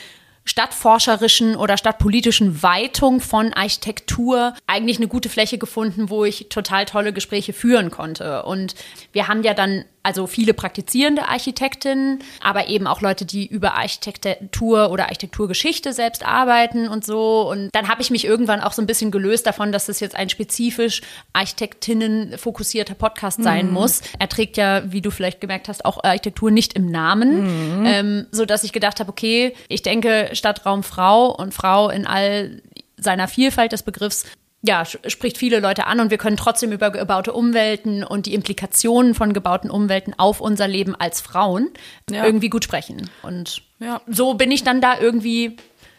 stadtforscherischen 0.48 1.58
oder 1.58 1.78
stadtpolitischen 1.78 2.64
Weitung 2.64 3.20
von 3.20 3.54
Architektur 3.54 4.54
eigentlich 4.66 4.98
eine 4.98 5.10
gute 5.10 5.28
Fläche 5.28 5.58
gefunden, 5.58 6.10
wo 6.10 6.24
ich 6.24 6.48
total 6.50 6.86
tolle 6.86 7.12
Gespräche 7.12 7.52
führen 7.52 7.92
konnte. 7.92 8.44
Und 8.44 8.74
wir 9.12 9.28
haben 9.28 9.44
ja 9.44 9.54
dann 9.54 9.84
also 10.08 10.26
viele 10.26 10.54
praktizierende 10.54 11.28
Architektinnen, 11.28 12.20
aber 12.42 12.70
eben 12.70 12.88
auch 12.88 13.02
Leute, 13.02 13.26
die 13.26 13.46
über 13.46 13.74
Architektur 13.74 14.90
oder 14.90 15.08
Architekturgeschichte 15.08 15.92
selbst 15.92 16.26
arbeiten 16.26 16.88
und 16.88 17.04
so. 17.04 17.50
Und 17.52 17.72
dann 17.74 17.90
habe 17.90 18.02
ich 18.02 18.10
mich 18.10 18.24
irgendwann 18.24 18.62
auch 18.62 18.72
so 18.72 18.82
ein 18.82 18.86
bisschen 18.88 19.12
gelöst 19.12 19.46
davon, 19.46 19.74
dass 19.74 19.88
das 19.88 20.00
jetzt 20.00 20.16
ein 20.16 20.30
spezifisch 20.30 21.02
Architektinnen 21.34 22.38
fokussierter 22.38 22.94
Podcast 22.94 23.44
sein 23.44 23.68
mhm. 23.68 23.74
muss. 23.74 24.02
Er 24.18 24.30
trägt 24.30 24.56
ja, 24.56 24.82
wie 24.94 25.02
du 25.02 25.12
vielleicht 25.12 25.42
gemerkt 25.42 25.68
hast, 25.68 25.84
auch 25.84 26.02
Architektur 26.02 26.52
nicht 26.52 26.72
im 26.72 26.90
Namen, 26.90 27.82
mhm. 27.82 27.86
ähm, 27.86 28.28
so 28.32 28.46
dass 28.46 28.64
ich 28.64 28.72
gedacht 28.72 29.02
habe, 29.02 29.10
okay, 29.10 29.54
ich 29.68 29.82
denke 29.82 30.30
Stadtraum 30.32 30.84
Frau 30.84 31.36
und 31.36 31.54
Frau 31.54 31.90
in 31.90 32.08
all 32.08 32.62
seiner 32.96 33.28
Vielfalt 33.28 33.74
des 33.74 33.84
Begriffs 33.84 34.24
ja, 34.62 34.84
spricht 34.86 35.38
viele 35.38 35.60
Leute 35.60 35.86
an 35.86 36.00
und 36.00 36.10
wir 36.10 36.18
können 36.18 36.38
trotzdem 36.38 36.72
über 36.72 36.90
gebaute 36.90 37.32
Umwelten 37.34 38.04
und 38.04 38.26
die 38.26 38.34
Implikationen 38.34 39.14
von 39.14 39.34
gebauten 39.34 39.70
Umwelten 39.70 40.14
auf 40.18 40.42
unser 40.42 40.68
Leben 40.68 40.96
als 40.96 41.22
Frauen 41.22 41.70
ja. 42.10 42.26
irgendwie 42.26 42.50
gut 42.50 42.64
sprechen. 42.64 43.10
Und 43.22 43.62
ja. 43.80 44.02
so 44.08 44.34
bin 44.34 44.52
ich 44.52 44.64
dann 44.64 44.82
da 44.82 45.00
irgendwie 45.00 45.58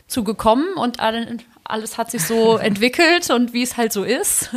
zugekommen 0.08 0.74
und 0.74 0.98
alles 1.64 1.98
hat 1.98 2.10
sich 2.10 2.24
so 2.24 2.56
entwickelt 2.58 3.30
und 3.30 3.52
wie 3.52 3.62
es 3.62 3.76
halt 3.76 3.92
so 3.92 4.02
ist 4.02 4.50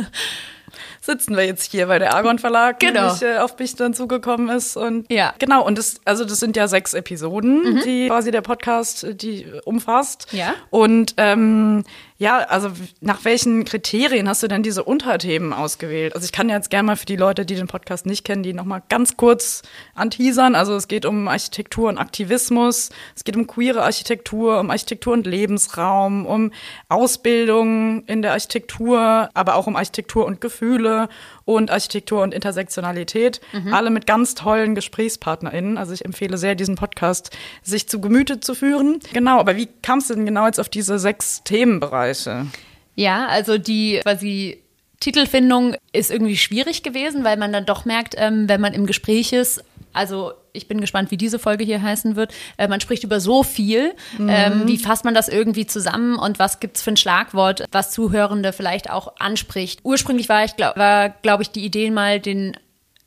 sitzen 1.02 1.36
wir 1.36 1.44
jetzt 1.44 1.70
hier, 1.70 1.88
weil 1.88 1.98
der 1.98 2.14
Argon 2.14 2.38
Verlag 2.38 2.78
genau. 2.78 3.06
nämlich, 3.06 3.22
äh, 3.22 3.38
auf 3.38 3.58
mich 3.58 3.74
dann 3.74 3.92
zugekommen 3.92 4.48
ist. 4.48 4.76
Und 4.76 5.10
ja. 5.10 5.34
genau, 5.38 5.66
und 5.66 5.76
das, 5.76 6.00
also 6.04 6.24
das 6.24 6.38
sind 6.38 6.56
ja 6.56 6.68
sechs 6.68 6.94
Episoden, 6.94 7.74
mhm. 7.74 7.80
die 7.84 8.06
quasi 8.06 8.30
der 8.30 8.40
Podcast 8.40 9.04
äh, 9.04 9.14
die 9.14 9.46
umfasst. 9.64 10.28
Ja. 10.32 10.54
Und 10.70 11.14
ähm, 11.16 11.84
ja, 12.22 12.38
also 12.38 12.70
nach 13.00 13.24
welchen 13.24 13.64
Kriterien 13.64 14.28
hast 14.28 14.44
du 14.44 14.46
denn 14.46 14.62
diese 14.62 14.84
Unterthemen 14.84 15.52
ausgewählt? 15.52 16.14
Also 16.14 16.24
ich 16.24 16.30
kann 16.30 16.48
jetzt 16.48 16.70
gerne 16.70 16.86
mal 16.86 16.96
für 16.96 17.04
die 17.04 17.16
Leute, 17.16 17.44
die 17.44 17.56
den 17.56 17.66
Podcast 17.66 18.06
nicht 18.06 18.24
kennen, 18.24 18.44
die 18.44 18.52
nochmal 18.52 18.80
ganz 18.88 19.16
kurz 19.16 19.62
anteasern. 19.96 20.54
Also 20.54 20.76
es 20.76 20.86
geht 20.86 21.04
um 21.04 21.26
Architektur 21.26 21.88
und 21.88 21.98
Aktivismus, 21.98 22.90
es 23.16 23.24
geht 23.24 23.34
um 23.34 23.48
queere 23.48 23.82
Architektur, 23.82 24.60
um 24.60 24.70
Architektur 24.70 25.14
und 25.14 25.26
Lebensraum, 25.26 26.24
um 26.24 26.52
Ausbildung 26.88 28.04
in 28.04 28.22
der 28.22 28.30
Architektur, 28.30 29.28
aber 29.34 29.56
auch 29.56 29.66
um 29.66 29.74
Architektur 29.74 30.24
und 30.24 30.40
Gefühle 30.40 31.08
und 31.44 31.70
Architektur 31.70 32.22
und 32.22 32.34
Intersektionalität. 32.34 33.40
Mhm. 33.52 33.74
Alle 33.74 33.90
mit 33.90 34.06
ganz 34.06 34.34
tollen 34.34 34.74
GesprächspartnerInnen. 34.74 35.78
Also 35.78 35.92
ich 35.92 36.04
empfehle 36.04 36.38
sehr, 36.38 36.54
diesen 36.54 36.76
Podcast 36.76 37.30
sich 37.62 37.88
zu 37.88 38.00
Gemüte 38.00 38.40
zu 38.40 38.54
führen. 38.54 39.00
Genau, 39.12 39.38
aber 39.38 39.56
wie 39.56 39.68
kamst 39.82 40.10
du 40.10 40.14
denn 40.14 40.26
genau 40.26 40.46
jetzt 40.46 40.60
auf 40.60 40.68
diese 40.68 40.98
sechs 40.98 41.42
Themenbereiche? 41.44 42.46
Ja, 42.94 43.26
also 43.26 43.58
die 43.58 44.00
quasi 44.02 44.62
Titelfindung 45.00 45.74
ist 45.92 46.10
irgendwie 46.10 46.36
schwierig 46.36 46.82
gewesen, 46.82 47.24
weil 47.24 47.36
man 47.36 47.52
dann 47.52 47.66
doch 47.66 47.84
merkt, 47.84 48.14
ähm, 48.16 48.48
wenn 48.48 48.60
man 48.60 48.72
im 48.72 48.86
Gespräch 48.86 49.32
ist, 49.32 49.64
also 49.92 50.32
ich 50.52 50.68
bin 50.68 50.80
gespannt, 50.80 51.10
wie 51.10 51.16
diese 51.16 51.38
Folge 51.38 51.64
hier 51.64 51.82
heißen 51.82 52.16
wird. 52.16 52.32
Äh, 52.56 52.68
man 52.68 52.80
spricht 52.80 53.04
über 53.04 53.20
so 53.20 53.42
viel. 53.42 53.94
Mhm. 54.18 54.28
Ähm, 54.28 54.62
wie 54.66 54.78
fasst 54.78 55.04
man 55.04 55.14
das 55.14 55.28
irgendwie 55.28 55.66
zusammen 55.66 56.18
und 56.18 56.38
was 56.38 56.60
gibt 56.60 56.76
es 56.76 56.82
für 56.82 56.90
ein 56.90 56.96
Schlagwort, 56.96 57.64
was 57.72 57.90
Zuhörende 57.90 58.52
vielleicht 58.52 58.90
auch 58.90 59.14
anspricht? 59.18 59.80
Ursprünglich 59.82 60.28
war 60.28 60.44
ich, 60.44 60.56
glaub, 60.56 60.76
war, 60.76 61.10
glaube 61.10 61.42
ich, 61.42 61.50
die 61.50 61.64
Idee 61.64 61.90
mal 61.90 62.20
den, 62.20 62.56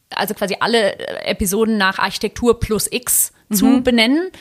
also 0.09 0.33
quasi 0.33 0.57
alle 0.59 0.97
Episoden 1.25 1.77
nach 1.77 1.99
Architektur 1.99 2.59
plus 2.59 2.87
X 2.91 3.31
mhm. 3.49 3.55
zu 3.55 3.81
benennen. 3.81 4.31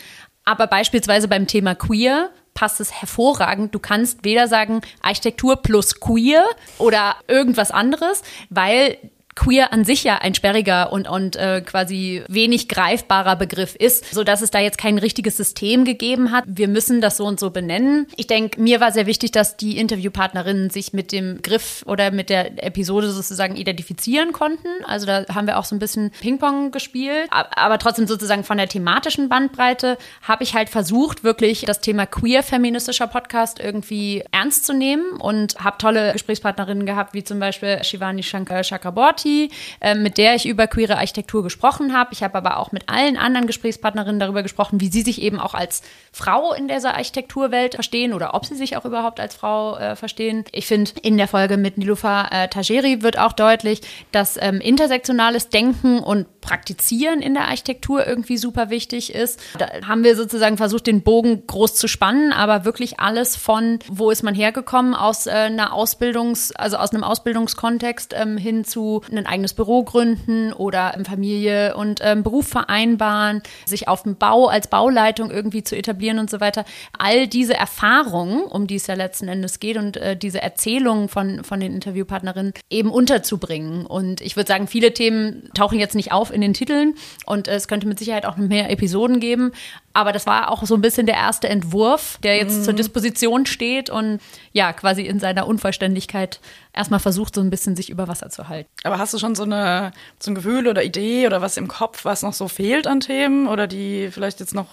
Aber 0.45 0.67
beispielsweise 0.67 1.29
beim 1.29 1.47
Thema 1.47 1.75
Queer 1.75 2.31
passt 2.55 2.81
es 2.81 2.93
hervorragend. 2.93 3.75
Du 3.75 3.79
kannst 3.79 4.25
weder 4.25 4.49
sagen 4.49 4.81
Architektur 5.03 5.57
plus 5.57 6.01
Queer 6.01 6.45
oder 6.79 7.17
irgendwas 7.27 7.71
anderes, 7.71 8.23
weil 8.49 8.97
queer 9.35 9.73
an 9.73 9.85
sich 9.85 10.05
ja 10.05 10.19
ein 10.19 10.35
sperriger 10.35 10.93
und, 10.93 11.09
und 11.09 11.37
äh, 11.37 11.61
quasi 11.61 12.23
wenig 12.29 12.69
greifbarer 12.69 13.37
Begriff 13.37 13.75
ist, 13.75 14.15
so 14.15 14.25
dass 14.25 14.43
es 14.43 14.51
da 14.51 14.61
jetzt 14.61 14.79
kein 14.79 14.99
richtiges 14.99 15.37
System 15.37 15.85
gegeben 15.85 16.31
hat. 16.31 16.45
Wir 16.47 16.69
müssen 16.69 17.01
das 17.01 17.17
so 17.17 17.25
und 17.25 17.41
so 17.41 17.51
benennen. 17.51 18.07
Ich 18.17 18.27
denke, 18.27 18.61
mir 18.61 18.81
war 18.81 18.93
sehr 18.93 19.07
wichtig, 19.07 19.33
dass 19.33 19.57
die 19.57 19.79
Interviewpartnerinnen 19.79 20.71
sich 20.71 20.93
mit 20.93 21.13
dem 21.13 21.43
Griff 21.43 21.83
oder 21.87 22.11
mit 22.11 22.31
der 22.31 22.65
Episode 22.65 23.11
sozusagen 23.11 23.57
identifizieren 23.57 24.33
konnten. 24.33 24.69
Also 24.87 25.07
da 25.07 25.25
haben 25.35 25.47
wir 25.47 25.59
auch 25.59 25.65
so 25.65 25.75
ein 25.75 25.81
bisschen 25.81 26.11
Ping-Pong 26.21 26.71
gespielt. 26.71 27.29
Aber 27.31 27.79
trotzdem 27.79 28.07
sozusagen 28.07 28.45
von 28.45 28.57
der 28.57 28.69
thematischen 28.69 29.29
Bandbreite 29.29 29.99
habe 30.23 30.45
ich 30.45 30.55
halt 30.55 30.69
versucht, 30.69 31.25
wirklich 31.25 31.63
das 31.63 31.81
Thema 31.81 32.07
queer 32.07 32.43
feministischer 32.43 33.07
Podcast 33.07 33.59
irgendwie 33.61 34.23
ernst 34.31 34.67
zu 34.67 34.73
nehmen 34.73 35.21
und 35.21 35.57
habe 35.57 35.79
tolle 35.79 36.13
Gesprächspartnerinnen 36.13 36.87
gehabt, 36.87 37.15
wie 37.15 37.25
zum 37.25 37.41
Beispiel 37.41 37.83
Shivani 37.83 38.23
Shankar 38.23 38.63
Chakraborty 38.63 39.24
Party, 39.25 39.51
äh, 39.81 39.95
mit 39.95 40.19
der 40.19 40.35
ich 40.35 40.47
über 40.47 40.67
queere 40.67 40.97
Architektur 40.97 41.43
gesprochen 41.43 41.97
habe. 41.97 42.11
Ich 42.13 42.23
habe 42.23 42.37
aber 42.37 42.59
auch 42.59 42.73
mit 42.73 42.89
allen 42.89 43.17
anderen 43.17 43.47
Gesprächspartnerinnen 43.47 44.21
darüber 44.21 44.43
gesprochen, 44.43 44.81
wie 44.81 44.89
sie 44.89 45.03
sich 45.03 45.23
eben 45.23 45.41
auch 45.41 45.55
als 45.55 45.83
Frau 46.13 46.53
in 46.53 46.69
dieser 46.69 46.95
Architekturwelt 46.95 47.75
verstehen 47.75 48.13
oder 48.13 48.35
ob 48.35 48.45
sie 48.45 48.55
sich 48.55 48.77
auch 48.77 48.85
überhaupt 48.85 49.21
als 49.21 49.35
Frau 49.35 49.77
äh, 49.77 49.97
verstehen. 49.97 50.45
Ich 50.53 50.67
finde, 50.67 50.91
in 51.03 51.17
der 51.17 51.29
Folge 51.29 51.57
mit 51.57 51.79
Nilufa 51.79 52.29
äh, 52.31 52.49
Tajeri 52.49 53.03
wird 53.03 53.19
auch 53.19 53.33
deutlich, 53.33 53.81
dass 54.13 54.37
ähm, 54.41 54.61
intersektionales 54.61 55.49
Denken 55.49 56.01
und 56.01 56.27
Praktizieren 56.41 57.23
in 57.23 57.33
der 57.33 57.49
Architektur 57.49 58.07
irgendwie 58.07 58.37
super 58.37 58.69
wichtig 58.69 59.15
ist. 59.15 59.41
Da 59.59 59.67
haben 59.87 60.05
wir 60.05 60.15
sozusagen 60.15 60.59
versucht, 60.59 60.87
den 60.87 61.03
Bogen 61.03 61.47
groß 61.47 61.75
zu 61.75 61.89
spannen, 61.89 62.33
aber 62.33 62.67
wirklich 62.67 63.01
alles 63.01 63.35
von, 63.35 63.79
wo 63.89 64.11
ist 64.11 64.23
man 64.23 64.35
hergekommen, 64.35 64.95
aus 64.95 65.27
äh, 65.27 65.31
einer 65.31 65.73
Ausbildungs-, 65.73 66.53
also 66.55 66.77
aus 66.77 66.93
einem 66.93 67.03
Ausbildungskontext 67.03 68.15
ähm, 68.15 68.37
hin 68.37 68.65
zu 68.65 69.01
ein 69.19 69.27
eigenes 69.27 69.55
Büro 69.55 69.85
gründen 69.85 70.53
oder 70.53 70.99
Familie 71.05 71.77
und 71.77 72.01
ähm, 72.03 72.23
Beruf 72.23 72.49
vereinbaren, 72.49 73.43
sich 73.67 73.89
auf 73.89 74.03
dem 74.03 74.17
Bau 74.17 74.47
als 74.47 74.69
Bauleitung 74.69 75.31
irgendwie 75.31 75.63
zu 75.63 75.77
etablieren 75.77 76.19
und 76.19 76.31
so 76.31 76.41
weiter. 76.41 76.65
All 76.99 77.27
diese 77.27 77.55
Erfahrungen, 77.55 78.43
um 78.43 78.67
die 78.67 78.77
es 78.77 78.87
ja 78.87 78.95
letzten 78.95 79.29
Endes 79.29 79.61
geht 79.61 79.77
und 79.77 79.97
äh, 79.97 80.17
diese 80.17 80.43
Erzählungen 80.43 81.09
von, 81.09 81.45
von 81.45 81.61
den 81.61 81.73
Interviewpartnerinnen 81.75 82.55
eben 82.71 82.91
unterzubringen. 82.91 83.87
Und 83.87 84.21
ich 84.21 84.37
würde 84.37 84.49
sagen, 84.49 84.67
viele 84.67 84.95
Themen 84.95 85.51
tauchen 85.55 85.79
jetzt 85.79 85.95
nicht 85.95 86.13
auf 86.13 86.33
in 86.33 86.41
den 86.41 86.55
Titeln 86.55 86.95
und 87.27 87.49
es 87.49 87.69
könnte 87.69 87.87
mit 87.87 87.99
Sicherheit 87.99 88.27
auch 88.27 88.37
mehr 88.37 88.71
Episoden 88.71 89.21
geben. 89.21 89.53
Aber 89.95 90.13
das 90.13 90.27
war 90.27 90.51
auch 90.51 90.65
so 90.65 90.75
ein 90.75 90.81
bisschen 90.81 91.07
der 91.07 91.15
erste 91.15 91.49
Entwurf, 91.49 92.19
der 92.25 92.37
jetzt 92.37 92.59
mhm. 92.59 92.63
zur 92.65 92.73
Disposition 92.75 93.47
steht 93.47 93.91
und 93.91 94.21
ja, 94.53 94.73
quasi 94.73 95.03
in 95.03 95.21
seiner 95.21 95.47
Unvollständigkeit 95.47 96.41
erstmal 96.73 96.99
versucht, 96.99 97.37
so 97.37 97.41
ein 97.41 97.49
bisschen 97.49 97.77
sich 97.77 97.91
über 97.91 98.09
Wasser 98.09 98.29
zu 98.29 98.49
halten. 98.49 98.69
Aber 98.83 98.99
hast 98.99 99.15
du 99.15 99.19
schon 99.19 99.37
so, 99.37 99.45
eine, 99.45 99.93
so 100.19 100.33
ein 100.33 100.35
Gefühl 100.35 100.67
oder 100.67 100.83
Idee 100.83 101.29
oder 101.29 101.41
was 101.41 101.57
im 101.57 101.69
Kopf, 101.69 102.05
was 102.05 102.23
noch 102.23 102.33
so 102.33 102.49
fehlt 102.49 102.89
an 102.89 102.99
Themen 102.99 103.47
oder 103.47 103.69
die 103.69 104.09
vielleicht 104.11 104.41
jetzt 104.41 104.55
noch 104.55 104.67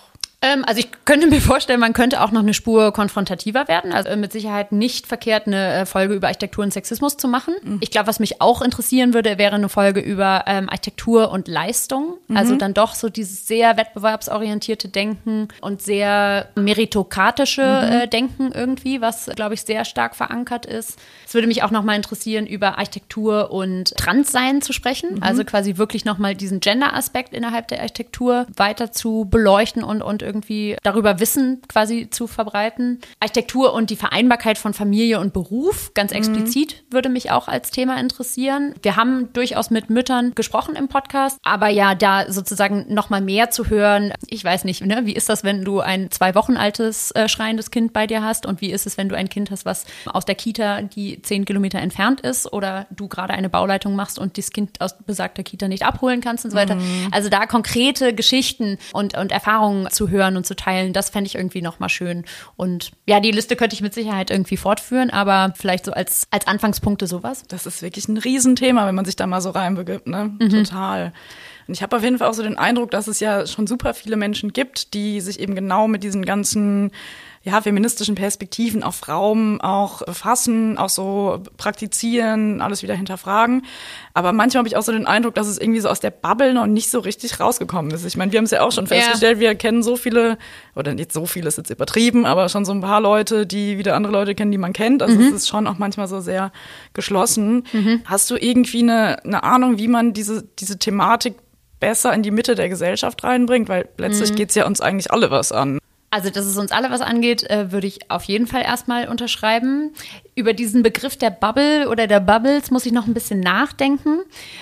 ähm, 0.44 0.66
also 0.66 0.80
ich 0.80 0.90
könnte 1.06 1.28
mir 1.28 1.40
vorstellen, 1.42 1.80
man 1.80 1.94
könnte 1.94 2.22
auch 2.22 2.32
noch 2.32 2.42
eine 2.42 2.54
Spur 2.54 2.92
konfrontativer 2.92 3.68
werden. 3.68 3.94
Also 3.94 4.16
mit 4.16 4.32
Sicherheit 4.32 4.72
nicht 4.72 5.06
verkehrt, 5.06 5.46
eine 5.46 5.74
äh, 5.74 5.86
Folge 5.86 6.16
über 6.16 6.28
Architektur 6.28 6.64
und 6.64 6.74
Sexismus 6.74 7.18
zu 7.18 7.28
machen. 7.28 7.54
Mhm. 7.64 7.78
Ich 7.82 7.92
glaube, 7.92 8.08
was 8.08 8.20
mich 8.20 8.42
auch 8.42 8.62
interessieren 8.62 9.14
würde, 9.14 9.38
wäre 9.38 9.56
eine 9.56 9.70
Folge 9.70 10.00
über 10.00 10.46
ähm, 10.48 10.68
Architektur 10.68 11.32
und 11.32 11.48
Leistung. 11.48 12.16
Mhm. 12.28 12.38
Also 12.38 12.56
dann 12.56 12.74
doch 12.74 12.96
so 12.96 13.10
dieses 13.10 13.48
sehr 13.48 13.78
wettbewerbsorientierte 13.78 14.90
Denken 14.90 15.50
und 15.62 15.82
sehr 15.82 16.50
meritokratische 16.56 17.62
mhm. 17.62 17.94
äh, 17.94 18.08
Denken 18.08 18.52
irgendwie, 18.52 19.00
was, 19.00 19.30
glaube 19.36 19.54
ich, 19.54 19.62
sehr 19.62 19.86
stark 19.86 20.16
verankert 20.16 20.66
ist. 20.66 20.98
Es 21.28 21.36
würde 21.36 21.48
mich 21.48 21.62
auch 21.62 21.72
noch 21.72 21.84
mal 21.84 21.96
interessieren, 21.96 22.48
über 22.48 22.80
Architektur 22.80 23.52
und 23.52 23.96
Transsein 23.96 24.64
zu 24.64 24.74
sprechen. 24.74 25.16
Mhm. 25.16 25.24
Also 25.24 25.44
quasi 25.44 25.78
wirklich 25.78 26.04
noch 26.04 26.18
mal 26.18 26.34
diesen 26.34 26.62
Gender-Aspekt 26.62 27.34
innerhalb 27.36 27.68
der 27.68 27.80
Architektur 27.82 28.48
weiter 28.56 28.92
zu 28.92 29.28
beleuchten 29.30 29.84
und, 29.84 30.02
und 30.02 30.24
irgendwie 30.24 30.31
darüber 30.84 31.20
Wissen 31.20 31.62
quasi 31.68 32.10
zu 32.10 32.28
verbreiten. 32.28 33.00
Architektur 33.20 33.74
und 33.74 33.90
die 33.90 33.96
Vereinbarkeit 33.96 34.58
von 34.58 34.74
Familie 34.74 35.20
und 35.20 35.34
Beruf, 35.34 35.94
ganz 35.94 36.12
mhm. 36.12 36.18
explizit, 36.18 36.76
mhm. 36.76 36.94
würde 36.94 37.10
mich 37.10 37.32
auch 37.32 37.48
als 37.48 37.72
Thema 37.72 38.00
interessieren. 38.00 38.74
Wir 38.82 38.96
haben 38.96 39.34
durchaus 39.34 39.70
mit 39.70 39.90
Müttern 39.90 40.34
gesprochen 40.36 40.76
im 40.76 40.88
Podcast, 40.88 41.38
aber 41.44 41.70
ja, 41.70 41.96
da 41.96 42.32
sozusagen 42.32 42.86
noch 42.94 43.10
mal 43.10 43.22
mehr 43.22 43.52
zu 43.52 43.70
hören. 43.70 44.14
Ich 44.28 44.44
weiß 44.44 44.64
nicht, 44.64 44.86
ne? 44.86 45.02
wie 45.06 45.14
ist 45.14 45.30
das, 45.30 45.44
wenn 45.44 45.64
du 45.64 45.80
ein 45.80 46.12
zwei 46.12 46.36
Wochen 46.36 46.58
altes 46.58 47.12
äh, 47.12 47.28
schreiendes 47.28 47.72
Kind 47.72 47.94
bei 47.94 48.08
dir 48.08 48.24
hast 48.24 48.46
und 48.46 48.62
wie 48.62 48.72
ist 48.72 48.86
es, 48.86 48.98
wenn 48.98 49.10
du 49.10 49.16
ein 49.16 49.30
Kind 49.30 49.52
hast, 49.52 49.66
was 49.66 49.86
aus 50.06 50.26
der 50.26 50.36
Kita, 50.36 50.82
die 50.82 51.22
zehn 51.22 51.46
Kilometer 51.46 51.80
entfernt 51.80 52.22
ist 52.22 52.52
oder 52.52 52.88
du 52.92 53.08
gerade 53.08 53.34
eine 53.34 53.50
Bauleitung 53.50 53.96
machst 53.96 54.20
und 54.20 54.38
das 54.38 54.52
Kind 54.52 54.80
aus 54.80 54.96
besagter 55.06 55.44
Kita 55.44 55.68
nicht 55.68 55.84
abholen 55.84 56.22
kannst 56.22 56.46
und 56.46 56.52
so 56.52 56.58
weiter. 56.58 56.76
Mhm. 56.76 57.08
Also 57.12 57.30
da 57.30 57.46
konkrete 57.46 58.14
Geschichten 58.14 58.78
und, 58.94 59.18
und 59.18 59.32
Erfahrungen 59.32 59.90
zu 59.90 60.10
hören 60.10 60.21
hören 60.22 60.38
und 60.38 60.46
zu 60.46 60.56
teilen, 60.56 60.94
das 60.94 61.10
fände 61.10 61.28
ich 61.28 61.36
irgendwie 61.36 61.62
nochmal 61.62 61.90
schön. 61.90 62.26
Und 62.56 62.92
ja, 63.08 63.20
die 63.20 63.32
Liste 63.32 63.56
könnte 63.56 63.74
ich 63.74 63.82
mit 63.82 63.94
Sicherheit 63.94 64.30
irgendwie 64.30 64.58
fortführen, 64.58 65.10
aber 65.10 65.54
vielleicht 65.58 65.86
so 65.86 65.92
als, 65.92 66.28
als 66.32 66.48
Anfangspunkte 66.48 67.08
sowas. 67.08 67.44
Das 67.48 67.66
ist 67.66 67.82
wirklich 67.82 68.08
ein 68.08 68.18
Riesenthema, 68.18 68.86
wenn 68.86 68.96
man 68.96 69.06
sich 69.06 69.16
da 69.16 69.28
mal 69.28 69.42
so 69.42 69.50
reinbegibt, 69.50 70.08
ne? 70.08 70.32
Mhm. 70.40 70.50
Total. 70.50 71.14
Und 71.68 71.74
ich 71.74 71.84
habe 71.84 71.96
auf 71.96 72.04
jeden 72.04 72.18
Fall 72.18 72.28
auch 72.28 72.34
so 72.34 72.44
den 72.44 72.58
Eindruck, 72.58 72.92
dass 72.92 73.08
es 73.08 73.20
ja 73.20 73.48
schon 73.48 73.68
super 73.68 73.94
viele 73.94 74.18
Menschen 74.18 74.54
gibt, 74.54 74.94
die 74.94 75.22
sich 75.22 75.40
eben 75.40 75.56
genau 75.56 75.88
mit 75.88 76.04
diesen 76.04 76.26
ganzen 76.26 76.92
ja, 77.44 77.60
feministischen 77.60 78.14
Perspektiven 78.14 78.84
auf 78.84 79.08
Raum 79.08 79.60
auch 79.62 80.04
befassen, 80.04 80.78
auch 80.78 80.90
so 80.90 81.42
praktizieren, 81.58 82.62
alles 82.62 82.84
wieder 82.84 82.94
hinterfragen. 82.94 83.66
Aber 84.14 84.32
manchmal 84.32 84.60
habe 84.60 84.68
ich 84.68 84.78
auch 84.78 84.84
so 84.84 84.92
den 84.92 85.08
Eindruck, 85.08 85.34
dass 85.34 85.48
es 85.48 85.58
irgendwie 85.58 85.80
so 85.80 85.90
aus 85.90 86.00
der 86.00 86.12
Bubble 86.12 86.54
noch 86.54 86.68
nicht 86.68 86.92
so 86.92 87.00
richtig 87.00 87.40
rausgekommen 87.40 87.92
ist. 87.92 88.06
Ich 88.06 88.16
meine, 88.16 88.32
wir 88.32 88.38
haben 88.38 88.46
es 88.46 88.52
ja 88.52 88.62
auch 88.62 88.72
schon 88.72 88.86
festgestellt, 88.86 89.38
ja. 89.38 89.50
wir 89.50 89.56
kennen 89.56 89.82
so 89.82 89.96
viele, 89.96 90.38
oder 90.76 90.94
nicht 90.94 91.12
so 91.12 91.26
viele 91.26 91.48
ist 91.48 91.58
jetzt 91.58 91.72
übertrieben, 91.72 92.28
aber 92.28 92.48
schon 92.48 92.64
so 92.64 92.74
ein 92.74 92.82
paar 92.82 93.02
Leute, 93.02 93.48
die 93.48 93.80
wieder 93.80 93.96
andere 93.96 94.14
Leute 94.14 94.36
kennen, 94.36 94.52
die 94.52 94.60
man 94.60 94.74
kennt. 94.74 95.02
Also 95.02 95.18
mhm. 95.18 95.28
es 95.28 95.34
ist 95.34 95.50
schon 95.50 95.66
auch 95.66 95.80
manchmal 95.80 96.08
so 96.08 96.20
sehr 96.20 96.52
geschlossen. 96.94 97.66
Mhm. 97.74 98.02
Hast 98.06 98.30
du 98.30 98.36
irgendwie 98.36 98.84
eine, 98.84 99.24
eine 99.24 99.44
Ahnung, 99.44 99.80
wie 99.80 99.88
man 99.88 100.14
diese, 100.14 100.44
diese 100.60 100.78
Thematik 100.78 101.36
besser 101.80 102.14
in 102.14 102.22
die 102.22 102.30
Mitte 102.30 102.54
der 102.54 102.70
Gesellschaft 102.70 103.24
reinbringt? 103.24 103.68
Weil 103.68 103.90
letztlich 103.98 104.34
mhm. 104.34 104.36
geht 104.36 104.50
es 104.50 104.56
ja 104.56 104.68
uns 104.68 104.80
eigentlich 104.80 105.12
alle 105.12 105.32
was 105.32 105.52
an. 105.52 105.81
Also, 106.12 106.30
dass 106.30 106.46
es 106.46 106.58
uns 106.58 106.72
alle 106.72 106.92
was 106.92 107.00
angeht, 107.00 107.50
äh, 107.50 107.72
würde 107.72 107.88
ich 107.88 108.12
auf 108.12 108.26
jeden 108.26 108.46
Fall 108.46 108.64
erstmal 108.64 109.08
unterschreiben. 109.08 109.94
Über 110.36 110.54
diesen 110.54 110.84
Begriff 110.84 111.16
der 111.16 111.32
Bubble 111.32 111.88
oder 111.90 112.06
der 112.06 112.20
Bubbles 112.20 112.70
muss 112.70 112.86
ich 112.86 112.92
noch 112.92 113.08
ein 113.08 113.14
bisschen 113.14 113.40
nachdenken, 113.40 114.20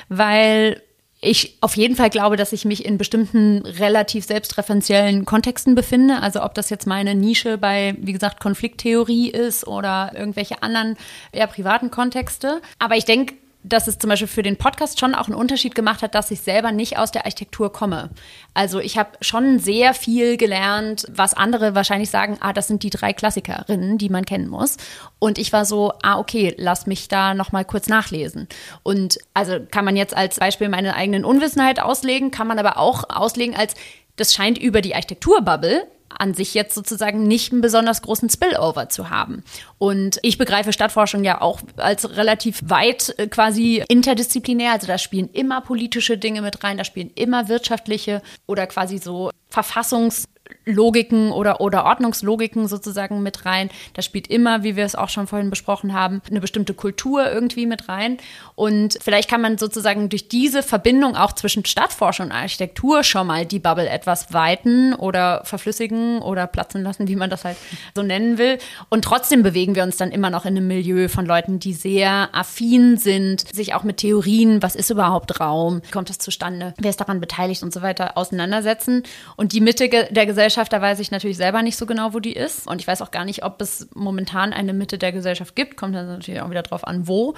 weil 0.10 0.82
ich 1.22 1.58
auf 1.60 1.76
jeden 1.76 1.96
Fall 1.96 2.10
glaube, 2.10 2.38
dass 2.38 2.54
ich 2.54 2.64
mich 2.64 2.86
in 2.86 2.98
bestimmten 2.98 3.66
relativ 3.66 4.26
selbstreferenziellen 4.26 5.26
Kontexten 5.26 5.76
befinde. 5.76 6.22
Also 6.22 6.44
ob 6.44 6.54
das 6.54 6.70
jetzt 6.70 6.88
meine 6.88 7.16
Nische 7.16 7.58
bei, 7.58 7.96
wie 8.00 8.14
gesagt, 8.14 8.40
Konflikttheorie 8.40 9.30
ist 9.30 9.68
oder 9.68 10.12
irgendwelche 10.16 10.64
anderen 10.64 10.96
eher 11.32 11.48
privaten 11.48 11.92
Kontexte. 11.92 12.62
Aber 12.78 12.96
ich 12.96 13.06
denke, 13.06 13.34
dass 13.64 13.88
es 13.88 14.00
zum 14.00 14.10
Beispiel 14.10 14.28
für 14.28 14.44
den 14.44 14.56
Podcast 14.56 15.00
schon 15.00 15.14
auch 15.14 15.28
einen 15.28 15.36
Unterschied 15.36 15.76
gemacht 15.76 16.02
hat, 16.02 16.16
dass 16.16 16.32
ich 16.32 16.40
selber 16.42 16.72
nicht 16.72 16.98
aus 16.98 17.12
der 17.12 17.26
Architektur 17.26 17.72
komme. 17.72 18.10
Also 18.54 18.80
ich 18.80 18.98
habe 18.98 19.12
schon 19.22 19.60
sehr 19.60 19.94
viel 19.94 20.38
gelernt, 20.38 21.06
was 21.10 21.34
andere 21.34 21.76
wahrscheinlich 21.76 22.10
sagen, 22.10 22.38
ah, 22.40 22.54
das 22.54 22.68
sind 22.68 22.84
die 22.84 22.90
drei 22.90 23.12
Klassikerinnen, 23.12 23.98
die 23.98 24.10
man 24.10 24.26
kennen 24.26 24.48
muss. 24.48 24.78
Und 25.20 25.38
ich 25.38 25.52
war 25.52 25.66
so, 25.66 25.94
ah, 26.04 26.18
okay, 26.18 26.56
lass 26.58 26.88
mich 26.88 27.10
da 27.10 27.34
nochmal 27.34 27.66
kurz 27.66 27.90
nachlesen. 27.90 28.48
Und 28.84 29.20
also 29.34 29.60
kann 29.70 29.86
man 29.86 29.98
jetzt 29.98 30.16
als 30.16 30.40
Beispiel 30.40 30.70
meine 30.70 30.96
eigenen 30.96 31.26
Unwissenheit 31.26 31.82
auslegen, 31.82 32.32
kann 32.32 32.48
man 32.48 32.60
aber 32.60 32.78
auch 32.78 33.10
auslegen 33.10 33.56
als, 33.56 33.74
das 34.16 34.34
scheint 34.34 34.58
über 34.58 34.82
die 34.82 34.96
Architekturbubble 34.96 35.86
an 36.10 36.34
sich 36.34 36.54
jetzt 36.54 36.76
sozusagen 36.76 37.28
nicht 37.28 37.52
einen 37.52 37.62
besonders 37.62 38.02
großen 38.02 38.30
Spillover 38.30 38.90
zu 38.90 39.10
haben. 39.10 39.44
Und 39.78 40.20
ich 40.22 40.38
begreife 40.38 40.74
Stadtforschung 40.74 41.24
ja 41.24 41.42
auch 41.42 41.62
als 41.78 42.18
relativ 42.18 42.62
weit 42.66 43.16
äh, 43.18 43.28
quasi 43.28 43.84
interdisziplinär. 43.88 44.74
Also 44.74 44.88
da 44.88 44.98
spielen 44.98 45.30
immer 45.32 45.62
politische 45.62 46.18
Dinge 46.18 46.42
mit 46.42 46.64
rein, 46.64 46.78
da 46.78 46.84
spielen 46.84 47.12
immer 47.16 47.48
wirtschaftliche 47.48 48.22
oder 48.48 48.68
quasi 48.68 48.98
so 48.98 49.32
Verfassungs- 49.52 50.26
Logiken 50.66 51.32
oder, 51.32 51.62
oder 51.62 51.86
Ordnungslogiken 51.86 52.68
sozusagen 52.68 53.22
mit 53.22 53.46
rein. 53.46 53.70
Da 53.94 54.02
spielt 54.02 54.28
immer, 54.28 54.64
wie 54.64 54.76
wir 54.76 54.86
es 54.86 54.96
auch 54.96 55.10
schon 55.10 55.28
vorhin 55.28 55.50
besprochen 55.50 55.94
haben, 55.94 56.22
eine 56.30 56.42
bestimmte 56.42 56.74
Kultur 56.74 57.32
irgendwie 57.32 57.66
mit 57.66 57.90
rein. 57.90 58.18
Und 58.56 58.98
vielleicht 59.02 59.30
kann 59.30 59.42
man 59.42 59.58
sozusagen 59.58 60.10
durch 60.10 60.28
diese 60.28 60.64
Verbindung 60.64 61.16
auch 61.16 61.34
zwischen 61.34 61.66
Stadtforschung 61.66 62.28
und 62.28 62.32
Architektur 62.32 63.04
schon 63.04 63.28
mal 63.28 63.46
die 63.46 63.60
Bubble 63.60 63.90
etwas 63.90 64.34
weiten 64.34 64.94
oder 64.94 65.42
verflüssigen 65.46 66.22
oder 66.22 66.48
platzen 66.48 66.84
lassen, 66.84 67.08
wie 67.08 67.16
man 67.16 67.30
das 67.30 67.46
halt 67.46 67.58
so 67.96 68.04
nennen 68.04 68.38
will. 68.38 68.58
Und 68.90 69.04
trotzdem 69.04 69.44
bewegen 69.44 69.76
wir 69.76 69.84
uns 69.84 69.98
dann 69.98 70.12
immer 70.12 70.30
noch 70.30 70.46
in 70.46 70.58
einem 70.58 70.68
Milieu 70.68 71.08
von 71.08 71.26
Leuten, 71.26 71.60
die 71.60 71.74
sehr 71.74 72.30
affin 72.34 72.98
sind, 72.98 73.48
sich 73.54 73.74
auch 73.74 73.84
mit 73.84 73.98
Theorien, 73.98 74.62
was 74.62 74.76
ist 74.76 74.90
überhaupt 74.90 75.40
Raum, 75.40 75.82
wie 75.84 75.92
kommt 75.92 76.10
das 76.10 76.20
zustande, 76.20 76.74
wer 76.78 76.90
ist 76.90 77.00
daran 77.00 77.20
beteiligt 77.20 77.64
und 77.64 77.74
so 77.74 77.82
weiter, 77.82 78.18
auseinandersetzen. 78.18 79.04
Und 79.36 79.54
die 79.54 79.62
Mitte 79.62 79.90
der 79.90 80.26
Gesellschaft 80.26 80.39
Gesellschaft, 80.40 80.72
da 80.72 80.82
weiß 80.82 81.02
ich 81.02 81.12
natürlich 81.12 81.36
selber 81.36 81.62
nicht 81.64 81.76
so 81.76 81.86
genau, 81.86 82.14
wo 82.14 82.22
die 82.22 82.32
ist. 82.32 82.66
Und 82.66 82.80
ich 82.80 82.88
weiß 82.88 83.02
auch 83.02 83.12
gar 83.12 83.26
nicht, 83.26 83.44
ob 83.44 83.62
es 83.62 83.90
momentan 83.94 84.54
eine 84.54 84.72
Mitte 84.72 84.98
der 84.98 85.12
Gesellschaft 85.12 85.54
gibt. 85.54 85.76
Kommt 85.76 85.94
dann 85.96 86.08
natürlich 86.08 86.40
auch 86.40 86.50
wieder 86.50 86.64
drauf 86.64 86.88
an, 86.88 87.10
wo. 87.10 87.34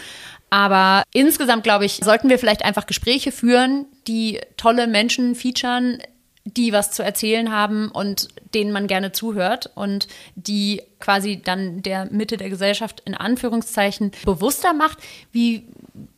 Aber 0.52 1.02
insgesamt, 1.12 1.64
glaube 1.64 1.86
ich, 1.86 2.00
sollten 2.04 2.30
wir 2.30 2.38
vielleicht 2.38 2.64
einfach 2.64 2.86
Gespräche 2.86 3.32
führen, 3.32 3.88
die 4.08 4.40
tolle 4.56 4.86
Menschen 4.86 5.34
featuren, 5.34 5.98
die 6.44 6.74
was 6.74 6.92
zu 6.92 7.02
erzählen 7.02 7.52
haben 7.52 7.90
und 7.90 8.28
denen 8.54 8.72
man 8.72 8.86
gerne 8.86 9.12
zuhört 9.12 9.72
und 9.74 10.08
die 10.36 10.84
quasi 11.00 11.42
dann 11.44 11.82
der 11.82 12.06
Mitte 12.06 12.38
der 12.38 12.52
Gesellschaft 12.52 13.02
in 13.06 13.16
Anführungszeichen 13.16 14.12
bewusster 14.26 14.74
macht, 14.74 15.00
wie 15.32 15.66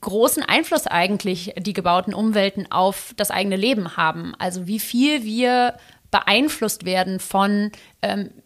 großen 0.02 0.44
Einfluss 0.44 0.86
eigentlich 0.86 1.54
die 1.58 1.74
gebauten 1.74 2.14
Umwelten 2.14 2.70
auf 2.70 3.14
das 3.16 3.32
eigene 3.32 3.56
Leben 3.56 3.96
haben. 3.96 4.34
Also 4.38 4.68
wie 4.68 4.80
viel 4.80 5.24
wir 5.24 5.76
beeinflusst 6.14 6.86
werden 6.86 7.20
von 7.20 7.72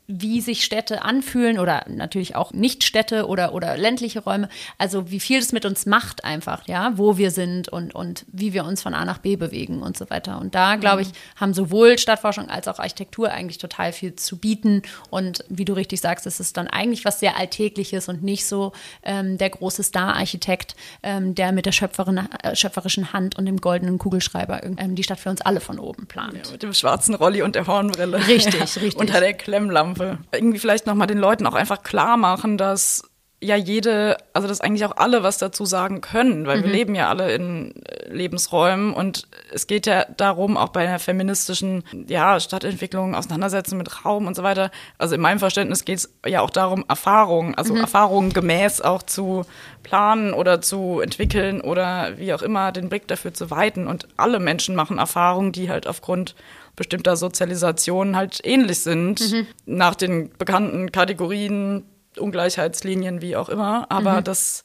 wie 0.08 0.40
sich 0.40 0.64
Städte 0.64 1.04
anfühlen 1.04 1.60
oder 1.60 1.84
natürlich 1.90 2.36
auch 2.36 2.54
Nicht-Städte 2.54 3.28
oder, 3.28 3.54
oder 3.54 3.78
ländliche 3.78 4.22
Räume. 4.22 4.48
Also 4.78 5.12
wie 5.12 5.20
viel 5.20 5.40
es 5.40 5.52
mit 5.52 5.66
uns 5.66 5.86
macht 5.86 6.24
einfach, 6.24 6.66
ja, 6.66 6.94
wo 6.96 7.18
wir 7.18 7.30
sind 7.30 7.68
und, 7.68 7.94
und 7.94 8.26
wie 8.32 8.54
wir 8.54 8.64
uns 8.64 8.82
von 8.82 8.94
A 8.94 9.04
nach 9.04 9.18
B 9.18 9.36
bewegen 9.36 9.82
und 9.82 9.98
so 9.98 10.10
weiter. 10.10 10.40
Und 10.40 10.56
da, 10.56 10.78
glaube 10.78 11.02
ich, 11.02 11.10
haben 11.36 11.54
sowohl 11.54 11.98
Stadtforschung 11.98 12.50
als 12.50 12.70
auch 12.70 12.80
Architektur 12.80 13.32
eigentlich 13.32 13.58
total 13.58 13.92
viel 13.92 14.16
zu 14.16 14.38
bieten. 14.38 14.82
Und 15.10 15.44
wie 15.50 15.66
du 15.66 15.74
richtig 15.74 16.00
sagst, 16.00 16.26
es 16.26 16.40
ist 16.40 16.56
dann 16.56 16.68
eigentlich 16.68 17.04
was 17.04 17.20
sehr 17.20 17.36
Alltägliches 17.36 18.08
und 18.08 18.24
nicht 18.24 18.46
so 18.46 18.72
ähm, 19.04 19.38
der 19.38 19.50
große 19.50 19.84
Star-Architekt, 19.84 20.78
ähm, 21.04 21.36
der 21.36 21.52
mit 21.52 21.66
der 21.66 21.74
Schöpferin, 21.74 22.30
äh, 22.44 22.56
schöpferischen 22.56 23.12
Hand 23.12 23.38
und 23.38 23.46
dem 23.46 23.60
goldenen 23.60 23.98
Kugelschreiber 23.98 24.64
ähm, 24.64 24.96
die 24.96 25.04
Stadt 25.04 25.20
für 25.20 25.30
uns 25.30 25.42
alle 25.42 25.60
von 25.60 25.80
oben 25.80 26.08
plant. 26.08 26.46
Ja, 26.46 26.52
mit 26.54 26.64
dem 26.64 26.74
schwarzen 26.74 27.14
Rolli 27.14 27.42
und 27.42 27.56
der 27.56 27.68
Hornbrille. 27.68 28.26
Richtig, 28.26 28.54
ja, 28.76 28.82
richtig. 28.82 28.96
Unter 28.96 29.20
der 29.20 29.34
Klemmlampe. 29.48 30.18
Irgendwie 30.34 30.60
vielleicht 30.60 30.88
nochmal 30.88 31.08
den 31.08 31.20
Leuten 31.20 31.48
auch 31.48 31.54
einfach 31.54 31.82
klar 31.82 32.18
machen, 32.18 32.58
dass 32.58 33.04
ja 33.40 33.56
jede, 33.56 34.18
also 34.34 34.46
dass 34.46 34.60
eigentlich 34.60 34.84
auch 34.84 34.98
alle 34.98 35.24
was 35.24 35.38
dazu 35.38 35.64
sagen 35.64 36.02
können, 36.02 36.48
weil 36.48 36.58
mhm. 36.58 36.64
wir 36.64 36.72
leben 36.72 36.96
ja 36.96 37.08
alle 37.08 37.32
in 37.34 37.82
äh, 37.86 38.10
Lebensräumen 38.10 38.94
und 38.94 39.30
es 39.54 39.68
geht 39.68 39.86
ja 39.86 40.04
darum, 40.18 40.58
auch 40.58 40.70
bei 40.70 40.86
einer 40.86 41.00
feministischen 41.00 41.84
ja, 42.08 42.42
Stadtentwicklung, 42.42 43.16
Auseinandersetzen 43.16 43.78
mit 43.78 44.04
Raum 44.04 44.28
und 44.28 44.36
so 44.36 44.44
weiter. 44.44 44.70
Also 44.98 45.16
in 45.16 45.22
meinem 45.22 45.40
Verständnis 45.40 45.86
geht 45.86 46.00
es 46.00 46.14
ja 46.26 46.42
auch 46.42 46.50
darum, 46.50 46.84
Erfahrungen, 46.90 47.56
also 47.56 47.74
mhm. 47.74 47.82
Erfahrungen 47.82 48.34
gemäß 48.34 48.82
auch 48.82 49.02
zu 49.02 49.46
planen 49.82 50.34
oder 50.34 50.60
zu 50.60 51.00
entwickeln 51.00 51.62
oder 51.62 52.18
wie 52.18 52.34
auch 52.34 52.42
immer 52.42 52.74
den 52.74 52.90
Blick 52.90 53.08
dafür 53.08 53.34
zu 53.34 53.50
weiten. 53.50 53.88
Und 53.88 54.10
alle 54.18 54.40
Menschen 54.40 54.76
machen 54.76 54.98
Erfahrungen, 54.98 55.54
die 55.54 55.70
halt 55.70 55.88
aufgrund 55.88 56.36
bestimmter 56.78 57.18
Sozialisation 57.18 58.16
halt 58.16 58.40
ähnlich 58.46 58.80
sind, 58.80 59.20
mhm. 59.20 59.48
nach 59.66 59.96
den 59.96 60.30
bekannten 60.38 60.94
Kategorien, 60.94 61.84
Ungleichheitslinien, 62.18 63.22
wie 63.22 63.36
auch 63.36 63.50
immer. 63.50 63.88
Aber 63.90 64.22
mhm. 64.22 64.24
das 64.24 64.64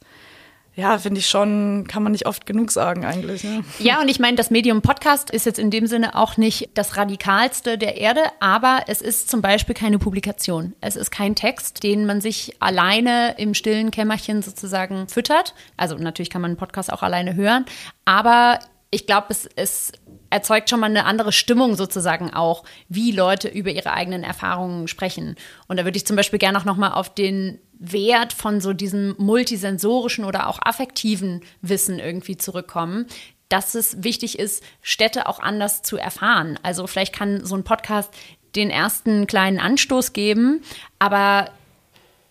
ja, 0.75 0.97
finde 0.97 1.19
ich 1.19 1.27
schon, 1.27 1.85
kann 1.87 2.01
man 2.01 2.13
nicht 2.13 2.25
oft 2.25 2.47
genug 2.47 2.71
sagen 2.71 3.05
eigentlich. 3.05 3.43
Ne? 3.43 3.63
Ja, 3.77 4.01
und 4.01 4.09
ich 4.09 4.19
meine, 4.19 4.37
das 4.37 4.49
Medium 4.49 4.81
Podcast 4.81 5.29
ist 5.29 5.45
jetzt 5.45 5.59
in 5.59 5.69
dem 5.69 5.85
Sinne 5.85 6.15
auch 6.15 6.37
nicht 6.37 6.71
das 6.73 6.97
radikalste 6.97 7.77
der 7.77 7.97
Erde, 7.97 8.21
aber 8.39 8.85
es 8.87 9.01
ist 9.01 9.29
zum 9.29 9.41
Beispiel 9.41 9.75
keine 9.75 9.99
Publikation. 9.99 10.73
Es 10.81 10.95
ist 10.95 11.11
kein 11.11 11.35
Text, 11.35 11.83
den 11.83 12.07
man 12.07 12.21
sich 12.21 12.55
alleine 12.59 13.35
im 13.37 13.53
stillen 13.53 13.91
Kämmerchen 13.91 14.41
sozusagen 14.41 15.07
füttert. 15.07 15.53
Also 15.77 15.95
natürlich 15.95 16.31
kann 16.31 16.41
man 16.41 16.51
einen 16.51 16.57
Podcast 16.57 16.91
auch 16.91 17.03
alleine 17.03 17.35
hören, 17.35 17.65
aber 18.05 18.59
ich 18.93 19.07
glaube, 19.07 19.27
es, 19.29 19.49
es 19.55 19.91
erzeugt 20.29 20.69
schon 20.69 20.79
mal 20.79 20.87
eine 20.87 21.05
andere 21.05 21.31
Stimmung 21.31 21.75
sozusagen 21.75 22.33
auch, 22.33 22.63
wie 22.89 23.11
Leute 23.11 23.47
über 23.47 23.71
ihre 23.71 23.91
eigenen 23.93 24.23
Erfahrungen 24.23 24.87
sprechen. 24.87 25.35
Und 25.67 25.77
da 25.77 25.85
würde 25.85 25.97
ich 25.97 26.05
zum 26.05 26.15
Beispiel 26.15 26.39
gerne 26.39 26.57
auch 26.57 26.65
noch 26.65 26.77
mal 26.77 26.93
auf 26.93 27.13
den 27.13 27.59
Wert 27.73 28.33
von 28.33 28.61
so 28.61 28.73
diesem 28.73 29.15
multisensorischen 29.17 30.25
oder 30.25 30.47
auch 30.47 30.59
affektiven 30.61 31.41
Wissen 31.61 31.99
irgendwie 31.99 32.37
zurückkommen, 32.37 33.07
dass 33.49 33.75
es 33.75 34.03
wichtig 34.03 34.39
ist, 34.39 34.63
Städte 34.81 35.27
auch 35.27 35.39
anders 35.39 35.81
zu 35.81 35.97
erfahren. 35.97 36.57
Also 36.63 36.87
vielleicht 36.87 37.13
kann 37.13 37.45
so 37.45 37.55
ein 37.55 37.63
Podcast 37.63 38.11
den 38.55 38.69
ersten 38.69 39.27
kleinen 39.27 39.59
Anstoß 39.59 40.13
geben, 40.13 40.61
aber 40.99 41.49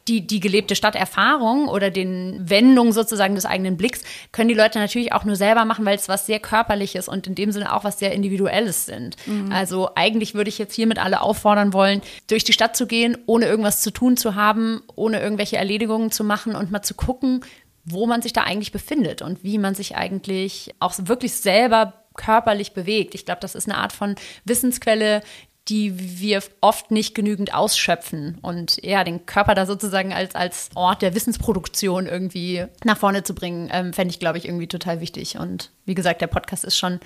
die, 0.08 0.26
die 0.26 0.40
gelebte 0.40 0.74
Stadterfahrung 0.74 1.68
oder 1.68 1.90
den 1.90 2.38
Wendungen 2.48 2.92
sozusagen 2.92 3.34
des 3.34 3.46
eigenen 3.46 3.76
Blicks 3.76 4.02
können 4.32 4.48
die 4.48 4.54
Leute 4.54 4.78
natürlich 4.78 5.12
auch 5.12 5.24
nur 5.24 5.36
selber 5.36 5.64
machen, 5.64 5.84
weil 5.84 5.96
es 5.96 6.08
was 6.08 6.26
sehr 6.26 6.40
Körperliches 6.40 7.08
und 7.08 7.26
in 7.26 7.34
dem 7.34 7.52
Sinne 7.52 7.74
auch 7.74 7.84
was 7.84 7.98
sehr 7.98 8.12
Individuelles 8.12 8.86
sind. 8.86 9.16
Mhm. 9.26 9.52
Also 9.52 9.90
eigentlich 9.94 10.34
würde 10.34 10.48
ich 10.48 10.58
jetzt 10.58 10.74
hiermit 10.74 10.98
alle 10.98 11.20
auffordern 11.20 11.72
wollen, 11.72 12.02
durch 12.26 12.44
die 12.44 12.52
Stadt 12.52 12.76
zu 12.76 12.86
gehen, 12.86 13.16
ohne 13.26 13.46
irgendwas 13.46 13.80
zu 13.80 13.92
tun 13.92 14.16
zu 14.16 14.34
haben, 14.34 14.82
ohne 14.96 15.20
irgendwelche 15.20 15.56
Erledigungen 15.56 16.10
zu 16.10 16.24
machen 16.24 16.56
und 16.56 16.70
mal 16.70 16.82
zu 16.82 16.94
gucken, 16.94 17.44
wo 17.84 18.06
man 18.06 18.22
sich 18.22 18.32
da 18.32 18.42
eigentlich 18.42 18.72
befindet 18.72 19.22
und 19.22 19.42
wie 19.42 19.58
man 19.58 19.74
sich 19.74 19.96
eigentlich 19.96 20.74
auch 20.78 20.94
wirklich 20.98 21.34
selber 21.34 21.94
körperlich 22.14 22.72
bewegt. 22.72 23.14
Ich 23.14 23.24
glaube, 23.24 23.40
das 23.40 23.54
ist 23.54 23.68
eine 23.68 23.78
Art 23.78 23.92
von 23.92 24.14
Wissensquelle, 24.44 25.22
die 25.68 26.20
wir 26.20 26.42
oft 26.60 26.90
nicht 26.90 27.14
genügend 27.14 27.54
ausschöpfen 27.54 28.38
und 28.42 28.82
ja, 28.84 29.04
den 29.04 29.26
Körper 29.26 29.54
da 29.54 29.64
sozusagen 29.64 30.12
als, 30.12 30.34
als 30.34 30.70
Ort 30.74 31.02
der 31.02 31.14
Wissensproduktion 31.14 32.06
irgendwie 32.06 32.64
nach 32.84 32.98
vorne 32.98 33.22
zu 33.22 33.34
bringen, 33.34 33.70
ähm, 33.72 33.92
fände 33.92 34.12
ich, 34.12 34.18
glaube 34.18 34.38
ich, 34.38 34.46
irgendwie 34.46 34.66
total 34.66 35.00
wichtig. 35.00 35.38
Und 35.38 35.70
wie 35.84 35.94
gesagt, 35.94 36.20
der 36.20 36.26
Podcast 36.26 36.64
ist 36.64 36.76
schon 36.76 36.98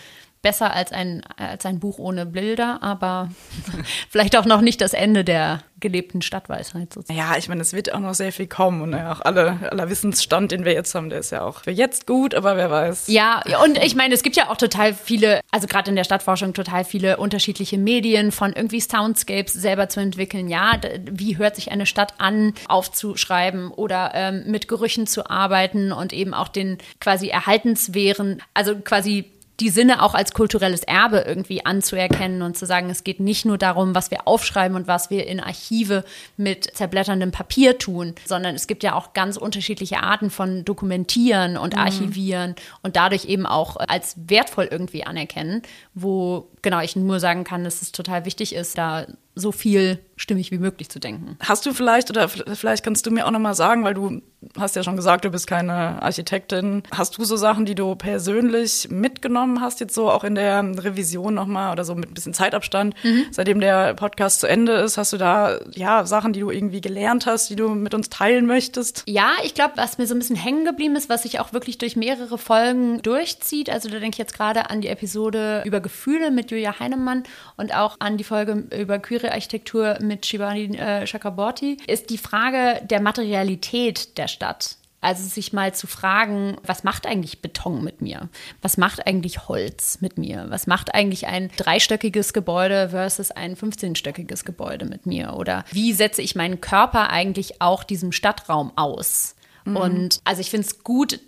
besser 0.43 0.73
als 0.73 0.93
ein, 0.93 1.23
als 1.37 1.67
ein 1.67 1.81
Buch 1.81 1.99
ohne 1.99 2.27
Bilder, 2.27 2.79
aber 2.83 3.31
vielleicht 4.11 4.37
auch 4.37 4.45
noch 4.45 4.61
nicht 4.61 4.81
das 4.81 4.93
Ende 4.93 5.25
der 5.25 5.63
gelebten 5.81 6.23
Stadtweisheit 6.23 6.93
sozusagen. 6.93 7.19
Ja, 7.19 7.37
ich 7.37 7.49
meine, 7.49 7.61
es 7.61 7.73
wird 7.73 7.93
auch 7.93 8.01
noch 8.01 8.15
sehr 8.15 8.33
viel 8.33 8.47
kommen 8.47 8.81
und 8.81 8.93
ja, 8.93 9.13
auch 9.13 9.21
alle, 9.21 9.59
aller 9.71 9.91
Wissensstand, 9.91 10.53
den 10.53 10.65
wir 10.65 10.73
jetzt 10.73 10.95
haben, 10.95 11.11
der 11.11 11.19
ist 11.19 11.31
ja 11.31 11.43
auch 11.43 11.65
für 11.65 11.71
jetzt 11.71 12.07
gut, 12.07 12.35
aber 12.35 12.57
wer 12.57 12.71
weiß. 12.71 13.09
Ja, 13.09 13.43
und 13.63 13.77
ich 13.83 13.95
meine, 13.95 14.15
es 14.15 14.23
gibt 14.23 14.37
ja 14.37 14.49
auch 14.49 14.57
total 14.57 14.95
viele, 14.95 15.41
also 15.51 15.67
gerade 15.67 15.91
in 15.91 15.97
der 15.97 16.05
Stadtforschung 16.05 16.55
total 16.55 16.85
viele 16.85 17.19
unterschiedliche 17.19 17.77
Medien 17.77 18.33
von 18.33 18.53
irgendwie 18.55 18.81
Soundscapes 18.81 19.53
selber 19.53 19.89
zu 19.89 20.01
entwickeln. 20.01 20.49
Ja, 20.49 20.81
wie 21.11 21.37
hört 21.37 21.57
sich 21.57 21.71
eine 21.71 21.87
Stadt 21.87 22.15
an, 22.19 22.55
aufzuschreiben 22.69 23.71
oder 23.71 24.13
ähm, 24.15 24.45
mit 24.47 24.69
Gerüchen 24.69 25.07
zu 25.07 25.29
arbeiten 25.29 25.93
und 25.93 26.13
eben 26.15 26.33
auch 26.33 26.49
den 26.49 26.79
quasi 27.01 27.29
erhaltenswehren, 27.29 28.43
also 28.55 28.77
quasi 28.77 29.36
die 29.61 29.71
Sinne 29.71 30.03
auch 30.03 30.15
als 30.15 30.33
kulturelles 30.33 30.83
Erbe 30.83 31.25
irgendwie 31.27 31.65
anzuerkennen 31.65 32.43
und 32.43 32.59
zu 32.59 32.67
sagen, 32.67 32.91
es 32.91 33.05
geht 33.05 33.21
nicht 33.21 33.47
nur 33.47 33.57
darum, 33.57 33.95
was 33.95 34.11
wir 34.11 34.27
aufschreiben 34.29 34.77
und 34.77 34.87
was 34.87 35.09
wir 35.09 35.27
in 35.27 35.41
Archive 35.41 36.05
mit 36.37 36.77
zerblätterndem 36.77 37.31
Papier 37.31 37.79
tun, 37.79 38.15
sondern 38.27 38.55
es 38.55 38.67
gibt 38.67 38.83
ja 38.83 38.95
auch 38.95 39.15
ganz 39.15 39.37
unterschiedliche 39.37 40.03
Arten 40.03 40.31
von 40.31 40.65
Dokumentieren 40.65 41.57
und 41.57 41.75
mhm. 41.75 41.81
Archivieren 41.81 42.55
und 42.83 42.97
dadurch 42.97 43.25
eben 43.25 43.47
auch 43.47 43.77
als 43.77 44.17
wertvoll 44.27 44.69
irgendwie 44.71 45.05
anerkennen, 45.05 45.63
wo 45.95 46.49
genau 46.61 46.81
ich 46.81 46.97
nur 46.97 47.21
sagen 47.21 47.45
kann, 47.45 47.65
dass 47.65 47.81
es 47.81 47.93
total 47.93 48.25
wichtig 48.27 48.55
ist, 48.55 48.77
da 48.77 49.07
so 49.37 49.53
viel 49.53 50.01
stimmig 50.17 50.51
wie 50.51 50.59
möglich 50.59 50.89
zu 50.89 50.99
denken. 50.99 51.37
Hast 51.41 51.67
du 51.67 51.75
vielleicht, 51.75 52.11
oder 52.11 52.29
vielleicht 52.29 52.83
kannst 52.83 53.07
du 53.07 53.11
mir 53.11 53.27
auch 53.27 53.31
nochmal 53.31 53.55
sagen, 53.55 53.85
weil 53.85 53.93
du 53.93 54.23
hast 54.59 54.77
ja 54.77 54.83
schon 54.83 54.97
gesagt, 54.97 55.25
du 55.25 55.31
bist 55.31 55.47
keine 55.47 56.03
Architektin. 56.03 56.83
Hast 56.91 57.19
du 57.19 57.25
so 57.25 57.37
Sachen, 57.37 57.67
die 57.67 57.75
du 57.75 57.95
persönlich 57.97 58.89
mitgenommen 58.91 59.61
hast, 59.61 59.81
jetzt 59.81 59.95
so 59.95 60.11
auch 60.11 60.25
in 60.25 60.35
der 60.35 60.63
Revision 60.63 61.35
nochmal 61.35 61.73
oder 61.73 61.85
so 61.85 61.95
mit 61.95 62.09
ein 62.11 62.15
bisschen 62.15 62.33
Zeitabstand, 62.33 62.95
mhm. 63.03 63.27
seitdem 63.31 63.61
der 63.61 63.95
Podcast 63.95 64.41
zu 64.41 64.47
Ende 64.47 64.73
ist? 64.73 64.97
Hast 64.97 65.13
du 65.13 65.19
da 65.19 65.59
ja 65.75 66.07
Sachen, 66.07 66.33
die 66.33 66.41
du 66.41 66.51
irgendwie 66.51 66.81
gelernt 66.81 67.27
hast, 67.27 67.51
die 67.51 67.57
du 67.57 67.69
mit 67.69 67.93
uns 67.93 68.09
teilen 68.09 68.47
möchtest? 68.47 69.05
Ja, 69.07 69.33
ich 69.45 69.55
glaube, 69.55 69.75
was 69.77 69.99
mir 69.99 70.07
so 70.07 70.15
ein 70.15 70.19
bisschen 70.19 70.37
hängen 70.37 70.65
geblieben 70.65 70.97
ist, 70.97 71.11
was 71.11 71.25
sich 71.25 71.41
auch 71.41 71.53
wirklich 71.53 71.77
durch 71.77 71.95
mehrere 71.95 72.39
Folgen 72.39 73.03
durchzieht. 73.03 73.69
Also 73.69 73.91
da 73.91 73.99
denke 73.99 74.15
ich 74.15 74.19
jetzt 74.19 74.35
gerade 74.35 74.71
an 74.71 74.81
die 74.81 74.89
Episode 74.89 75.63
über 75.67 75.81
Gefühle 75.81 76.31
mit 76.31 76.51
Julia 76.51 76.79
Heinemann 76.79 77.25
und 77.59 77.75
auch 77.75 77.97
an 77.99 78.17
die 78.17 78.25
Folge 78.25 78.65
über 78.75 78.99
queere 78.99 79.26
Architektur 79.33 79.99
mit 80.01 80.27
Shivani 80.27 80.77
äh, 80.77 81.07
Chakraborty, 81.07 81.79
ist 81.87 82.11
die 82.11 82.19
Frage 82.19 82.81
der 82.87 83.01
Materialität 83.01 84.19
der 84.19 84.29
Stadt. 84.29 84.77
Also 85.03 85.23
sich 85.29 85.53
mal 85.53 85.73
zu 85.73 85.87
fragen, 85.87 86.57
was 86.65 86.83
macht 86.83 87.07
eigentlich 87.07 87.41
Beton 87.41 87.85
mit 87.85 88.01
mir? 88.01 88.29
Was 88.63 88.77
macht 88.77 89.07
eigentlich 89.07 89.47
Holz 89.47 90.01
mit 90.01 90.19
mir? 90.19 90.47
Was 90.49 90.67
macht 90.67 90.95
eigentlich 90.95 91.27
ein 91.27 91.51
dreistöckiges 91.57 92.33
Gebäude 92.33 92.89
versus 92.89 93.31
ein 93.31 93.57
15-stöckiges 93.57 94.45
Gebäude 94.45 94.85
mit 94.85 95.07
mir? 95.07 95.35
Oder 95.35 95.65
wie 95.71 95.93
setze 95.93 96.23
ich 96.23 96.35
meinen 96.35 96.61
Körper 96.61 97.11
eigentlich 97.11 97.61
auch 97.61 97.85
diesem 97.85 98.11
Stadtraum 98.11 98.73
aus? 98.75 99.37
Mhm. 99.65 99.77
Und 99.77 100.21
also 100.25 100.41
ich 100.41 100.51
finde 100.51 100.67
es 100.67 100.83
gut 100.83 101.21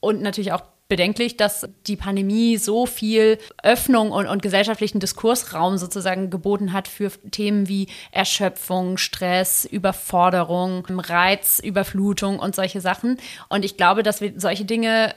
und 0.00 0.22
natürlich 0.22 0.52
auch 0.52 0.62
bedenklich, 0.88 1.36
dass 1.36 1.68
die 1.86 1.96
Pandemie 1.96 2.56
so 2.58 2.86
viel 2.86 3.38
Öffnung 3.62 4.12
und, 4.12 4.26
und 4.26 4.42
gesellschaftlichen 4.42 5.00
Diskursraum 5.00 5.78
sozusagen 5.78 6.30
geboten 6.30 6.72
hat 6.72 6.88
für 6.88 7.10
Themen 7.30 7.68
wie 7.68 7.88
Erschöpfung, 8.12 8.96
Stress, 8.96 9.64
Überforderung, 9.64 10.86
Reizüberflutung 10.86 12.38
und 12.38 12.54
solche 12.54 12.80
Sachen. 12.80 13.18
Und 13.48 13.64
ich 13.64 13.76
glaube, 13.76 14.02
dass 14.02 14.20
wir 14.20 14.34
solche 14.36 14.64
Dinge 14.64 15.14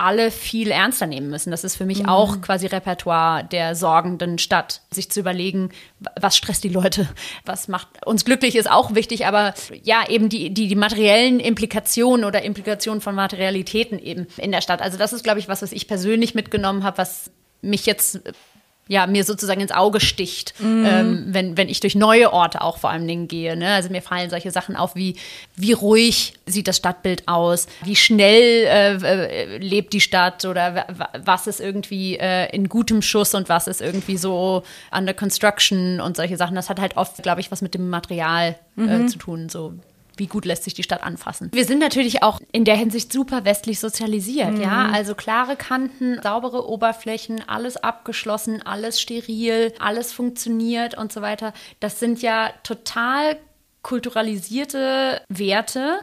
alle 0.00 0.30
viel 0.30 0.70
ernster 0.70 1.06
nehmen 1.06 1.30
müssen. 1.30 1.50
Das 1.50 1.62
ist 1.62 1.76
für 1.76 1.84
mich 1.84 2.00
mhm. 2.02 2.08
auch 2.08 2.40
quasi 2.40 2.66
Repertoire 2.66 3.44
der 3.44 3.74
sorgenden 3.74 4.38
Stadt, 4.38 4.80
sich 4.90 5.10
zu 5.10 5.20
überlegen, 5.20 5.70
was 6.18 6.36
stresst 6.36 6.64
die 6.64 6.68
Leute, 6.68 7.08
was 7.44 7.68
macht 7.68 8.06
uns 8.06 8.24
glücklich, 8.24 8.56
ist 8.56 8.70
auch 8.70 8.94
wichtig, 8.94 9.26
aber 9.26 9.54
ja, 9.82 10.08
eben 10.08 10.28
die, 10.28 10.50
die, 10.50 10.68
die 10.68 10.74
materiellen 10.74 11.38
Implikationen 11.38 12.24
oder 12.24 12.42
Implikationen 12.42 13.00
von 13.00 13.14
Materialitäten 13.14 13.98
eben 13.98 14.26
in 14.36 14.52
der 14.52 14.62
Stadt. 14.62 14.80
Also 14.80 14.98
das 14.98 15.12
ist, 15.12 15.22
glaube 15.22 15.38
ich, 15.38 15.48
was, 15.48 15.62
was 15.62 15.72
ich 15.72 15.86
persönlich 15.86 16.34
mitgenommen 16.34 16.82
habe, 16.82 16.98
was 16.98 17.30
mich 17.62 17.84
jetzt 17.86 18.20
ja, 18.90 19.06
mir 19.06 19.22
sozusagen 19.22 19.60
ins 19.60 19.70
Auge 19.70 20.00
sticht, 20.00 20.52
mhm. 20.58 20.84
ähm, 20.84 21.24
wenn, 21.28 21.56
wenn 21.56 21.68
ich 21.68 21.78
durch 21.78 21.94
neue 21.94 22.32
Orte 22.32 22.60
auch 22.60 22.78
vor 22.78 22.90
allen 22.90 23.06
Dingen 23.06 23.28
gehe. 23.28 23.56
Ne? 23.56 23.72
Also 23.72 23.88
mir 23.88 24.02
fallen 24.02 24.30
solche 24.30 24.50
Sachen 24.50 24.74
auf 24.74 24.96
wie, 24.96 25.14
wie 25.54 25.72
ruhig 25.72 26.34
sieht 26.44 26.66
das 26.66 26.78
Stadtbild 26.78 27.28
aus, 27.28 27.68
wie 27.84 27.94
schnell 27.94 28.64
äh, 28.66 28.94
äh, 28.96 29.58
lebt 29.58 29.92
die 29.92 30.00
Stadt 30.00 30.44
oder 30.44 30.86
was 31.22 31.46
ist 31.46 31.60
irgendwie 31.60 32.18
äh, 32.18 32.52
in 32.52 32.68
gutem 32.68 33.00
Schuss 33.00 33.32
und 33.36 33.48
was 33.48 33.68
ist 33.68 33.80
irgendwie 33.80 34.16
so 34.16 34.64
under 34.90 35.14
construction 35.14 36.00
und 36.00 36.16
solche 36.16 36.36
Sachen. 36.36 36.56
Das 36.56 36.68
hat 36.68 36.80
halt 36.80 36.96
oft, 36.96 37.22
glaube 37.22 37.40
ich, 37.40 37.52
was 37.52 37.62
mit 37.62 37.74
dem 37.74 37.90
Material 37.90 38.56
äh, 38.76 38.80
mhm. 38.80 39.06
zu 39.06 39.18
tun. 39.18 39.48
So 39.48 39.74
wie 40.20 40.28
gut 40.28 40.44
lässt 40.44 40.62
sich 40.62 40.74
die 40.74 40.84
Stadt 40.84 41.02
anfassen. 41.02 41.50
Wir 41.52 41.64
sind 41.64 41.80
natürlich 41.80 42.22
auch 42.22 42.40
in 42.52 42.64
der 42.64 42.76
Hinsicht 42.76 43.12
super 43.12 43.44
westlich 43.44 43.80
sozialisiert, 43.80 44.52
mhm. 44.52 44.62
ja. 44.62 44.88
Also 44.92 45.16
klare 45.16 45.56
Kanten, 45.56 46.20
saubere 46.22 46.68
Oberflächen, 46.68 47.42
alles 47.48 47.76
abgeschlossen, 47.76 48.62
alles 48.64 49.00
steril, 49.00 49.72
alles 49.80 50.12
funktioniert 50.12 50.96
und 50.96 51.12
so 51.12 51.22
weiter. 51.22 51.52
Das 51.80 51.98
sind 51.98 52.22
ja 52.22 52.50
total 52.62 53.38
kulturalisierte 53.82 55.22
Werte, 55.28 56.00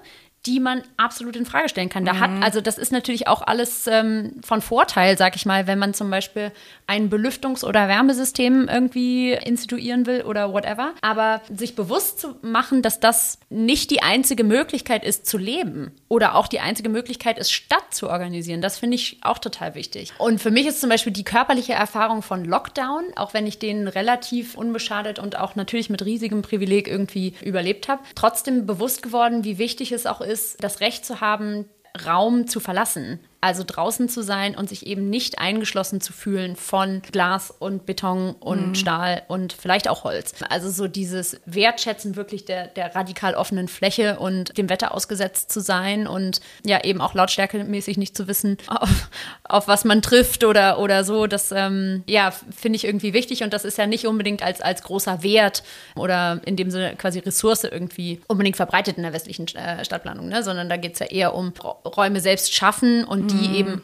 die 0.47 0.61
man 0.61 0.81
absolut 0.95 1.35
in 1.35 1.45
Frage 1.45 1.67
stellen 1.67 1.89
kann. 1.89 2.05
Da 2.05 2.13
mhm. 2.13 2.19
hat, 2.19 2.29
also 2.41 2.61
das 2.61 2.77
ist 2.77 2.93
natürlich 2.93 3.27
auch 3.27 3.41
alles 3.45 3.85
ähm, 3.87 4.31
von 4.43 4.61
Vorteil, 4.61 5.17
sag 5.17 5.35
ich 5.35 5.45
mal, 5.45 5.67
wenn 5.67 5.77
man 5.77 5.93
zum 5.93 6.09
Beispiel 6.09 6.53
ein 6.87 7.09
Belüftungs- 7.09 7.65
oder 7.65 7.89
Wärmesystem 7.89 8.69
irgendwie 8.69 9.33
instituieren 9.33 10.05
will 10.05 10.21
oder 10.21 10.53
whatever. 10.53 10.93
Aber 11.01 11.41
sich 11.53 11.75
bewusst 11.75 12.21
zu 12.21 12.35
machen, 12.41 12.81
dass 12.81 13.01
das 13.01 13.39
nicht 13.49 13.91
die 13.91 14.01
einzige 14.01 14.45
Möglichkeit 14.45 15.03
ist 15.03 15.25
zu 15.25 15.37
leben 15.37 15.91
oder 16.07 16.35
auch 16.35 16.47
die 16.47 16.61
einzige 16.61 16.89
Möglichkeit 16.89 17.37
ist, 17.37 17.51
Stadt 17.51 17.93
zu 17.93 18.09
organisieren, 18.09 18.61
das 18.61 18.79
finde 18.79 18.95
ich 18.95 19.17
auch 19.21 19.39
total 19.39 19.75
wichtig. 19.75 20.13
Und 20.17 20.39
für 20.39 20.51
mich 20.51 20.65
ist 20.65 20.79
zum 20.79 20.89
Beispiel 20.89 21.11
die 21.11 21.25
körperliche 21.25 21.73
Erfahrung 21.73 22.21
von 22.21 22.45
Lockdown, 22.45 23.03
auch 23.17 23.33
wenn 23.33 23.47
ich 23.47 23.59
den 23.59 23.89
relativ 23.89 24.55
unbeschadet 24.55 25.19
und 25.19 25.37
auch 25.37 25.55
natürlich 25.55 25.89
mit 25.89 26.05
riesigem 26.05 26.41
Privileg 26.41 26.87
irgendwie 26.87 27.33
überlebt 27.43 27.89
habe, 27.89 28.01
trotzdem 28.15 28.65
bewusst 28.65 29.03
geworden, 29.03 29.43
wie 29.43 29.57
wichtig 29.57 29.91
es 29.91 30.05
auch 30.05 30.21
ist, 30.21 30.36
das 30.59 30.79
Recht 30.79 31.05
zu 31.05 31.21
haben, 31.21 31.65
Raum 32.05 32.47
zu 32.47 32.59
verlassen. 32.59 33.19
Also 33.39 33.63
draußen 33.65 34.09
zu 34.09 34.23
sein 34.23 34.55
und 34.55 34.67
sich 34.67 34.88
eben 34.88 35.11
nicht 35.11 35.38
eingeschlossen 35.38 36.01
zu 36.01 36.11
fühlen 36.11 36.55
von 36.55 37.03
Glas 37.11 37.51
und 37.51 37.85
Beton 37.85 38.35
und 38.39 38.69
mhm. 38.69 38.75
Stahl 38.75 39.21
und 39.27 39.53
vielleicht 39.53 39.88
auch 39.88 40.03
Holz. 40.03 40.33
Also 40.49 40.71
so 40.71 40.88
dieses 40.88 41.39
Wertschätzen 41.45 42.15
wirklich 42.15 42.45
der, 42.45 42.65
der 42.65 42.95
radikal 42.95 43.35
offenen 43.35 43.67
Fläche 43.67 44.17
und 44.17 44.57
dem 44.57 44.69
Wetter 44.69 44.91
ausgesetzt 44.91 45.51
zu 45.51 45.59
sein 45.59 46.07
und 46.07 46.41
ja 46.65 46.83
eben 46.83 46.99
auch 46.99 47.13
lautstärkemäßig 47.13 47.97
nicht 47.97 48.17
zu 48.17 48.27
wissen, 48.27 48.57
auf, 48.67 49.09
auf 49.43 49.67
was 49.67 49.85
man 49.85 50.01
trifft 50.01 50.43
oder, 50.43 50.79
oder 50.79 51.03
so. 51.03 51.27
Das 51.27 51.51
ähm, 51.51 52.03
ja, 52.07 52.31
finde 52.31 52.77
ich 52.77 52.85
irgendwie 52.85 53.13
wichtig 53.13 53.43
und 53.43 53.53
das 53.53 53.65
ist 53.65 53.77
ja 53.77 53.85
nicht 53.85 54.07
unbedingt 54.07 54.41
als, 54.41 54.61
als 54.61 54.81
großer 54.81 55.21
Wert 55.21 55.61
oder 55.95 56.41
in 56.45 56.55
dem 56.55 56.71
Sinne 56.71 56.95
quasi 56.95 57.19
Ressource 57.19 57.65
irgendwie 57.65 58.19
unbedingt 58.27 58.55
verbreitet 58.55 58.97
in 58.97 59.03
der 59.03 59.13
westlichen 59.13 59.45
äh, 59.55 59.85
Stadtplanung, 59.85 60.27
ne? 60.27 60.41
sondern 60.41 60.69
da 60.69 60.77
geht 60.77 60.93
es 60.93 60.99
ja 60.99 61.05
eher 61.05 61.35
um 61.35 61.53
Räume 61.85 62.19
selbst 62.19 62.55
schaffen 62.55 63.03
und 63.03 63.26
die 63.28 63.47
mhm. 63.49 63.55
eben 63.55 63.84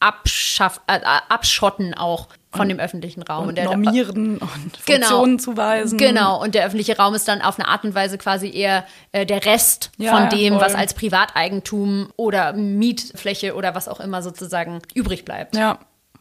abschaff, 0.00 0.80
äh, 0.86 0.98
abschotten 1.28 1.94
auch 1.94 2.28
von 2.50 2.62
und, 2.62 2.68
dem 2.70 2.80
öffentlichen 2.80 3.22
Raum. 3.22 3.42
Und, 3.42 3.48
und 3.50 3.54
der, 3.56 3.64
normieren 3.64 4.38
und 4.38 4.84
genau. 4.86 5.06
Funktionen 5.06 5.36
genau, 5.36 5.42
zuweisen. 5.42 5.98
Genau, 5.98 6.42
und 6.42 6.54
der 6.54 6.66
öffentliche 6.66 6.96
Raum 6.96 7.14
ist 7.14 7.28
dann 7.28 7.42
auf 7.42 7.58
eine 7.58 7.68
Art 7.68 7.84
und 7.84 7.94
Weise 7.94 8.18
quasi 8.18 8.50
eher 8.50 8.84
äh, 9.12 9.24
der 9.24 9.44
Rest 9.44 9.92
ja, 9.98 10.16
von 10.16 10.28
dem, 10.30 10.54
voll. 10.54 10.62
was 10.62 10.74
als 10.74 10.94
Privateigentum 10.94 12.10
oder 12.16 12.54
Mietfläche 12.54 13.54
oder 13.54 13.74
was 13.74 13.88
auch 13.88 14.00
immer 14.00 14.22
sozusagen 14.22 14.80
übrig 14.94 15.24
bleibt. 15.24 15.54
Ja. 15.54 15.78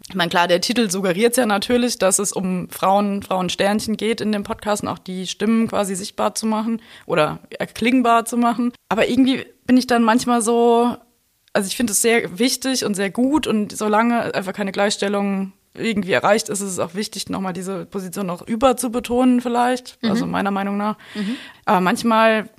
Ich 0.08 0.16
meine, 0.16 0.30
klar, 0.30 0.48
der 0.48 0.60
Titel 0.60 0.90
suggeriert 0.90 1.38
ja 1.38 1.46
natürlich, 1.46 2.00
dass 2.00 2.18
es 2.18 2.32
um 2.32 2.68
Frauen, 2.70 3.22
Frauensternchen 3.22 3.96
geht 3.96 4.22
in 4.22 4.32
dem 4.32 4.44
Podcast 4.44 4.82
und 4.82 4.90
auch 4.90 4.98
die 4.98 5.28
Stimmen 5.28 5.68
quasi 5.68 5.94
sichtbar 5.94 6.34
zu 6.34 6.48
machen 6.48 6.82
oder 7.06 7.40
erklingbar 7.60 8.26
zu 8.26 8.38
machen. 8.38 8.72
Aber 8.88 9.08
irgendwie 9.08 9.46
bin 9.68 9.78
ich 9.78 9.86
dann 9.86 10.02
manchmal 10.02 10.42
so, 10.42 10.98
also 11.54 11.68
ich 11.68 11.76
finde 11.76 11.94
es 11.94 12.02
sehr 12.02 12.40
wichtig 12.40 12.86
und 12.86 12.96
sehr 12.96 13.10
gut 13.10 13.48
und 13.48 13.76
solange 13.76 14.34
einfach 14.34 14.54
keine 14.54 14.72
Gleichstellung 14.72 15.54
irgendwie 15.74 16.12
erreicht 16.12 16.50
ist, 16.50 16.62
ist 16.62 16.72
es 16.72 16.80
auch 16.80 16.96
wichtig, 16.96 17.30
nochmal 17.30 17.54
diese 17.54 17.86
Position 17.86 18.26
noch 18.26 18.46
über 18.46 18.78
zu 18.78 18.92
betonen 18.92 19.42
vielleicht, 19.42 20.02
mhm. 20.02 20.10
also 20.10 20.26
meiner 20.26 20.52
Meinung 20.52 20.78
nach. 20.78 20.98
Mhm. 21.16 21.36
Aber 21.66 21.80
manchmal, 21.80 22.50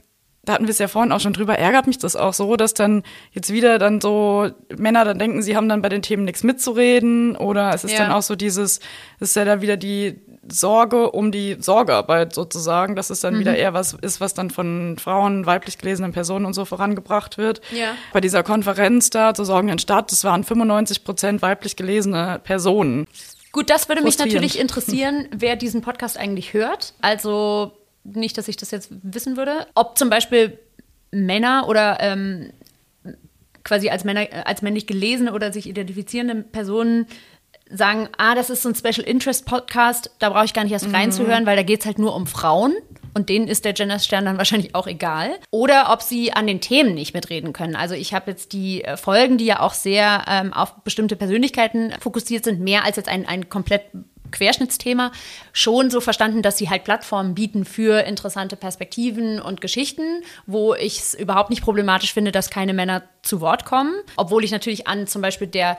da 0.45 0.55
hatten 0.55 0.65
wir 0.65 0.71
es 0.71 0.79
ja 0.79 0.89
vorhin 0.89 1.13
auch 1.13 1.21
schon 1.21 1.33
drüber, 1.33 1.59
ärgert 1.59 1.87
mich 1.87 1.99
das 1.99 2.17
auch 2.17 2.33
so, 2.33 2.57
dass 2.57 2.75
dann 2.75 3.03
jetzt 3.33 3.53
wieder 3.53 3.79
dann 3.79 4.01
so 4.01 4.51
Männer 4.77 5.05
dann 5.05 5.19
denken, 5.19 5.43
sie 5.43 5.57
haben 5.57 5.69
dann 5.69 5.83
bei 5.83 5.89
den 5.89 6.03
Themen 6.03 6.25
nichts 6.25 6.43
mitzureden 6.43 7.37
oder 7.37 7.75
es 7.75 7.85
ist 7.85 7.93
ja. 7.93 7.99
dann 7.99 8.13
auch 8.13 8.23
so 8.23 8.37
dieses, 8.37 8.81
es 9.19 9.31
ist 9.31 9.37
ja 9.37 9.45
da 9.45 9.61
wieder 9.61 9.77
die 9.77 10.21
Sorge 10.53 11.11
um 11.11 11.33
die 11.33 11.57
Sorgearbeit 11.61 12.35
sozusagen, 12.35 12.97
dass 12.97 13.11
es 13.11 13.21
dann 13.21 13.35
mhm. 13.35 13.41
wieder 13.41 13.57
eher 13.57 13.75
was 13.75 13.95
ist, 13.95 14.21
was 14.21 14.35
dann 14.35 14.51
von 14.51 14.97
Frauen, 14.99 15.47
weiblich 15.47 15.79
gelesenen 15.79 16.13
Personen 16.13 16.45
und 16.45 16.55
so 16.55 16.65
vorangebracht 16.65 17.39
wird. 17.39 17.61
Ja. 17.73 17.95
Bei 18.13 18.21
dieser 18.21 18.43
Konferenz 18.43 19.11
da 19.11 19.35
zur 19.35 19.45
Sorgenden 19.45 19.79
Stadt, 19.79 20.13
das 20.13 20.25
waren 20.25 20.45
95 20.45 21.05
Prozent 21.05 21.43
weiblich 21.43 21.77
gelesene 21.77 22.41
Personen. 22.43 23.07
Gut, 23.53 23.69
das 23.71 23.89
würde 23.89 24.03
mich 24.03 24.19
natürlich 24.19 24.59
interessieren, 24.59 25.29
wer 25.35 25.57
diesen 25.57 25.83
Podcast 25.83 26.17
eigentlich 26.17 26.53
hört. 26.55 26.95
Also 27.01 27.73
nicht, 28.05 28.39
dass 28.39 28.49
ich 28.49 28.57
das 28.57 28.71
jetzt 28.71 28.91
wissen 29.03 29.37
würde. 29.37 29.67
Ob 29.75 29.99
zum 29.99 30.11
Beispiel 30.11 30.59
Männer 31.11 31.67
oder 31.69 31.99
ähm, 32.01 32.53
quasi 33.65 33.91
als 33.91 34.05
Männer, 34.05 34.27
als 34.45 34.63
männlich 34.63 34.87
gelesene 34.87 35.33
oder 35.33 35.53
sich 35.53 35.69
identifizierende 35.69 36.37
Personen 36.37 37.07
sagen, 37.73 38.09
ah, 38.19 38.35
das 38.35 38.51
ist 38.51 38.63
so 38.63 38.69
ein 38.69 38.75
Special 38.75 39.07
Interest 39.07 39.47
Podcast, 39.47 40.11
da 40.19 40.31
brauche 40.31 40.45
ich 40.45 40.55
gar 40.55 40.65
nicht 40.65 40.73
erst 40.73 40.89
mhm. 40.89 40.95
reinzuhören, 40.95 41.47
weil 41.47 41.57
da 41.57 41.63
geht 41.63 41.81
es 41.81 41.87
halt 41.87 41.99
nur 41.99 42.15
um 42.15 42.27
Frauen. 42.27 42.75
Und 43.13 43.29
denen 43.29 43.49
ist 43.49 43.65
der 43.65 43.73
Gender-Stern 43.73 44.25
dann 44.25 44.39
wahrscheinlich 44.39 44.77
auch 44.77 44.87
egal. 44.87 45.31
Oder 45.51 45.93
ob 45.93 46.01
sie 46.01 46.33
an 46.33 46.47
den 46.47 46.61
Themen 46.61 46.95
nicht 46.95 47.13
mitreden 47.13 47.53
können. 47.53 47.75
Also 47.75 47.97
ich 47.97 48.15
habe 48.15 48.31
jetzt 48.31 48.53
die 48.53 48.85
äh, 48.85 48.97
Folgen, 48.97 49.37
die 49.37 49.47
ja 49.47 49.61
auch 49.61 49.75
sehr 49.75 50.25
ähm, 50.29 50.53
auf 50.53 50.77
bestimmte 50.85 51.17
Persönlichkeiten 51.17 51.93
fokussiert 52.01 52.45
sind, 52.45 52.61
mehr 52.61 52.85
als 52.85 52.97
jetzt 52.97 53.09
ein, 53.09 53.27
ein 53.27 53.49
komplett 53.49 53.83
Querschnittsthema 54.31 55.11
schon 55.53 55.91
so 55.91 56.01
verstanden, 56.01 56.43
dass 56.43 56.57
sie 56.57 56.71
halt 56.71 56.85
Plattformen 56.85 57.35
bieten 57.35 57.65
für 57.65 58.05
interessante 58.05 58.57
Perspektiven 58.57 59.41
und 59.41 59.61
Geschichten, 59.61 60.23
wo 60.47 60.75
ich 60.75 60.99
es 60.99 61.15
überhaupt 61.15 61.51
nicht 61.51 61.63
problematisch 61.63 62.13
finde, 62.13 62.33
dass 62.33 62.51
keine 62.51 62.73
Männer 62.73 63.03
zu 63.23 63.41
Wort 63.41 63.65
kommen. 63.65 63.95
Obwohl 64.17 64.45
ich 64.45 64.53
natürlich 64.53 64.87
an 64.87 65.07
zum 65.07 65.23
Beispiel 65.23 65.49
der 65.49 65.79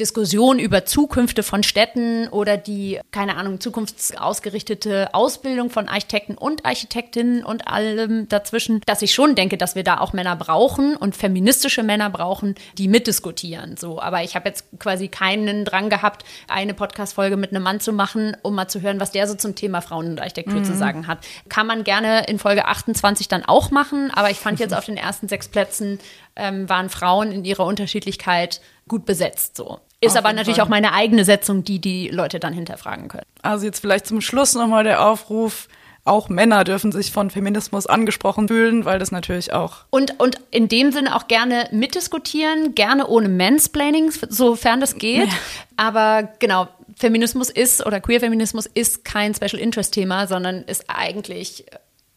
Diskussion 0.00 0.58
über 0.58 0.84
Zukünfte 0.84 1.42
von 1.42 1.62
Städten 1.62 2.28
oder 2.28 2.56
die, 2.56 3.00
keine 3.10 3.36
Ahnung, 3.36 3.60
zukunftsausgerichtete 3.60 5.12
Ausbildung 5.12 5.70
von 5.70 5.88
Architekten 5.88 6.36
und 6.36 6.64
Architektinnen 6.64 7.44
und 7.44 7.66
allem 7.66 8.28
dazwischen, 8.28 8.80
dass 8.86 9.02
ich 9.02 9.12
schon 9.12 9.34
denke, 9.34 9.58
dass 9.58 9.74
wir 9.74 9.82
da 9.82 9.98
auch 9.98 10.12
Männer 10.12 10.36
brauchen 10.36 10.96
und 10.96 11.16
feministische 11.16 11.82
Männer 11.82 12.10
brauchen, 12.10 12.54
die 12.76 12.86
mitdiskutieren. 12.86 13.76
So, 13.76 14.00
aber 14.00 14.22
ich 14.22 14.36
habe 14.36 14.48
jetzt 14.48 14.66
quasi 14.78 15.08
keinen 15.08 15.64
Drang 15.64 15.90
gehabt, 15.90 16.24
eine 16.46 16.74
Podcast-Folge 16.74 17.36
mit 17.36 17.50
einem 17.50 17.64
Mann 17.64 17.80
zu 17.80 17.92
machen, 17.92 18.36
um 18.42 18.54
mal 18.54 18.68
zu 18.68 18.80
hören, 18.80 19.00
was 19.00 19.10
der 19.10 19.26
so 19.26 19.34
zum 19.34 19.56
Thema 19.56 19.80
Frauen 19.80 20.10
und 20.10 20.20
Architektur 20.20 20.60
mhm. 20.60 20.64
zu 20.64 20.76
sagen 20.76 21.08
hat. 21.08 21.18
Kann 21.48 21.66
man 21.66 21.82
gerne 21.82 22.24
in 22.26 22.38
Folge 22.38 22.66
28 22.66 23.26
dann 23.26 23.44
auch 23.44 23.70
machen, 23.72 24.12
aber 24.12 24.30
ich 24.30 24.38
fand 24.38 24.60
jetzt 24.60 24.74
auf 24.74 24.84
den 24.84 24.96
ersten 24.96 25.26
sechs 25.28 25.48
Plätzen 25.48 25.98
ähm, 26.36 26.68
waren 26.68 26.88
Frauen 26.88 27.32
in 27.32 27.44
ihrer 27.44 27.66
Unterschiedlichkeit 27.66 28.60
gut 28.86 29.04
besetzt. 29.04 29.56
So. 29.56 29.80
Ist 30.00 30.16
aber 30.16 30.32
natürlich 30.32 30.56
Fall. 30.56 30.66
auch 30.66 30.70
meine 30.70 30.92
eigene 30.92 31.24
Setzung, 31.24 31.64
die 31.64 31.80
die 31.80 32.08
Leute 32.08 32.38
dann 32.38 32.52
hinterfragen 32.52 33.08
können. 33.08 33.26
Also 33.42 33.66
jetzt 33.66 33.80
vielleicht 33.80 34.06
zum 34.06 34.20
Schluss 34.20 34.54
nochmal 34.54 34.84
der 34.84 35.04
Aufruf. 35.04 35.68
Auch 36.04 36.28
Männer 36.28 36.64
dürfen 36.64 36.90
sich 36.90 37.12
von 37.12 37.28
Feminismus 37.30 37.86
angesprochen 37.86 38.48
fühlen, 38.48 38.84
weil 38.84 38.98
das 38.98 39.10
natürlich 39.10 39.52
auch. 39.52 39.84
Und, 39.90 40.18
und 40.18 40.38
in 40.50 40.68
dem 40.68 40.90
Sinne 40.90 41.14
auch 41.14 41.28
gerne 41.28 41.68
mitdiskutieren, 41.70 42.74
gerne 42.74 43.06
ohne 43.08 43.28
Mansplaining, 43.28 44.10
sofern 44.28 44.80
das 44.80 44.94
geht. 44.94 45.28
Ja. 45.28 45.34
Aber 45.76 46.28
genau, 46.38 46.68
Feminismus 46.96 47.50
ist 47.50 47.84
oder 47.84 48.00
Queer-Feminismus 48.00 48.66
ist 48.66 49.04
kein 49.04 49.34
Special 49.34 49.58
Interest-Thema, 49.60 50.26
sondern 50.26 50.62
ist 50.62 50.84
eigentlich 50.88 51.66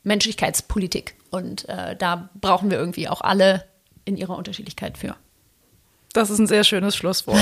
Menschlichkeitspolitik. 0.04 1.16
Und 1.30 1.68
äh, 1.68 1.96
da 1.98 2.30
brauchen 2.40 2.72
wir 2.72 2.78
irgendwie 2.78 3.10
auch 3.10 3.22
alle 3.22 3.66
in 4.06 4.16
ihrer 4.18 4.38
Unterschiedlichkeit 4.38 4.98
für. 4.98 5.16
Das 6.14 6.30
ist 6.30 6.40
ein 6.40 6.48
sehr 6.48 6.64
schönes 6.64 6.96
Schlusswort. 6.96 7.40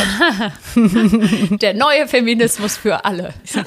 Der 1.61 1.73
neue 1.73 2.07
Feminismus 2.07 2.77
für 2.77 3.05
alle. 3.05 3.33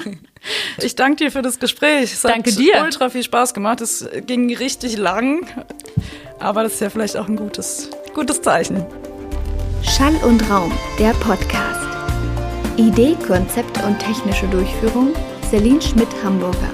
Ich 0.79 0.95
danke 0.95 1.23
dir 1.23 1.31
für 1.31 1.41
das 1.41 1.57
Gespräch. 1.57 2.11
Es 2.11 2.21
danke 2.23 2.51
hat 2.51 2.59
dir. 2.59 2.81
ultra 2.83 3.09
viel 3.09 3.23
Spaß 3.23 3.53
gemacht. 3.53 3.79
Es 3.79 4.05
ging 4.27 4.53
richtig 4.53 4.97
lang, 4.97 5.47
aber 6.37 6.63
das 6.63 6.73
ist 6.73 6.81
ja 6.81 6.89
vielleicht 6.89 7.15
auch 7.15 7.29
ein 7.29 7.37
gutes, 7.37 7.89
gutes 8.13 8.41
Zeichen. 8.41 8.85
Schall 9.83 10.15
und 10.17 10.49
Raum, 10.49 10.69
der 10.99 11.11
Podcast. 11.13 11.87
Idee, 12.75 13.15
Konzept 13.25 13.81
und 13.85 13.97
technische 13.99 14.47
Durchführung 14.47 15.13
Celine 15.49 15.81
Schmidt-Hamburger. 15.81 16.71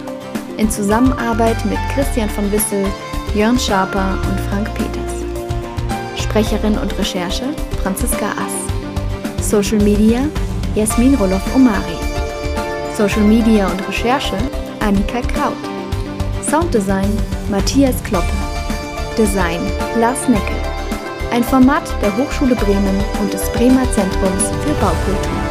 In 0.58 0.72
Zusammenarbeit 0.72 1.64
mit 1.66 1.78
Christian 1.94 2.30
von 2.32 2.52
Wissel, 2.52 2.88
Jörn 3.36 3.60
Schaper 3.60 4.18
und 4.28 4.40
Frank 4.50 4.74
Peters. 4.74 4.89
Sprecherin 6.30 6.78
und 6.78 6.96
Recherche 7.00 7.44
Franziska 7.82 8.28
Ass. 8.28 9.50
Social 9.50 9.80
Media 9.80 10.20
Jasmin 10.76 11.16
Roloff-Omari. 11.16 11.98
Social 12.96 13.24
Media 13.24 13.66
und 13.66 13.88
Recherche 13.88 14.38
Annika 14.80 15.22
Kraut. 15.22 15.58
Sounddesign 16.48 17.10
Matthias 17.50 17.96
Kloppe. 18.04 18.28
Design 19.18 19.60
Lars 20.00 20.28
Neckel. 20.30 20.56
Ein 21.32 21.44
Format 21.44 21.90
der 22.00 22.16
Hochschule 22.16 22.56
Bremen 22.56 23.04
und 23.20 23.34
des 23.34 23.50
Bremer 23.54 23.92
Zentrums 23.92 24.44
für 24.64 24.74
Baukultur. 24.76 25.49